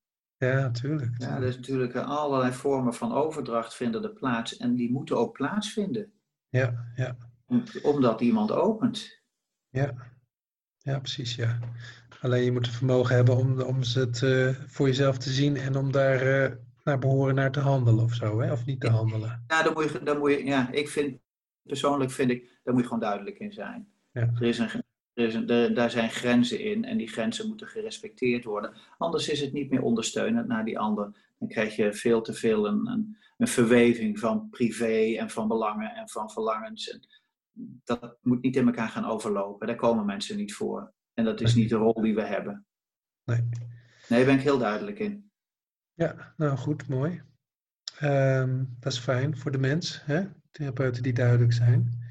Ja, 0.47 0.61
natuurlijk. 0.61 1.15
Ja, 1.19 1.37
er 1.37 1.43
is 1.43 1.57
natuurlijk 1.57 1.97
allerlei 1.97 2.53
vormen 2.53 2.95
van 2.95 3.13
overdracht 3.13 3.75
vinden 3.75 4.03
er 4.03 4.13
plaats 4.13 4.57
en 4.57 4.75
die 4.75 4.91
moeten 4.91 5.17
ook 5.17 5.33
plaatsvinden. 5.33 6.13
Ja, 6.49 6.93
ja. 6.95 7.17
Omdat 7.83 8.21
iemand 8.21 8.53
opent. 8.53 9.23
Ja, 9.69 9.95
ja 10.79 10.99
precies, 10.99 11.35
ja. 11.35 11.59
Alleen 12.21 12.45
je 12.45 12.53
moet 12.53 12.67
het 12.67 12.75
vermogen 12.75 13.15
hebben 13.15 13.37
om, 13.37 13.61
om 13.61 13.79
het 13.79 14.21
uh, 14.21 14.49
voor 14.67 14.87
jezelf 14.87 15.19
te 15.19 15.31
zien 15.31 15.57
en 15.57 15.77
om 15.77 15.93
daar 15.93 16.27
uh, 16.27 16.57
naar 16.85 16.99
behoren 16.99 17.35
naar 17.35 17.53
te 17.53 17.61
handelen 17.61 18.05
of 18.05 18.15
zo, 18.15 18.41
hè? 18.41 18.53
of 18.53 18.65
niet 18.65 18.81
te 18.81 18.91
handelen. 18.91 19.45
Ja, 19.47 19.63
dan 19.63 19.73
moet 19.73 19.91
je, 19.91 20.03
dan 20.03 20.19
moet 20.19 20.31
je, 20.31 20.45
ja 20.45 20.71
ik 20.71 20.89
vind, 20.89 21.19
persoonlijk 21.63 22.11
vind 22.11 22.31
ik, 22.31 22.61
daar 22.63 22.75
moet 22.75 22.83
je 22.83 22.89
gewoon 22.89 23.03
duidelijk 23.03 23.39
in 23.39 23.53
zijn. 23.53 23.93
Ja. 24.11 24.21
Er 24.21 24.43
is 24.43 24.59
een, 24.59 24.83
daar 25.75 25.91
zijn 25.91 26.11
grenzen 26.11 26.61
in 26.61 26.85
en 26.85 26.97
die 26.97 27.09
grenzen 27.09 27.49
moeten 27.49 27.67
gerespecteerd 27.67 28.45
worden. 28.45 28.75
Anders 28.99 29.29
is 29.29 29.41
het 29.41 29.53
niet 29.53 29.71
meer 29.71 29.83
ondersteunend 29.83 30.49
naar 30.49 30.65
die 30.65 30.79
ander. 30.79 31.17
Dan 31.39 31.49
krijg 31.49 31.77
je 31.77 31.93
veel 31.93 32.23
te 32.23 32.33
veel 32.33 32.67
een, 32.67 32.87
een, 32.87 33.17
een 33.37 33.49
verweving 33.49 34.19
van 34.19 34.49
privé 34.51 35.17
en 35.19 35.31
van 35.31 35.49
belangen 35.49 35.95
en 35.95 36.09
van 36.09 36.31
verlangens. 36.31 36.91
En 36.91 37.01
dat 37.85 38.19
moet 38.23 38.43
niet 38.43 38.57
in 38.57 38.67
elkaar 38.67 38.89
gaan 38.89 39.05
overlopen. 39.05 39.67
Daar 39.67 39.77
komen 39.77 40.07
mensen 40.07 40.37
niet 40.37 40.55
voor. 40.55 40.93
En 41.15 41.25
dat 41.25 41.41
is 41.41 41.55
niet 41.55 41.69
de 41.69 41.77
rol 41.77 42.03
die 42.03 42.15
we 42.15 42.23
hebben. 42.23 42.67
Nee. 43.25 43.49
Nee, 44.09 44.19
daar 44.19 44.25
ben 44.25 44.35
ik 44.35 44.45
heel 44.45 44.59
duidelijk 44.59 44.99
in. 44.99 45.31
Ja, 45.95 46.35
nou 46.37 46.57
goed, 46.57 46.89
mooi. 46.89 47.23
Um, 48.03 48.77
dat 48.81 48.93
is 48.93 48.99
fijn 48.99 49.37
voor 49.37 49.51
de 49.51 49.59
mens, 49.59 50.03
hè? 50.05 50.25
therapeuten 50.51 51.03
die 51.03 51.13
duidelijk 51.13 51.53
zijn. 51.53 52.02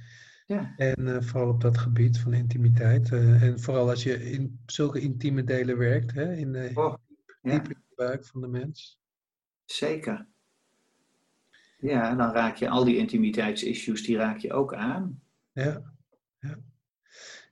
Ja. 0.52 0.74
En 0.78 1.08
uh, 1.08 1.22
vooral 1.22 1.49
op 1.49 1.62
dat 1.62 1.78
gebied 1.78 2.20
van 2.20 2.34
intimiteit. 2.34 3.12
Uh, 3.12 3.43
en 3.43 3.60
vooral 3.60 3.89
als 3.89 4.04
je 4.04 4.32
in 4.32 4.60
zulke 4.66 4.99
intieme 4.99 5.43
delen 5.43 5.78
werkt, 5.78 6.14
hè, 6.14 6.34
in 6.34 6.52
de 6.52 6.72
oh, 6.74 6.95
ja. 7.41 7.52
diepe 7.52 7.76
buik 7.95 8.26
van 8.26 8.41
de 8.41 8.47
mens. 8.47 8.99
Zeker. 9.66 10.28
Ja, 11.78 12.16
dan 12.16 12.32
raak 12.32 12.56
je 12.56 12.70
al 12.70 12.84
die 12.84 12.97
intimiteitsissues, 12.97 14.04
die 14.04 14.18
raak 14.18 14.38
je 14.38 14.54
ook 14.54 14.74
aan. 14.74 15.22
Ja. 15.52 15.93
ja. 16.39 16.58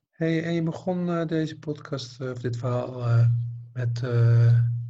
Hey, 0.09 0.43
en 0.43 0.53
je 0.53 0.63
begon 0.63 1.07
uh, 1.07 1.25
deze 1.25 1.59
podcast, 1.59 2.21
of 2.21 2.39
dit 2.39 2.57
verhaal, 2.57 3.27
met 3.73 4.01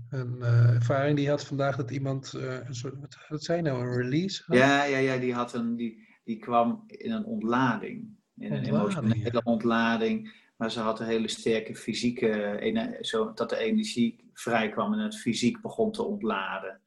een 0.09 0.41
ervaring 0.41 1.15
die 1.15 1.25
je 1.25 1.29
had 1.29 1.45
vandaag 1.45 1.75
dat 1.75 1.91
iemand, 1.91 2.33
een 2.33 2.75
soort, 2.75 2.99
wat, 2.99 3.17
wat 3.27 3.43
zei 3.43 3.61
nou, 3.61 3.81
een 3.81 4.01
release 4.01 4.43
had? 4.45 4.57
Ja, 4.57 4.83
ja, 4.83 4.97
ja 4.97 5.17
die, 5.17 5.33
had 5.33 5.53
een, 5.53 5.75
die, 5.75 6.08
die 6.29 6.39
kwam 6.39 6.83
in 6.87 7.11
een 7.11 7.25
ontlading. 7.25 8.17
In 8.37 8.53
een 8.53 8.63
emotionele 8.63 9.31
ja. 9.31 9.41
ontlading. 9.43 10.47
Maar 10.57 10.71
ze 10.71 10.79
had 10.79 10.99
een 10.99 11.05
hele 11.05 11.27
sterke 11.27 11.75
fysieke, 11.75 12.97
zo, 13.01 13.33
dat 13.33 13.49
de 13.49 13.57
energie 13.57 14.29
vrij 14.33 14.69
kwam 14.69 14.93
en 14.93 14.99
het 14.99 15.17
fysiek 15.17 15.61
begon 15.61 15.91
te 15.91 16.03
ontladen. 16.03 16.81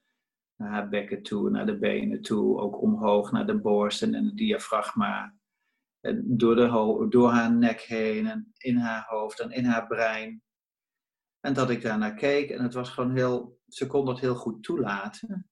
Naar 0.55 0.69
haar 0.69 0.89
bekken 0.89 1.23
toe, 1.23 1.49
naar 1.49 1.65
de 1.65 1.77
benen 1.77 2.21
toe, 2.21 2.59
ook 2.59 2.81
omhoog 2.81 3.31
naar 3.31 3.45
de 3.45 3.59
borst 3.59 4.01
en 4.01 4.13
het 4.13 4.37
diafragma. 4.37 5.35
En 5.99 6.37
door, 6.37 6.55
de 6.55 7.05
door 7.09 7.29
haar 7.29 7.53
nek 7.53 7.81
heen 7.81 8.27
en 8.27 8.53
in 8.57 8.77
haar 8.77 9.05
hoofd 9.07 9.39
en 9.39 9.51
in 9.51 9.65
haar 9.65 9.87
brein. 9.87 10.41
En 11.39 11.53
dat 11.53 11.69
ik 11.69 11.81
daarnaar 11.81 12.13
keek 12.13 12.49
en 12.49 12.63
het 12.63 12.73
was 12.73 12.89
gewoon 12.89 13.15
heel, 13.15 13.59
ze 13.67 13.87
kon 13.87 14.05
dat 14.05 14.19
heel 14.19 14.35
goed 14.35 14.63
toelaten. 14.63 15.47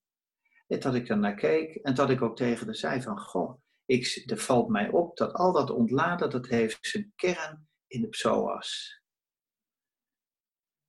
En 0.67 0.79
dat 0.79 0.95
ik 0.95 1.07
daarnaar 1.07 1.35
keek 1.35 1.75
en 1.75 1.95
dat 1.95 2.09
ik 2.09 2.21
ook 2.21 2.35
tegen 2.35 2.65
haar 2.65 2.75
zei 2.75 3.01
van, 3.01 3.19
goh, 3.19 3.60
ik, 3.91 4.23
er 4.25 4.37
valt 4.37 4.69
mij 4.69 4.89
op 4.89 5.17
dat 5.17 5.33
al 5.33 5.51
dat 5.51 5.69
ontladen, 5.69 6.29
dat 6.29 6.47
heeft 6.47 6.77
zijn 6.81 7.11
kern 7.15 7.67
in 7.87 8.01
de 8.01 8.07
psoas. 8.07 8.99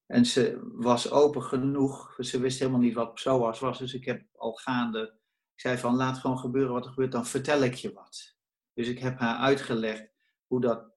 En 0.07 0.27
ze 0.27 0.71
was 0.73 1.11
open 1.11 1.43
genoeg, 1.43 2.17
ze 2.19 2.41
wist 2.41 2.59
helemaal 2.59 2.81
niet 2.81 2.95
wat 2.95 3.15
psoas 3.15 3.61
was, 3.61 3.79
dus 3.79 3.95
ik 3.95 4.05
heb 4.05 4.25
al 4.33 4.53
gaande, 4.53 5.19
ik 5.55 5.61
zei 5.61 5.79
van 5.79 5.97
laat 5.97 6.19
gewoon 6.19 6.39
gebeuren 6.39 6.73
wat 6.73 6.85
er 6.85 6.91
gebeurt, 6.91 7.13
dan 7.13 7.27
vertel 7.27 7.63
ik 7.63 7.75
je 7.75 7.93
wat. 7.93 8.37
Dus 8.73 8.89
ik 8.89 8.99
heb 8.99 9.19
haar 9.19 9.37
uitgelegd 9.37 10.11
hoe, 10.47 10.61
dat, 10.61 10.93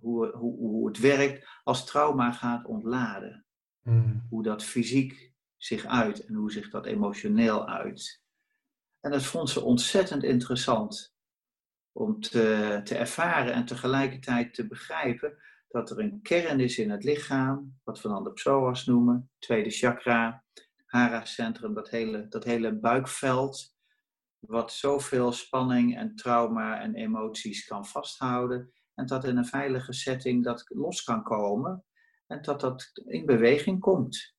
hoe, 0.00 0.36
hoe, 0.36 0.56
hoe 0.56 0.86
het 0.86 0.98
werkt 0.98 1.48
als 1.62 1.86
trauma 1.86 2.32
gaat 2.32 2.66
ontladen. 2.66 3.46
Hmm. 3.82 4.26
Hoe 4.28 4.42
dat 4.42 4.64
fysiek 4.64 5.32
zich 5.56 5.84
uit 5.84 6.26
en 6.26 6.34
hoe 6.34 6.52
zich 6.52 6.70
dat 6.70 6.86
emotioneel 6.86 7.68
uit. 7.68 8.23
En 9.04 9.10
dat 9.10 9.24
vond 9.24 9.50
ze 9.50 9.60
ontzettend 9.60 10.22
interessant 10.22 11.14
om 11.92 12.20
te, 12.20 12.80
te 12.84 12.96
ervaren 12.96 13.52
en 13.52 13.64
tegelijkertijd 13.64 14.54
te 14.54 14.66
begrijpen 14.66 15.36
dat 15.68 15.90
er 15.90 15.98
een 15.98 16.22
kern 16.22 16.60
is 16.60 16.78
in 16.78 16.90
het 16.90 17.04
lichaam, 17.04 17.80
wat 17.82 18.02
we 18.02 18.08
dan 18.08 18.24
de 18.24 18.32
psoas 18.32 18.84
noemen, 18.84 19.30
tweede 19.38 19.70
chakra, 19.70 20.44
hara-centrum, 20.86 21.74
dat 21.74 21.90
hele, 21.90 22.28
dat 22.28 22.44
hele 22.44 22.78
buikveld, 22.78 23.74
wat 24.38 24.72
zoveel 24.72 25.32
spanning 25.32 25.96
en 25.96 26.14
trauma 26.14 26.80
en 26.80 26.94
emoties 26.94 27.64
kan 27.64 27.86
vasthouden. 27.86 28.72
En 28.94 29.06
dat 29.06 29.24
in 29.24 29.36
een 29.36 29.46
veilige 29.46 29.92
setting 29.92 30.44
dat 30.44 30.64
los 30.68 31.02
kan 31.02 31.22
komen 31.22 31.84
en 32.26 32.42
dat 32.42 32.60
dat 32.60 32.90
in 33.04 33.26
beweging 33.26 33.80
komt. 33.80 34.33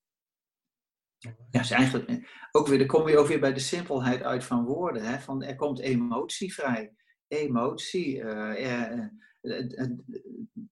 Ja, 1.52 1.60
is 1.60 1.72
eigenlijk 1.72 2.28
ook 2.52 2.68
weer, 2.68 2.78
dan 2.78 2.88
kom 2.88 3.08
je 3.08 3.18
ook 3.18 3.28
weer 3.28 3.40
bij 3.40 3.54
de 3.54 3.60
simpelheid 3.60 4.24
uit 4.24 4.44
van 4.44 4.66
woorden. 4.66 5.04
Hè? 5.04 5.20
Van 5.20 5.44
er 5.44 5.56
komt 5.56 5.80
emotie 5.80 6.54
vrij. 6.54 6.94
Emotie, 7.28 8.18
uh, 8.18 9.00
uh, 9.42 9.90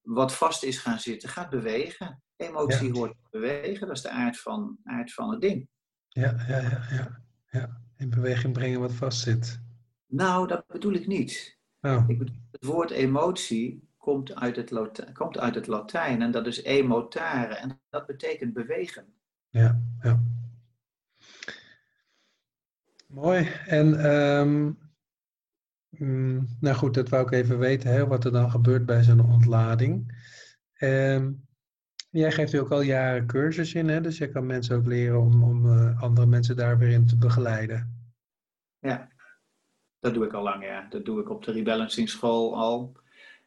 wat 0.02 0.36
vast 0.36 0.64
is 0.64 0.78
gaan 0.78 1.00
zitten, 1.00 1.30
gaat 1.30 1.50
bewegen. 1.50 2.22
Emotie 2.36 2.92
hoort 2.92 3.16
bewegen, 3.30 3.88
dat 3.88 3.96
is 3.96 4.02
de 4.02 4.10
aard 4.10 4.40
van, 4.40 4.78
aard 4.84 5.14
van 5.14 5.32
het 5.32 5.42
ding. 5.42 5.68
Ja, 6.08 6.36
ja, 6.48 6.60
ja, 6.60 6.88
ja. 6.90 7.24
ja. 7.50 7.82
In 7.98 8.10
beweging 8.10 8.54
brengen 8.54 8.80
wat 8.80 8.94
vastzit. 8.94 9.62
Nou, 10.08 10.48
dat 10.48 10.68
bedoel 10.68 10.94
ik 10.94 11.08
niet. 11.08 11.58
Oh. 11.82 12.06
Ik 12.08 12.18
bedoel, 12.18 12.36
het 12.52 12.64
woord 12.64 12.92
emotie 12.92 13.90
komt 13.98 14.36
uit, 14.36 14.56
het 14.56 14.72
Latijn, 14.72 15.14
komt 15.14 15.38
uit 15.38 15.56
het 15.56 15.68
Latijn 15.68 16.22
en 16.22 16.32
dat 16.32 16.48
is 16.48 16.64
emotare 16.64 17.54
en 17.54 17.82
dat 17.90 18.06
betekent 18.06 18.54
bewegen. 18.54 19.14
Ja, 19.50 19.82
ja. 20.02 20.24
Mooi. 23.14 23.48
En 23.68 24.06
um, 24.06 24.78
nou 26.60 26.76
goed, 26.76 26.94
dat 26.94 27.10
wou 27.10 27.26
ik 27.26 27.32
even 27.32 27.60
weten, 27.60 27.90
hè, 27.90 28.08
wat 28.08 28.26
er 28.26 28.32
dan 28.32 28.52
gebeurt 28.52 28.86
bij 28.86 29.04
zo'n 29.04 29.32
ontlading. 29.32 30.22
Um, 30.80 31.48
jij 32.10 32.32
geeft 32.32 32.58
ook 32.58 32.72
al 32.72 32.82
jaren 32.82 33.28
cursus 33.28 33.74
in, 33.74 33.88
hè? 33.88 34.02
dus 34.02 34.18
je 34.18 34.30
kan 34.30 34.46
mensen 34.46 34.76
ook 34.76 34.86
leren 34.86 35.20
om, 35.20 35.44
om 35.44 35.66
uh, 35.66 36.02
andere 36.02 36.28
mensen 36.28 36.56
daar 36.56 36.78
weer 36.78 36.90
in 36.90 37.08
te 37.08 37.18
begeleiden. 37.18 38.12
Ja, 38.80 39.10
dat 40.00 40.14
doe 40.14 40.26
ik 40.26 40.34
al 40.34 40.44
lang, 40.44 40.64
ja. 40.64 40.88
Dat 40.90 41.06
doe 41.06 41.22
ik 41.22 41.30
op 41.30 41.44
de 41.44 41.52
rebalancing 41.52 42.10
school 42.10 42.56
al. 42.56 42.98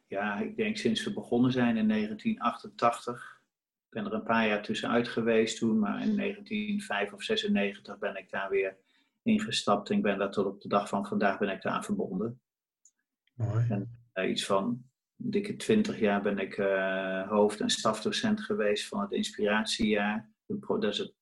Ja, 0.07 0.39
ik 0.39 0.55
denk 0.55 0.77
sinds 0.77 1.03
we 1.03 1.13
begonnen 1.13 1.51
zijn 1.51 1.77
in 1.77 1.87
1988. 1.87 3.41
Ik 3.85 3.89
ben 3.89 4.05
er 4.05 4.13
een 4.13 4.23
paar 4.23 4.47
jaar 4.47 4.61
tussenuit 4.61 5.07
geweest 5.07 5.57
toen, 5.57 5.79
maar 5.79 6.01
in 6.01 6.15
1995 6.15 7.13
of 7.13 7.23
96 7.23 7.97
ben 7.97 8.17
ik 8.17 8.29
daar 8.29 8.49
weer 8.49 8.77
ingestapt. 9.27 9.89
En 9.89 9.97
ik 9.97 10.03
ben 10.03 10.17
daar 10.17 10.31
tot 10.31 10.45
op 10.45 10.61
de 10.61 10.67
dag 10.67 10.89
van 10.89 11.05
vandaag 11.05 11.37
ben 11.37 11.49
ik 11.49 11.61
daar 11.61 11.73
aan 11.73 11.83
verbonden. 11.83 12.41
Mooi. 13.33 13.65
En 13.69 13.99
uh, 14.13 14.29
iets 14.29 14.45
van 14.45 14.83
dikke 15.15 15.55
twintig 15.55 15.99
jaar 15.99 16.21
ben 16.21 16.37
ik 16.37 16.57
uh, 16.57 17.29
hoofd- 17.29 17.59
en 17.59 17.69
stafdocent 17.69 18.41
geweest 18.41 18.87
van 18.87 19.01
het 19.01 19.11
inspiratiejaar. 19.11 20.31
Dat 20.45 20.83
is 20.83 20.97
het, 20.97 21.13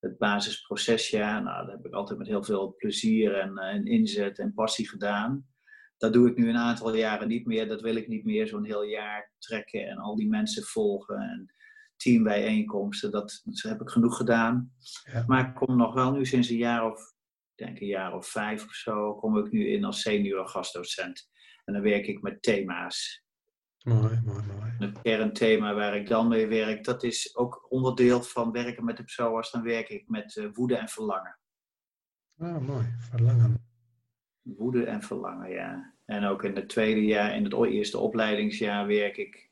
het 0.00 0.18
basisprocesjaar. 0.18 1.42
Nou, 1.42 1.66
dat 1.66 1.76
heb 1.76 1.86
ik 1.86 1.92
altijd 1.92 2.18
met 2.18 2.28
heel 2.28 2.44
veel 2.44 2.74
plezier 2.76 3.34
en, 3.34 3.52
uh, 3.52 3.64
en 3.64 3.86
inzet 3.86 4.38
en 4.38 4.54
passie 4.54 4.88
gedaan. 4.88 5.46
Dat 5.96 6.12
doe 6.12 6.28
ik 6.28 6.36
nu 6.36 6.48
een 6.48 6.56
aantal 6.56 6.94
jaren 6.94 7.28
niet 7.28 7.46
meer. 7.46 7.68
Dat 7.68 7.80
wil 7.80 7.96
ik 7.96 8.08
niet 8.08 8.24
meer 8.24 8.46
zo'n 8.46 8.64
heel 8.64 8.84
jaar 8.84 9.32
trekken 9.38 9.88
en 9.88 9.98
al 9.98 10.16
die 10.16 10.28
mensen 10.28 10.62
volgen. 10.62 11.16
En 11.16 11.52
teambijeenkomsten, 11.96 13.10
dat, 13.10 13.40
dat 13.44 13.62
heb 13.62 13.80
ik 13.80 13.88
genoeg 13.88 14.16
gedaan. 14.16 14.72
Ja. 15.12 15.24
Maar 15.26 15.48
ik 15.48 15.54
kom 15.54 15.76
nog 15.76 15.94
wel 15.94 16.12
nu 16.12 16.26
sinds 16.26 16.48
een 16.48 16.56
jaar 16.56 16.92
of, 16.92 17.16
denk 17.58 17.80
een 17.80 17.86
jaar 17.86 18.14
of 18.14 18.26
vijf 18.26 18.64
of 18.64 18.72
zo, 18.72 19.14
kom 19.14 19.38
ik 19.38 19.50
nu 19.50 19.68
in 19.68 19.84
als 19.84 20.00
senior 20.00 20.48
gastdocent. 20.48 21.30
En 21.64 21.72
dan 21.72 21.82
werk 21.82 22.06
ik 22.06 22.22
met 22.22 22.42
thema's. 22.42 23.24
Mooi, 23.84 24.20
mooi, 24.24 24.42
mooi. 24.46 24.70
Het 24.78 25.02
kernthema 25.02 25.74
waar 25.74 25.96
ik 25.96 26.08
dan 26.08 26.28
mee 26.28 26.46
werk, 26.46 26.84
dat 26.84 27.02
is 27.02 27.36
ook 27.36 27.66
onderdeel 27.68 28.22
van 28.22 28.52
werken 28.52 28.84
met 28.84 28.96
de 28.96 29.02
psoas. 29.02 29.50
Dan 29.50 29.62
werk 29.62 29.88
ik 29.88 30.08
met 30.08 30.36
uh, 30.36 30.48
woede 30.52 30.76
en 30.76 30.88
verlangen. 30.88 31.38
Ah, 32.38 32.58
mooi. 32.58 32.86
Verlangen. 32.98 33.66
Woede 34.42 34.84
en 34.84 35.02
verlangen, 35.02 35.50
ja. 35.50 35.94
En 36.04 36.24
ook 36.24 36.44
in 36.44 36.56
het 36.56 36.68
tweede 36.68 37.04
jaar, 37.04 37.34
in 37.34 37.44
het 37.44 37.54
eerste 37.54 37.98
opleidingsjaar, 37.98 38.86
werk 38.86 39.16
ik 39.16 39.50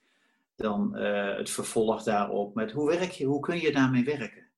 dan 0.54 0.92
uh, 0.96 1.36
het 1.36 1.50
vervolg 1.50 2.02
daarop 2.02 2.54
met 2.54 2.72
hoe 2.72 2.88
werk 2.88 3.10
je, 3.10 3.24
hoe 3.24 3.40
kun 3.40 3.60
je 3.60 3.72
daarmee 3.72 4.04
werken? 4.04 4.50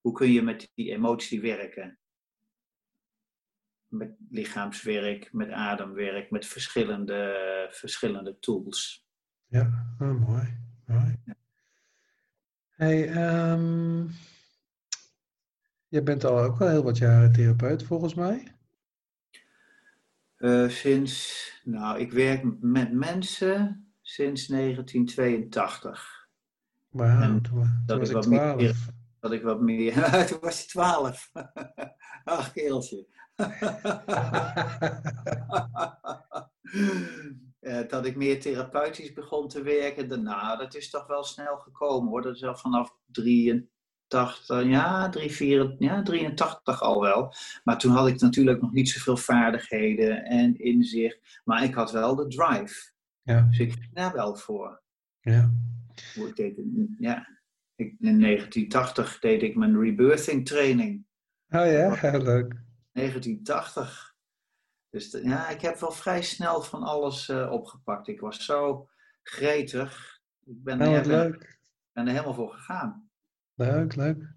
Hoe 0.00 0.12
kun 0.12 0.32
je 0.32 0.42
met 0.42 0.70
die 0.74 0.90
emotie 0.90 1.40
werken? 1.40 1.98
Met 3.88 4.10
lichaamswerk, 4.30 5.32
met 5.32 5.50
ademwerk, 5.50 6.30
met 6.30 6.46
verschillende, 6.46 7.68
verschillende 7.70 8.38
tools. 8.38 9.06
Ja, 9.46 9.94
oh, 9.98 10.26
mooi. 10.26 10.56
mooi. 10.86 11.16
Ja. 11.24 11.34
Hey, 12.68 13.08
um, 13.52 14.10
je 15.88 16.02
bent 16.02 16.24
al 16.24 16.38
ook 16.38 16.60
al 16.60 16.68
heel 16.68 16.82
wat 16.82 16.98
jaren 16.98 17.32
therapeut 17.32 17.82
volgens 17.82 18.14
mij. 18.14 18.56
Uh, 20.38 20.68
sinds, 20.68 21.50
nou, 21.64 21.98
ik 21.98 22.12
werk 22.12 22.44
met 22.60 22.92
mensen 22.92 23.86
sinds 24.00 24.46
1982. 24.46 26.28
Wauw, 26.88 27.20
toen, 27.20 27.42
toen 27.42 27.82
dat 27.86 27.98
was 27.98 28.08
ik 28.08 28.14
wat 28.14 28.22
12. 28.22 28.56
Meer, 28.56 28.76
dat 29.20 29.32
ik 29.32 29.42
wat 29.42 29.60
meer, 29.60 29.92
toen 30.28 30.40
was 30.40 30.60
je 30.62 30.68
12. 30.68 31.30
Ach, 32.24 32.52
keeltje. 32.52 33.06
dat 37.88 38.06
ik 38.06 38.16
meer 38.16 38.40
therapeutisch 38.40 39.12
begon 39.12 39.48
te 39.48 39.62
werken, 39.62 40.08
daarna, 40.08 40.56
dat 40.56 40.74
is 40.74 40.90
toch 40.90 41.06
wel 41.06 41.24
snel 41.24 41.56
gekomen 41.56 42.08
hoor. 42.08 42.22
Dat 42.22 42.34
is 42.34 42.44
al 42.44 42.56
vanaf 42.56 42.96
83, 43.06 44.46
ja, 44.46 45.08
3, 45.08 45.30
4, 45.30 45.74
ja, 45.78 46.02
83 46.02 46.82
al 46.82 47.00
wel. 47.00 47.34
Maar 47.64 47.78
toen 47.78 47.92
had 47.92 48.08
ik 48.08 48.20
natuurlijk 48.20 48.60
nog 48.60 48.72
niet 48.72 48.88
zoveel 48.88 49.16
vaardigheden 49.16 50.24
en 50.24 50.58
inzicht. 50.58 51.40
Maar 51.44 51.64
ik 51.64 51.74
had 51.74 51.92
wel 51.92 52.16
de 52.16 52.26
drive. 52.26 52.92
Ja. 53.22 53.40
Dus 53.40 53.58
ik 53.58 53.72
ging 53.72 53.94
daar 53.94 54.12
wel 54.12 54.36
voor. 54.36 54.82
Ja. 55.20 55.52
Ik 56.14 56.36
deed, 56.36 56.60
ja. 56.98 57.28
in 57.76 57.96
1980 58.00 59.18
deed 59.18 59.42
ik 59.42 59.56
mijn 59.56 59.80
rebirthing 59.80 60.46
training. 60.46 61.06
Oh 61.48 61.66
ja, 61.66 61.94
heel 61.94 62.22
leuk. 62.32 62.66
1980. 62.98 64.16
Dus 64.90 65.18
ja, 65.22 65.48
ik 65.48 65.60
heb 65.60 65.78
wel 65.78 65.92
vrij 65.92 66.22
snel 66.22 66.62
van 66.62 66.82
alles 66.82 67.28
uh, 67.28 67.52
opgepakt. 67.52 68.08
Ik 68.08 68.20
was 68.20 68.44
zo 68.44 68.88
gretig. 69.22 70.20
Ik 70.44 70.62
ben, 70.62 70.78
nou, 70.78 70.94
er, 70.94 71.06
leuk. 71.06 71.58
ben 71.92 72.06
er 72.06 72.12
helemaal 72.12 72.34
voor 72.34 72.52
gegaan. 72.52 73.10
Leuk, 73.54 73.94
leuk. 73.94 74.36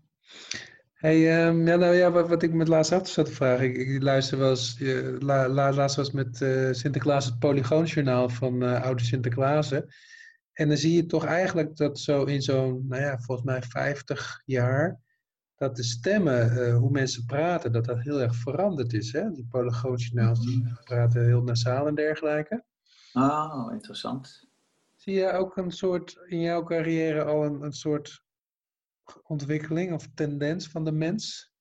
Hey, 0.93 1.47
um, 1.47 1.67
ja, 1.67 1.75
nou 1.75 1.95
ja, 1.95 2.11
wat, 2.11 2.29
wat 2.29 2.43
ik 2.43 2.53
met 2.53 2.67
laatst 2.67 2.91
af 2.91 3.09
zat 3.09 3.25
te 3.25 3.31
vragen. 3.31 3.65
Ik, 3.65 3.77
ik 3.77 4.01
luister 4.01 4.37
wel 4.37 4.49
eens, 4.49 4.79
uh, 4.79 5.19
la, 5.19 5.49
la, 5.49 5.73
laatst 5.73 5.95
was 5.95 6.11
met 6.11 6.41
uh, 6.41 6.73
Sinterklaas 6.73 7.25
het 7.25 7.39
Polygoonjournaal 7.39 8.29
van 8.29 8.63
uh, 8.63 8.81
Oude 8.81 9.03
Sinterklaas. 9.03 9.71
En 10.53 10.67
dan 10.67 10.77
zie 10.77 10.95
je 10.95 11.05
toch 11.05 11.25
eigenlijk 11.25 11.75
dat 11.77 11.99
zo 11.99 12.23
in 12.23 12.41
zo'n, 12.41 12.85
nou 12.87 13.01
ja, 13.01 13.19
volgens 13.19 13.47
mij 13.47 13.61
50 13.61 14.41
jaar, 14.45 14.99
dat 15.61 15.75
de 15.75 15.83
stemmen, 15.83 16.51
uh, 16.51 16.77
hoe 16.77 16.91
mensen 16.91 17.25
praten, 17.25 17.71
dat 17.71 17.85
dat 17.85 17.99
heel 17.99 18.21
erg 18.21 18.35
veranderd 18.35 18.93
is. 18.93 19.11
Hè? 19.11 19.31
Die 19.31 19.45
polygoonchinaals 19.49 20.39
die 20.39 20.73
praten 20.83 21.25
heel 21.25 21.41
nasaal 21.41 21.87
en 21.87 21.95
dergelijke. 21.95 22.63
Oh, 23.13 23.69
interessant. 23.71 24.49
Zie 24.95 25.13
je 25.13 25.31
ook 25.31 25.57
een 25.57 25.71
soort, 25.71 26.19
in 26.27 26.39
jouw 26.39 26.63
carrière 26.63 27.23
al 27.23 27.45
een, 27.45 27.61
een 27.61 27.73
soort 27.73 28.23
ontwikkeling 29.23 29.93
of 29.93 30.07
tendens 30.13 30.67
van 30.67 30.85
de 30.85 30.91
mens? 30.91 31.53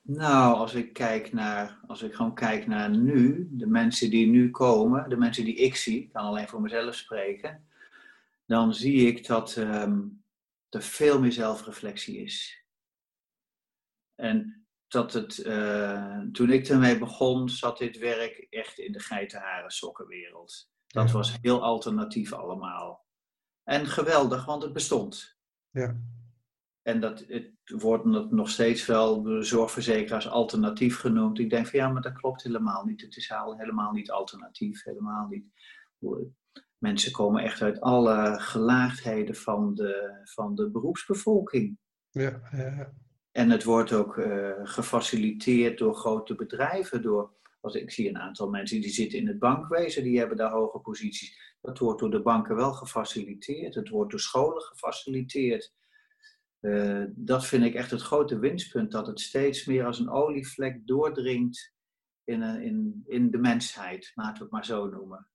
Nou, 0.00 0.54
als 0.54 0.74
ik 0.74 0.92
kijk 0.92 1.32
naar, 1.32 1.80
als 1.86 2.02
ik 2.02 2.14
gewoon 2.14 2.34
kijk 2.34 2.66
naar 2.66 2.90
nu, 2.90 3.48
de 3.50 3.66
mensen 3.66 4.10
die 4.10 4.26
nu 4.26 4.50
komen, 4.50 5.08
de 5.08 5.16
mensen 5.16 5.44
die 5.44 5.56
ik 5.56 5.76
zie, 5.76 6.02
ik 6.02 6.12
kan 6.12 6.24
alleen 6.24 6.48
voor 6.48 6.60
mezelf 6.60 6.94
spreken, 6.94 7.66
dan 8.46 8.74
zie 8.74 9.06
ik 9.06 9.26
dat 9.26 9.56
um, 9.56 10.21
er 10.74 10.82
veel 10.82 11.20
meer 11.20 11.32
zelfreflectie 11.32 12.18
is. 12.18 12.64
En 14.14 14.66
dat 14.88 15.12
het, 15.12 15.38
uh, 15.38 16.20
toen 16.20 16.50
ik 16.50 16.68
ermee 16.68 16.98
begon, 16.98 17.48
zat 17.48 17.78
dit 17.78 17.98
werk 17.98 18.46
echt 18.50 18.78
in 18.78 18.92
de 18.92 19.00
geitenharen 19.00 19.70
sokkenwereld. 19.70 20.70
Dat 20.86 21.10
was 21.10 21.38
heel 21.40 21.62
alternatief 21.62 22.32
allemaal. 22.32 23.06
En 23.62 23.86
geweldig, 23.86 24.44
want 24.44 24.62
het 24.62 24.72
bestond. 24.72 25.36
Ja. 25.70 25.96
En 26.82 27.00
dat, 27.00 27.24
het 27.26 27.52
wordt 27.64 28.04
nog 28.30 28.50
steeds 28.50 28.86
wel 28.86 29.22
door 29.22 29.38
de 29.38 29.44
zorgverzekeraars 29.44 30.28
alternatief 30.28 30.98
genoemd. 30.98 31.38
Ik 31.38 31.50
denk 31.50 31.66
van 31.66 31.78
ja, 31.78 31.88
maar 31.88 32.02
dat 32.02 32.12
klopt 32.12 32.42
helemaal 32.42 32.84
niet. 32.84 33.00
Het 33.00 33.16
is 33.16 33.28
helemaal 33.28 33.92
niet 33.92 34.10
alternatief, 34.10 34.82
helemaal 34.82 35.26
niet. 35.26 35.44
Mensen 36.82 37.12
komen 37.12 37.42
echt 37.42 37.62
uit 37.62 37.80
alle 37.80 38.40
gelaagdheden 38.40 39.34
van 39.34 39.74
de, 39.74 40.20
van 40.24 40.54
de 40.54 40.70
beroepsbevolking. 40.70 41.78
Ja, 42.10 42.40
ja. 42.52 42.92
En 43.30 43.50
het 43.50 43.64
wordt 43.64 43.92
ook 43.92 44.16
uh, 44.16 44.50
gefaciliteerd 44.62 45.78
door 45.78 45.94
grote 45.94 46.34
bedrijven, 46.34 47.02
door 47.02 47.32
als 47.60 47.74
ik 47.74 47.90
zie 47.90 48.08
een 48.08 48.18
aantal 48.18 48.48
mensen 48.48 48.80
die 48.80 48.90
zitten 48.90 49.18
in 49.18 49.26
het 49.26 49.38
bankwezen, 49.38 50.02
die 50.02 50.18
hebben 50.18 50.36
daar 50.36 50.50
hoge 50.50 50.78
posities. 50.78 51.56
Dat 51.60 51.78
wordt 51.78 52.00
door 52.00 52.10
de 52.10 52.22
banken 52.22 52.56
wel 52.56 52.72
gefaciliteerd. 52.72 53.74
Het 53.74 53.88
wordt 53.88 54.10
door 54.10 54.20
scholen 54.20 54.62
gefaciliteerd. 54.62 55.74
Uh, 56.60 57.04
dat 57.14 57.46
vind 57.46 57.64
ik 57.64 57.74
echt 57.74 57.90
het 57.90 58.02
grote 58.02 58.38
winstpunt, 58.38 58.90
dat 58.90 59.06
het 59.06 59.20
steeds 59.20 59.64
meer 59.64 59.86
als 59.86 59.98
een 59.98 60.10
olievlek 60.10 60.86
doordringt 60.86 61.74
in, 62.24 62.42
in, 62.42 63.02
in 63.06 63.30
de 63.30 63.38
mensheid, 63.38 64.12
laten 64.14 64.36
we 64.36 64.42
het 64.42 64.52
maar 64.52 64.64
zo 64.64 64.88
noemen. 64.88 65.26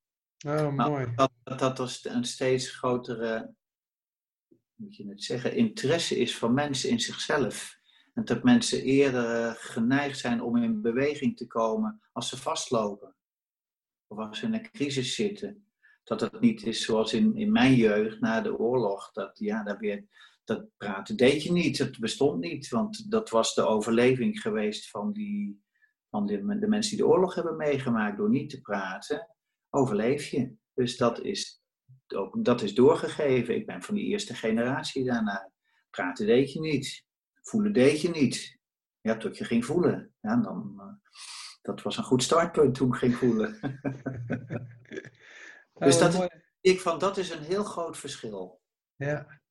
Oh, 0.45 0.75
mooi. 0.75 1.13
Dat, 1.15 1.31
dat, 1.43 1.59
dat 1.59 1.79
er 2.03 2.11
een 2.11 2.23
steeds 2.23 2.69
grotere, 2.69 3.53
moet 4.75 4.95
je 4.95 5.09
het 5.09 5.23
zeggen, 5.23 5.55
interesse 5.55 6.17
is 6.17 6.37
van 6.37 6.53
mensen 6.53 6.89
in 6.89 6.99
zichzelf. 6.99 7.77
En 8.13 8.25
dat 8.25 8.43
mensen 8.43 8.83
eerder 8.83 9.55
geneigd 9.55 10.19
zijn 10.19 10.41
om 10.41 10.57
in 10.57 10.81
beweging 10.81 11.37
te 11.37 11.47
komen 11.47 12.01
als 12.11 12.29
ze 12.29 12.37
vastlopen. 12.37 13.15
Of 14.07 14.17
als 14.17 14.39
ze 14.39 14.45
in 14.45 14.53
een 14.53 14.71
crisis 14.71 15.15
zitten. 15.15 15.65
Dat 16.03 16.21
het 16.21 16.39
niet 16.39 16.63
is 16.63 16.85
zoals 16.85 17.13
in, 17.13 17.35
in 17.35 17.51
mijn 17.51 17.75
jeugd 17.75 18.19
na 18.19 18.41
de 18.41 18.57
oorlog. 18.57 19.11
Dat, 19.11 19.39
ja, 19.39 19.63
daar 19.63 19.77
weer, 19.77 20.05
dat 20.43 20.65
praten 20.77 21.17
deed 21.17 21.43
je 21.43 21.51
niet. 21.51 21.77
Het 21.77 21.99
bestond 21.99 22.39
niet. 22.39 22.69
Want 22.69 23.11
dat 23.11 23.29
was 23.29 23.53
de 23.53 23.61
overleving 23.61 24.41
geweest 24.41 24.89
van, 24.89 25.13
die, 25.13 25.61
van 26.09 26.25
de, 26.25 26.57
de 26.59 26.67
mensen 26.67 26.97
die 26.97 27.05
de 27.05 27.11
oorlog 27.11 27.35
hebben 27.35 27.55
meegemaakt. 27.55 28.17
Door 28.17 28.29
niet 28.29 28.49
te 28.49 28.61
praten, 28.61 29.27
overleef 29.69 30.27
je. 30.27 30.55
Dus 30.73 30.97
dat 30.97 31.21
is, 31.21 31.61
ook, 32.07 32.45
dat 32.45 32.61
is 32.61 32.73
doorgegeven. 32.73 33.55
Ik 33.55 33.65
ben 33.65 33.81
van 33.81 33.95
die 33.95 34.05
eerste 34.05 34.35
generatie 34.35 35.03
daarna. 35.03 35.51
Praten 35.89 36.25
deed 36.25 36.53
je 36.53 36.59
niet 36.59 37.05
voelen 37.47 37.73
deed 37.73 38.01
je 38.01 38.09
niet. 38.09 38.57
Ja, 39.01 39.17
tot 39.17 39.37
je 39.37 39.43
ging 39.43 39.65
voelen. 39.65 40.13
Ja, 40.21 40.35
dan, 40.35 40.73
uh, 40.77 41.11
dat 41.61 41.81
was 41.81 41.97
een 41.97 42.03
goed 42.03 42.23
startpunt 42.23 42.75
toen 42.75 42.87
ik 42.87 42.95
ging 42.95 43.15
voelen. 43.15 43.59
dus 45.73 45.95
oh, 45.95 46.01
dat, 46.01 46.29
ik 46.61 46.81
van, 46.81 46.99
dat 46.99 47.17
is 47.17 47.29
een 47.29 47.43
heel 47.43 47.63
groot 47.63 47.97
verschil. 47.97 48.61
Ja, 48.95 49.41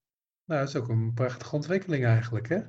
nou, 0.43 0.59
dat 0.59 0.69
is 0.69 0.75
ook 0.75 0.89
een 0.89 1.13
prachtige 1.13 1.55
ontwikkeling 1.55 2.05
eigenlijk, 2.05 2.49
hè? 2.49 2.61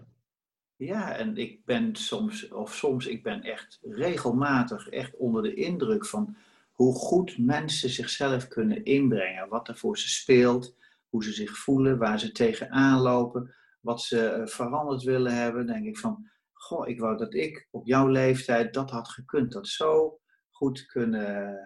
Ja, 0.77 1.17
en 1.17 1.37
ik 1.37 1.65
ben 1.65 1.97
soms, 1.97 2.49
of 2.49 2.75
soms, 2.75 3.07
ik 3.07 3.23
ben 3.23 3.43
echt 3.43 3.79
regelmatig 3.83 4.89
echt 4.89 5.17
onder 5.17 5.43
de 5.43 5.55
indruk 5.55 6.07
van 6.07 6.37
hoe 6.79 6.95
goed 6.95 7.39
mensen 7.39 7.91
zichzelf 7.91 8.49
kunnen 8.49 8.85
inbrengen. 8.85 9.49
Wat 9.49 9.69
er 9.69 9.77
voor 9.77 9.99
ze 9.99 10.09
speelt, 10.09 10.77
hoe 11.09 11.25
ze 11.25 11.33
zich 11.33 11.59
voelen, 11.59 11.99
waar 11.99 12.21
ze 12.21 12.33
tegenaan 12.33 13.01
lopen 13.01 13.57
wat 13.81 14.03
ze 14.03 14.29
eh, 14.29 14.47
veranderd 14.47 15.03
willen 15.03 15.35
hebben, 15.35 15.67
denk 15.67 15.87
ik 15.87 15.99
van, 15.99 16.31
goh, 16.53 16.89
ik 16.89 17.01
wou 17.01 17.17
dat 17.17 17.35
ik 17.35 17.69
op 17.71 17.87
jouw 17.87 18.07
leeftijd 18.07 18.75
dat 18.75 18.91
had 18.91 19.09
gekund. 19.09 19.53
Dat 19.53 19.69
zo 19.69 20.21
goed 20.51 20.87
kunnen 20.87 21.59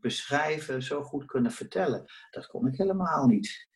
beschrijven, 0.00 0.82
zo 0.82 1.02
goed 1.02 1.24
kunnen 1.24 1.52
vertellen. 1.52 2.04
Dat 2.30 2.46
kon 2.46 2.66
ik 2.66 2.76
helemaal 2.76 3.26
niet. 3.26 3.68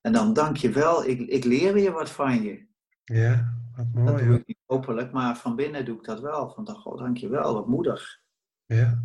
En 0.00 0.12
dan 0.12 0.32
dank 0.32 0.56
je 0.56 0.70
wel, 0.70 1.04
ik, 1.04 1.20
ik 1.20 1.44
leer 1.44 1.72
weer 1.72 1.92
wat 1.92 2.10
van 2.10 2.42
je. 2.42 2.66
Ja, 3.04 3.54
wat 3.76 3.86
mooi. 3.92 4.06
Dat 4.06 4.18
doe 4.18 4.38
ik 4.38 4.46
niet 4.46 4.62
openlijk, 4.66 5.12
maar 5.12 5.36
van 5.36 5.56
binnen 5.56 5.84
doe 5.84 5.96
ik 5.96 6.04
dat 6.04 6.20
wel. 6.20 6.50
Van, 6.50 6.68
goh, 6.68 6.98
dank 6.98 7.16
je 7.16 7.28
wel, 7.28 7.54
wat 7.54 7.66
moedig. 7.66 8.20
Ja. 8.66 9.04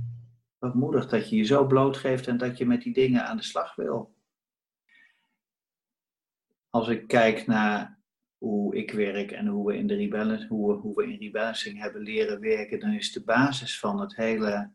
Wat 0.58 0.74
moedig 0.74 1.08
dat 1.08 1.30
je 1.30 1.36
je 1.36 1.44
zo 1.44 1.66
blootgeeft 1.66 2.28
en 2.28 2.38
dat 2.38 2.58
je 2.58 2.66
met 2.66 2.82
die 2.82 2.94
dingen 2.94 3.26
aan 3.26 3.38
de 3.38 3.44
slag 3.44 3.76
wil 3.76 4.16
als 6.78 6.88
ik 6.88 7.08
kijk 7.08 7.48
naar 7.48 8.00
hoe 8.38 8.76
ik 8.76 8.92
werk 8.92 9.32
en 9.32 9.48
hoe 9.48 9.68
we 9.68 9.78
in, 9.78 9.88
de 9.88 9.96
rebalance, 9.96 10.48
hoe 10.48 10.74
we, 10.74 10.80
hoe 10.80 10.96
we 10.96 11.12
in 11.12 11.20
rebalancing 11.20 11.80
hebben 11.80 12.02
leren 12.02 12.40
werken, 12.40 12.80
dan 12.80 12.92
is 12.92 13.12
de 13.12 13.24
basis 13.24 13.80
van 13.80 14.00
het 14.00 14.16
hele 14.16 14.72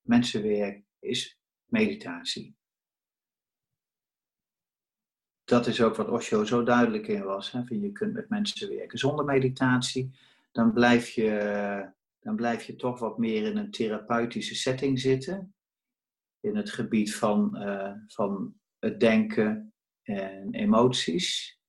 mensenwerk 0.00 0.84
is 0.98 1.38
meditatie. 1.64 2.56
Dat 5.44 5.66
is 5.66 5.82
ook 5.82 5.96
wat 5.96 6.08
Osho 6.08 6.44
zo 6.44 6.62
duidelijk 6.62 7.06
in 7.06 7.24
was. 7.24 7.52
Hè? 7.52 7.62
Je 7.68 7.92
kunt 7.92 8.12
met 8.12 8.28
mensen 8.28 8.76
werken 8.76 8.98
zonder 8.98 9.24
meditatie, 9.24 10.10
dan 10.52 10.72
blijf, 10.72 11.08
je, 11.08 11.92
dan 12.26 12.36
blijf 12.36 12.62
je 12.62 12.76
toch 12.76 12.98
wat 12.98 13.18
meer 13.18 13.44
in 13.44 13.56
een 13.56 13.70
therapeutische 13.70 14.54
setting 14.54 15.00
zitten. 15.00 15.54
In 16.40 16.56
het 16.56 16.70
gebied 16.70 17.14
van, 17.14 17.62
uh, 17.62 17.92
van 18.06 18.54
het 18.78 19.00
denken, 19.00 19.74
en 20.02 20.54
emoties. 20.54 21.60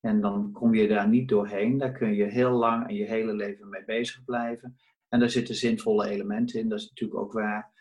En 0.00 0.20
dan 0.20 0.52
kom 0.52 0.74
je 0.74 0.88
daar 0.88 1.08
niet 1.08 1.28
doorheen. 1.28 1.78
Daar 1.78 1.92
kun 1.92 2.14
je 2.14 2.24
heel 2.24 2.50
lang 2.50 2.88
en 2.88 2.94
je 2.94 3.04
hele 3.04 3.34
leven 3.34 3.68
mee 3.68 3.84
bezig 3.84 4.24
blijven. 4.24 4.76
En 5.08 5.20
daar 5.20 5.30
zitten 5.30 5.54
zinvolle 5.54 6.08
elementen 6.08 6.60
in. 6.60 6.68
Dat 6.68 6.78
is 6.78 6.88
natuurlijk 6.88 7.20
ook 7.20 7.32
waar. 7.32 7.72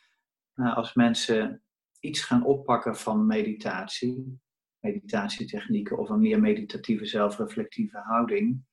Nou, 0.53 0.75
als 0.75 0.93
mensen 0.93 1.63
iets 1.99 2.21
gaan 2.21 2.45
oppakken 2.45 2.95
van 2.95 3.25
meditatie, 3.25 4.39
meditatietechnieken 4.79 5.97
of 5.97 6.09
een 6.09 6.21
meer 6.21 6.39
meditatieve 6.39 7.05
zelfreflectieve 7.05 7.97
houding, 7.97 8.63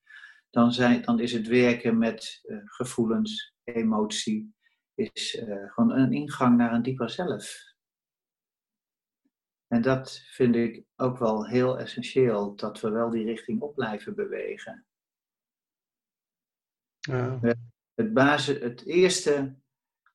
dan, 0.50 0.72
zijn, 0.72 1.02
dan 1.02 1.20
is 1.20 1.32
het 1.32 1.46
werken 1.46 1.98
met 1.98 2.40
uh, 2.44 2.60
gevoelens, 2.64 3.54
emotie, 3.64 4.54
is 4.94 5.34
uh, 5.34 5.72
gewoon 5.72 5.90
een 5.90 6.12
ingang 6.12 6.56
naar 6.56 6.72
een 6.72 6.82
dieper 6.82 7.10
zelf. 7.10 7.66
En 9.66 9.82
dat 9.82 10.22
vind 10.26 10.56
ik 10.56 10.84
ook 10.96 11.18
wel 11.18 11.46
heel 11.46 11.78
essentieel, 11.78 12.54
dat 12.54 12.80
we 12.80 12.90
wel 12.90 13.10
die 13.10 13.24
richting 13.24 13.60
op 13.60 13.74
blijven 13.74 14.14
bewegen. 14.14 14.86
Ja. 16.98 17.38
Het, 17.94 18.12
basis, 18.12 18.58
het 18.58 18.84
eerste 18.84 19.56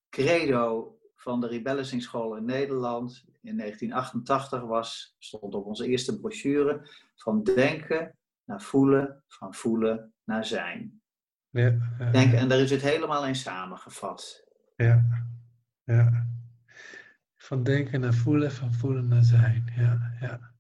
credo 0.10 0.98
van 1.16 1.42
de 1.42 1.48
rebellingsschool 1.48 2.36
in 2.36 2.46
Nederland 2.46 3.26
in 3.42 3.58
1988 3.58 4.62
was, 4.62 5.16
stond 5.20 5.56
op 5.56 5.66
onze 5.66 5.88
eerste 5.88 6.20
brochure, 6.20 6.90
van 7.16 7.44
denken 7.44 8.18
naar 8.44 8.62
voelen, 8.62 9.24
van 9.28 9.54
voelen 9.54 10.13
naar 10.26 10.46
zijn. 10.46 11.02
Ja, 11.50 11.78
ja, 12.00 12.12
Denken, 12.12 12.38
en 12.38 12.50
daar 12.50 12.60
is 12.60 12.72
het 12.72 12.82
helemaal 12.82 13.26
in 13.26 13.36
samengevat. 13.36 14.44
Ja, 14.76 15.06
ja. 15.84 16.28
Van 17.36 17.64
denken 17.64 18.00
naar 18.00 18.14
voelen, 18.14 18.52
van 18.52 18.74
voelen 18.74 19.08
naar 19.08 19.24
zijn. 19.24 19.72
Ja, 19.76 20.18
ja. 20.20 20.54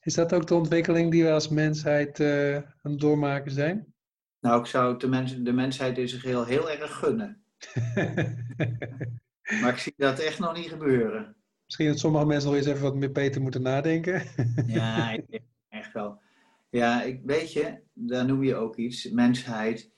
Is 0.00 0.14
dat 0.14 0.32
ook 0.32 0.46
de 0.46 0.54
ontwikkeling 0.54 1.10
die 1.10 1.24
we 1.24 1.32
als 1.32 1.48
mensheid 1.48 2.18
uh, 2.18 2.56
aan 2.56 2.90
het 2.90 3.00
doormaken 3.00 3.50
zijn? 3.50 3.94
Nou, 4.40 4.60
ik 4.60 4.66
zou 4.66 4.98
de, 4.98 5.08
mens, 5.08 5.42
de 5.42 5.52
mensheid 5.52 5.98
in 5.98 6.08
zich 6.08 6.22
heel, 6.22 6.44
heel 6.44 6.70
erg 6.70 6.98
gunnen. 6.98 7.44
maar 9.60 9.72
ik 9.72 9.78
zie 9.78 9.94
dat 9.96 10.18
echt 10.18 10.38
nog 10.38 10.56
niet 10.56 10.68
gebeuren. 10.68 11.36
Misschien 11.64 11.86
dat 11.86 11.98
sommige 11.98 12.26
mensen 12.26 12.48
nog 12.48 12.58
eens 12.58 12.66
even 12.66 12.82
wat 12.82 12.94
meer 12.94 13.12
beter 13.12 13.40
moeten 13.40 13.62
nadenken. 13.62 14.22
ja, 14.66 15.18
echt 15.68 15.92
wel. 15.92 16.22
Ja, 16.74 17.02
ik, 17.02 17.20
weet 17.24 17.52
je, 17.52 17.80
daar 17.92 18.24
noem 18.24 18.42
je 18.42 18.54
ook 18.54 18.76
iets, 18.76 19.10
mensheid. 19.10 19.90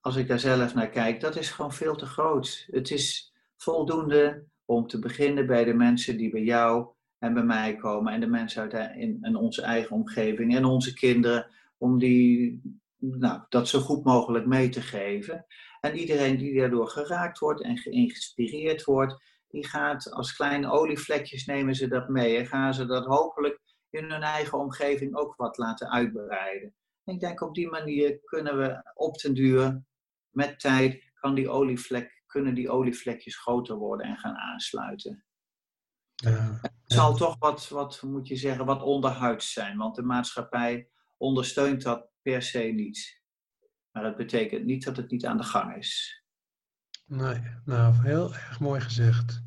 Als 0.00 0.16
ik 0.16 0.28
daar 0.28 0.38
zelf 0.38 0.74
naar 0.74 0.88
kijk, 0.88 1.20
dat 1.20 1.36
is 1.36 1.50
gewoon 1.50 1.72
veel 1.72 1.96
te 1.96 2.06
groot. 2.06 2.66
Het 2.70 2.90
is 2.90 3.32
voldoende 3.56 4.44
om 4.64 4.86
te 4.86 4.98
beginnen 4.98 5.46
bij 5.46 5.64
de 5.64 5.74
mensen 5.74 6.16
die 6.16 6.30
bij 6.30 6.42
jou 6.42 6.86
en 7.18 7.34
bij 7.34 7.42
mij 7.42 7.76
komen 7.76 8.12
en 8.12 8.20
de 8.20 8.26
mensen 8.26 8.70
uit 8.70 8.96
in, 8.96 9.36
onze 9.36 9.62
eigen 9.62 9.96
omgeving 9.96 10.56
en 10.56 10.64
onze 10.64 10.94
kinderen, 10.94 11.50
om 11.78 11.98
die, 11.98 12.60
nou, 12.98 13.40
dat 13.48 13.68
zo 13.68 13.80
goed 13.80 14.04
mogelijk 14.04 14.46
mee 14.46 14.68
te 14.68 14.82
geven. 14.82 15.46
En 15.80 15.96
iedereen 15.96 16.36
die 16.36 16.58
daardoor 16.58 16.88
geraakt 16.88 17.38
wordt 17.38 17.62
en 17.62 17.76
geïnspireerd 17.76 18.84
wordt, 18.84 19.22
die 19.48 19.66
gaat 19.66 20.10
als 20.12 20.36
kleine 20.36 20.70
olievlekjes 20.70 21.46
nemen 21.46 21.74
ze 21.74 21.88
dat 21.88 22.08
mee 22.08 22.36
en 22.36 22.46
gaan 22.46 22.74
ze 22.74 22.86
dat 22.86 23.04
hopelijk 23.04 23.62
in 23.94 24.10
hun 24.10 24.22
eigen 24.22 24.58
omgeving 24.58 25.16
ook 25.16 25.36
wat 25.36 25.58
laten 25.58 25.90
uitbreiden. 25.90 26.74
En 27.04 27.14
ik 27.14 27.20
denk 27.20 27.40
op 27.40 27.54
die 27.54 27.68
manier 27.68 28.20
kunnen 28.24 28.58
we 28.58 28.90
op 28.94 29.18
den 29.18 29.34
duur, 29.34 29.84
met 30.28 30.60
tijd, 30.60 31.12
kan 31.14 31.34
die 31.34 31.48
olievlek, 31.48 32.22
kunnen 32.26 32.54
die 32.54 32.70
olievlekjes 32.70 33.38
groter 33.38 33.76
worden 33.76 34.06
en 34.06 34.16
gaan 34.16 34.36
aansluiten. 34.36 35.24
Ja, 36.14 36.58
het 36.60 36.72
zal 36.84 37.16
toch 37.16 37.36
wat, 37.38 37.68
wat, 37.68 38.02
moet 38.02 38.28
je 38.28 38.36
zeggen, 38.36 38.64
wat 38.64 38.82
onderhuids 38.82 39.52
zijn, 39.52 39.76
want 39.76 39.94
de 39.94 40.02
maatschappij 40.02 40.88
ondersteunt 41.16 41.82
dat 41.82 42.08
per 42.22 42.42
se 42.42 42.58
niet. 42.58 43.22
Maar 43.90 44.02
dat 44.02 44.16
betekent 44.16 44.64
niet 44.64 44.84
dat 44.84 44.96
het 44.96 45.10
niet 45.10 45.26
aan 45.26 45.36
de 45.36 45.42
gang 45.42 45.76
is. 45.76 46.22
Nee, 47.06 47.40
nou, 47.64 47.94
heel 48.02 48.34
erg 48.34 48.60
mooi 48.60 48.80
gezegd. 48.80 49.42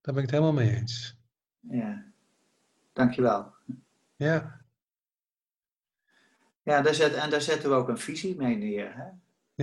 Daar 0.00 0.14
ben 0.14 0.22
ik 0.22 0.30
het 0.30 0.40
helemaal 0.40 0.52
mee 0.64 0.76
eens. 0.76 1.16
Ja, 1.60 2.12
dankjewel. 2.96 3.54
Ja. 4.16 4.60
Ja, 6.62 6.82
daar 6.82 6.94
zet, 6.94 7.14
en 7.14 7.30
daar 7.30 7.40
zetten 7.40 7.70
we 7.70 7.76
ook 7.76 7.88
een 7.88 7.98
visie 7.98 8.36
mee 8.36 8.56
neer. 8.56 8.94
Hè? 8.94 9.04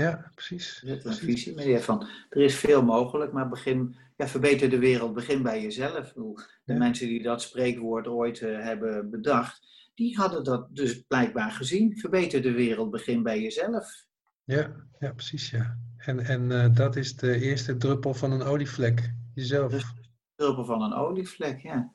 Ja, 0.01 0.31
precies. 0.35 0.79
Daar 0.81 0.89
zetten 0.89 1.09
we 1.11 1.15
een 1.15 1.23
visie 1.23 1.55
mee 1.55 1.67
neer 1.67 1.81
van, 1.81 2.07
er 2.29 2.41
is 2.41 2.55
veel 2.55 2.83
mogelijk, 2.83 3.31
maar 3.31 3.49
begin, 3.49 3.95
ja, 4.17 4.27
verbeter 4.27 4.69
de 4.69 4.79
wereld, 4.79 5.13
begin 5.13 5.43
bij 5.43 5.61
jezelf. 5.61 6.13
De 6.63 6.73
mensen 6.73 7.07
die 7.07 7.23
dat 7.23 7.41
spreekwoord 7.41 8.07
ooit 8.07 8.41
uh, 8.41 8.63
hebben 8.63 9.09
bedacht, 9.09 9.91
die 9.95 10.17
hadden 10.17 10.43
dat 10.43 10.75
dus 10.75 11.01
blijkbaar 11.01 11.51
gezien. 11.51 11.97
Verbeter 11.97 12.41
de 12.41 12.51
wereld, 12.51 12.91
begin 12.91 13.23
bij 13.23 13.41
jezelf. 13.41 14.05
Ja, 14.43 14.71
ja 14.99 15.11
precies 15.11 15.49
ja. 15.49 15.77
En, 15.97 16.19
en 16.19 16.49
uh, 16.49 16.75
dat 16.75 16.95
is 16.95 17.15
de 17.15 17.41
eerste 17.41 17.77
druppel 17.77 18.13
van 18.13 18.31
een 18.31 18.41
olievlek, 18.41 19.13
jezelf. 19.33 19.71
De 19.71 19.83
druppel 20.35 20.65
van 20.65 20.81
een 20.81 20.93
olievlek, 20.93 21.59
ja. 21.59 21.93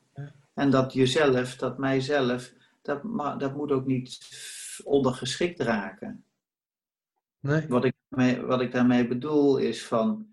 En 0.59 0.69
dat 0.69 0.93
jezelf, 0.93 1.55
dat 1.55 1.77
mijzelf, 1.77 2.53
dat, 2.81 3.01
dat 3.39 3.55
moet 3.55 3.71
ook 3.71 3.85
niet 3.85 4.19
ondergeschikt 4.83 5.59
raken. 5.59 6.25
Nee. 7.39 7.67
Wat, 7.67 7.85
ik, 7.85 7.95
wat 8.41 8.61
ik 8.61 8.71
daarmee 8.71 9.07
bedoel 9.07 9.57
is 9.57 9.85
van, 9.85 10.27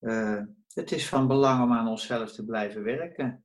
uh, 0.00 0.42
het 0.72 0.92
is 0.92 1.08
van 1.08 1.26
belang 1.26 1.62
om 1.62 1.72
aan 1.72 1.88
onszelf 1.88 2.32
te 2.32 2.44
blijven 2.44 2.82
werken. 2.82 3.44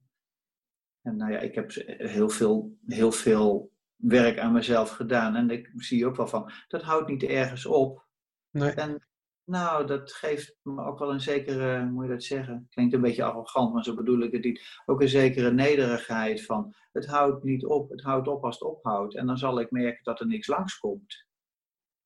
En 1.01 1.15
nou 1.15 1.31
ja, 1.31 1.39
ik 1.39 1.55
heb 1.55 1.71
heel 1.97 2.29
veel, 2.29 2.77
heel 2.85 3.11
veel 3.11 3.71
werk 3.95 4.39
aan 4.39 4.53
mezelf 4.53 4.89
gedaan. 4.89 5.35
En 5.35 5.49
ik 5.49 5.71
zie 5.75 6.05
ook 6.05 6.15
wel 6.15 6.27
van, 6.27 6.51
dat 6.67 6.81
houdt 6.81 7.09
niet 7.09 7.23
ergens 7.23 7.65
op. 7.65 8.05
Nee. 8.49 8.71
En 8.71 9.07
nou, 9.45 9.87
dat 9.87 10.13
geeft 10.13 10.55
me 10.61 10.83
ook 10.83 10.99
wel 10.99 11.13
een 11.13 11.21
zekere, 11.21 11.81
hoe 11.81 11.91
moet 11.91 12.05
je 12.05 12.11
dat 12.11 12.23
zeggen? 12.23 12.67
Klinkt 12.69 12.93
een 12.93 13.01
beetje 13.01 13.23
arrogant, 13.23 13.73
maar 13.73 13.83
zo 13.83 13.95
bedoel 13.95 14.21
ik 14.21 14.31
het 14.31 14.43
niet. 14.43 14.81
Ook 14.85 15.01
een 15.01 15.09
zekere 15.09 15.51
nederigheid 15.51 16.45
van, 16.45 16.75
het 16.91 17.05
houdt 17.05 17.43
niet 17.43 17.65
op, 17.65 17.89
het 17.89 18.01
houdt 18.01 18.27
op 18.27 18.43
als 18.43 18.59
het 18.59 18.69
ophoudt. 18.69 19.15
En 19.15 19.25
dan 19.25 19.37
zal 19.37 19.59
ik 19.59 19.71
merken 19.71 20.03
dat 20.03 20.19
er 20.19 20.27
niks 20.27 20.47
langskomt. 20.47 21.25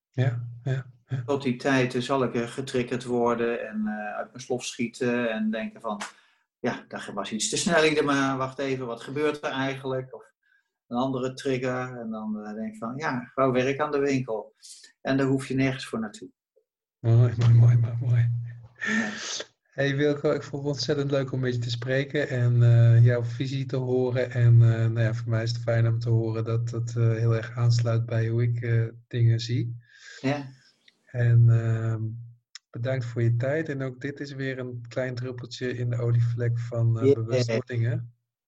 Ja, 0.09 0.47
ja. 0.63 0.85
ja. 1.07 1.23
Tot 1.25 1.43
die 1.43 1.55
tijd 1.55 1.93
zal 1.93 2.23
ik 2.23 2.35
er 2.35 2.47
getriggerd 2.47 3.03
worden 3.03 3.67
en 3.67 3.81
uh, 3.85 4.15
uit 4.15 4.31
mijn 4.31 4.43
slof 4.43 4.65
schieten 4.65 5.31
en 5.31 5.51
denken 5.51 5.81
van, 5.81 6.01
ja, 6.59 6.85
dat 6.87 7.05
was 7.05 7.31
iets 7.31 7.49
te 7.49 7.57
snel 7.57 7.85
ieder 7.85 8.05
maar, 8.05 8.37
wacht 8.37 8.59
even, 8.59 8.85
wat 8.85 9.01
gebeurt 9.01 9.43
er 9.43 9.51
eigenlijk? 9.51 10.15
Of 10.15 10.33
een 10.87 10.97
andere 10.97 11.33
trigger 11.33 11.97
en 11.97 12.09
dan 12.09 12.37
uh, 12.37 12.53
denk 12.53 12.73
ik 12.73 12.77
van, 12.77 12.93
ja, 12.97 13.31
gauw 13.33 13.51
werk 13.51 13.79
aan 13.79 13.91
de 13.91 13.99
winkel. 13.99 14.55
En 15.01 15.17
daar 15.17 15.27
hoef 15.27 15.47
je 15.47 15.55
nergens 15.55 15.85
voor 15.85 15.99
naartoe. 15.99 16.29
Mooi, 17.05 17.33
mooi, 17.37 17.53
mooi, 17.53 17.77
mooi. 17.77 17.93
mooi. 18.01 18.29
Hey 19.71 19.95
Wilco, 19.95 20.31
ik 20.31 20.43
vond 20.43 20.63
het 20.63 20.71
ontzettend 20.71 21.11
leuk 21.11 21.31
om 21.31 21.39
met 21.39 21.53
je 21.53 21.59
te 21.59 21.69
spreken 21.69 22.29
en 22.29 22.55
uh, 22.55 23.05
jouw 23.05 23.23
visie 23.23 23.65
te 23.65 23.75
horen. 23.75 24.31
En 24.31 24.53
uh, 24.53 24.59
nou 24.69 24.99
ja, 24.99 25.13
voor 25.13 25.29
mij 25.29 25.43
is 25.43 25.51
het 25.51 25.61
fijn 25.61 25.87
om 25.87 25.99
te 25.99 26.09
horen 26.09 26.43
dat 26.43 26.71
het 26.71 26.95
uh, 26.97 27.13
heel 27.13 27.35
erg 27.35 27.57
aansluit 27.57 28.05
bij 28.05 28.27
hoe 28.27 28.43
ik 28.43 28.89
dingen 29.07 29.39
zie. 29.39 29.77
Ja. 30.21 30.49
En 31.05 31.49
ehm, 31.49 32.01
bedankt 32.69 33.05
voor 33.05 33.21
je 33.21 33.35
tijd. 33.35 33.69
En 33.69 33.81
ook 33.81 34.01
dit 34.01 34.19
is 34.19 34.33
weer 34.33 34.59
een 34.59 34.85
klein 34.87 35.15
druppeltje 35.15 35.77
in 35.77 35.89
de 35.89 35.97
olievlek 35.97 36.59
van 36.59 36.99
yeah. 37.01 37.15
bewustwording. 37.15 37.83
Hè? 37.83 37.95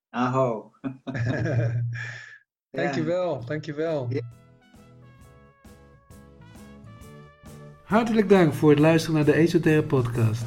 Aho. 0.10 0.72
dankjewel, 2.72 3.45
dankjewel. 3.45 4.08
Yeah. 4.10 4.36
Hartelijk 7.88 8.29
dank 8.29 8.53
voor 8.53 8.69
het 8.69 8.79
luisteren 8.79 9.15
naar 9.15 9.25
de 9.25 9.33
Esoterre 9.33 9.83
podcast. 9.83 10.45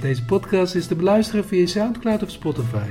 Deze 0.00 0.24
podcast 0.24 0.74
is 0.74 0.86
te 0.86 0.94
beluisteren 0.94 1.44
via 1.44 1.66
Soundcloud 1.66 2.22
of 2.22 2.30
Spotify. 2.30 2.88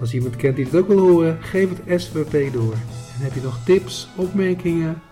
Als 0.00 0.14
iemand 0.14 0.36
kent 0.36 0.56
die 0.56 0.64
het 0.64 0.76
ook 0.76 0.88
wil 0.88 0.98
horen, 0.98 1.42
geef 1.42 1.68
het 1.68 2.02
SWP 2.02 2.52
door. 2.52 2.72
En 2.72 3.22
heb 3.22 3.34
je 3.34 3.40
nog 3.40 3.64
tips, 3.64 4.08
opmerkingen? 4.16 5.02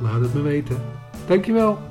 Laat 0.00 0.20
het 0.20 0.34
me 0.34 0.40
weten. 0.40 0.82
Dankjewel. 1.26 1.89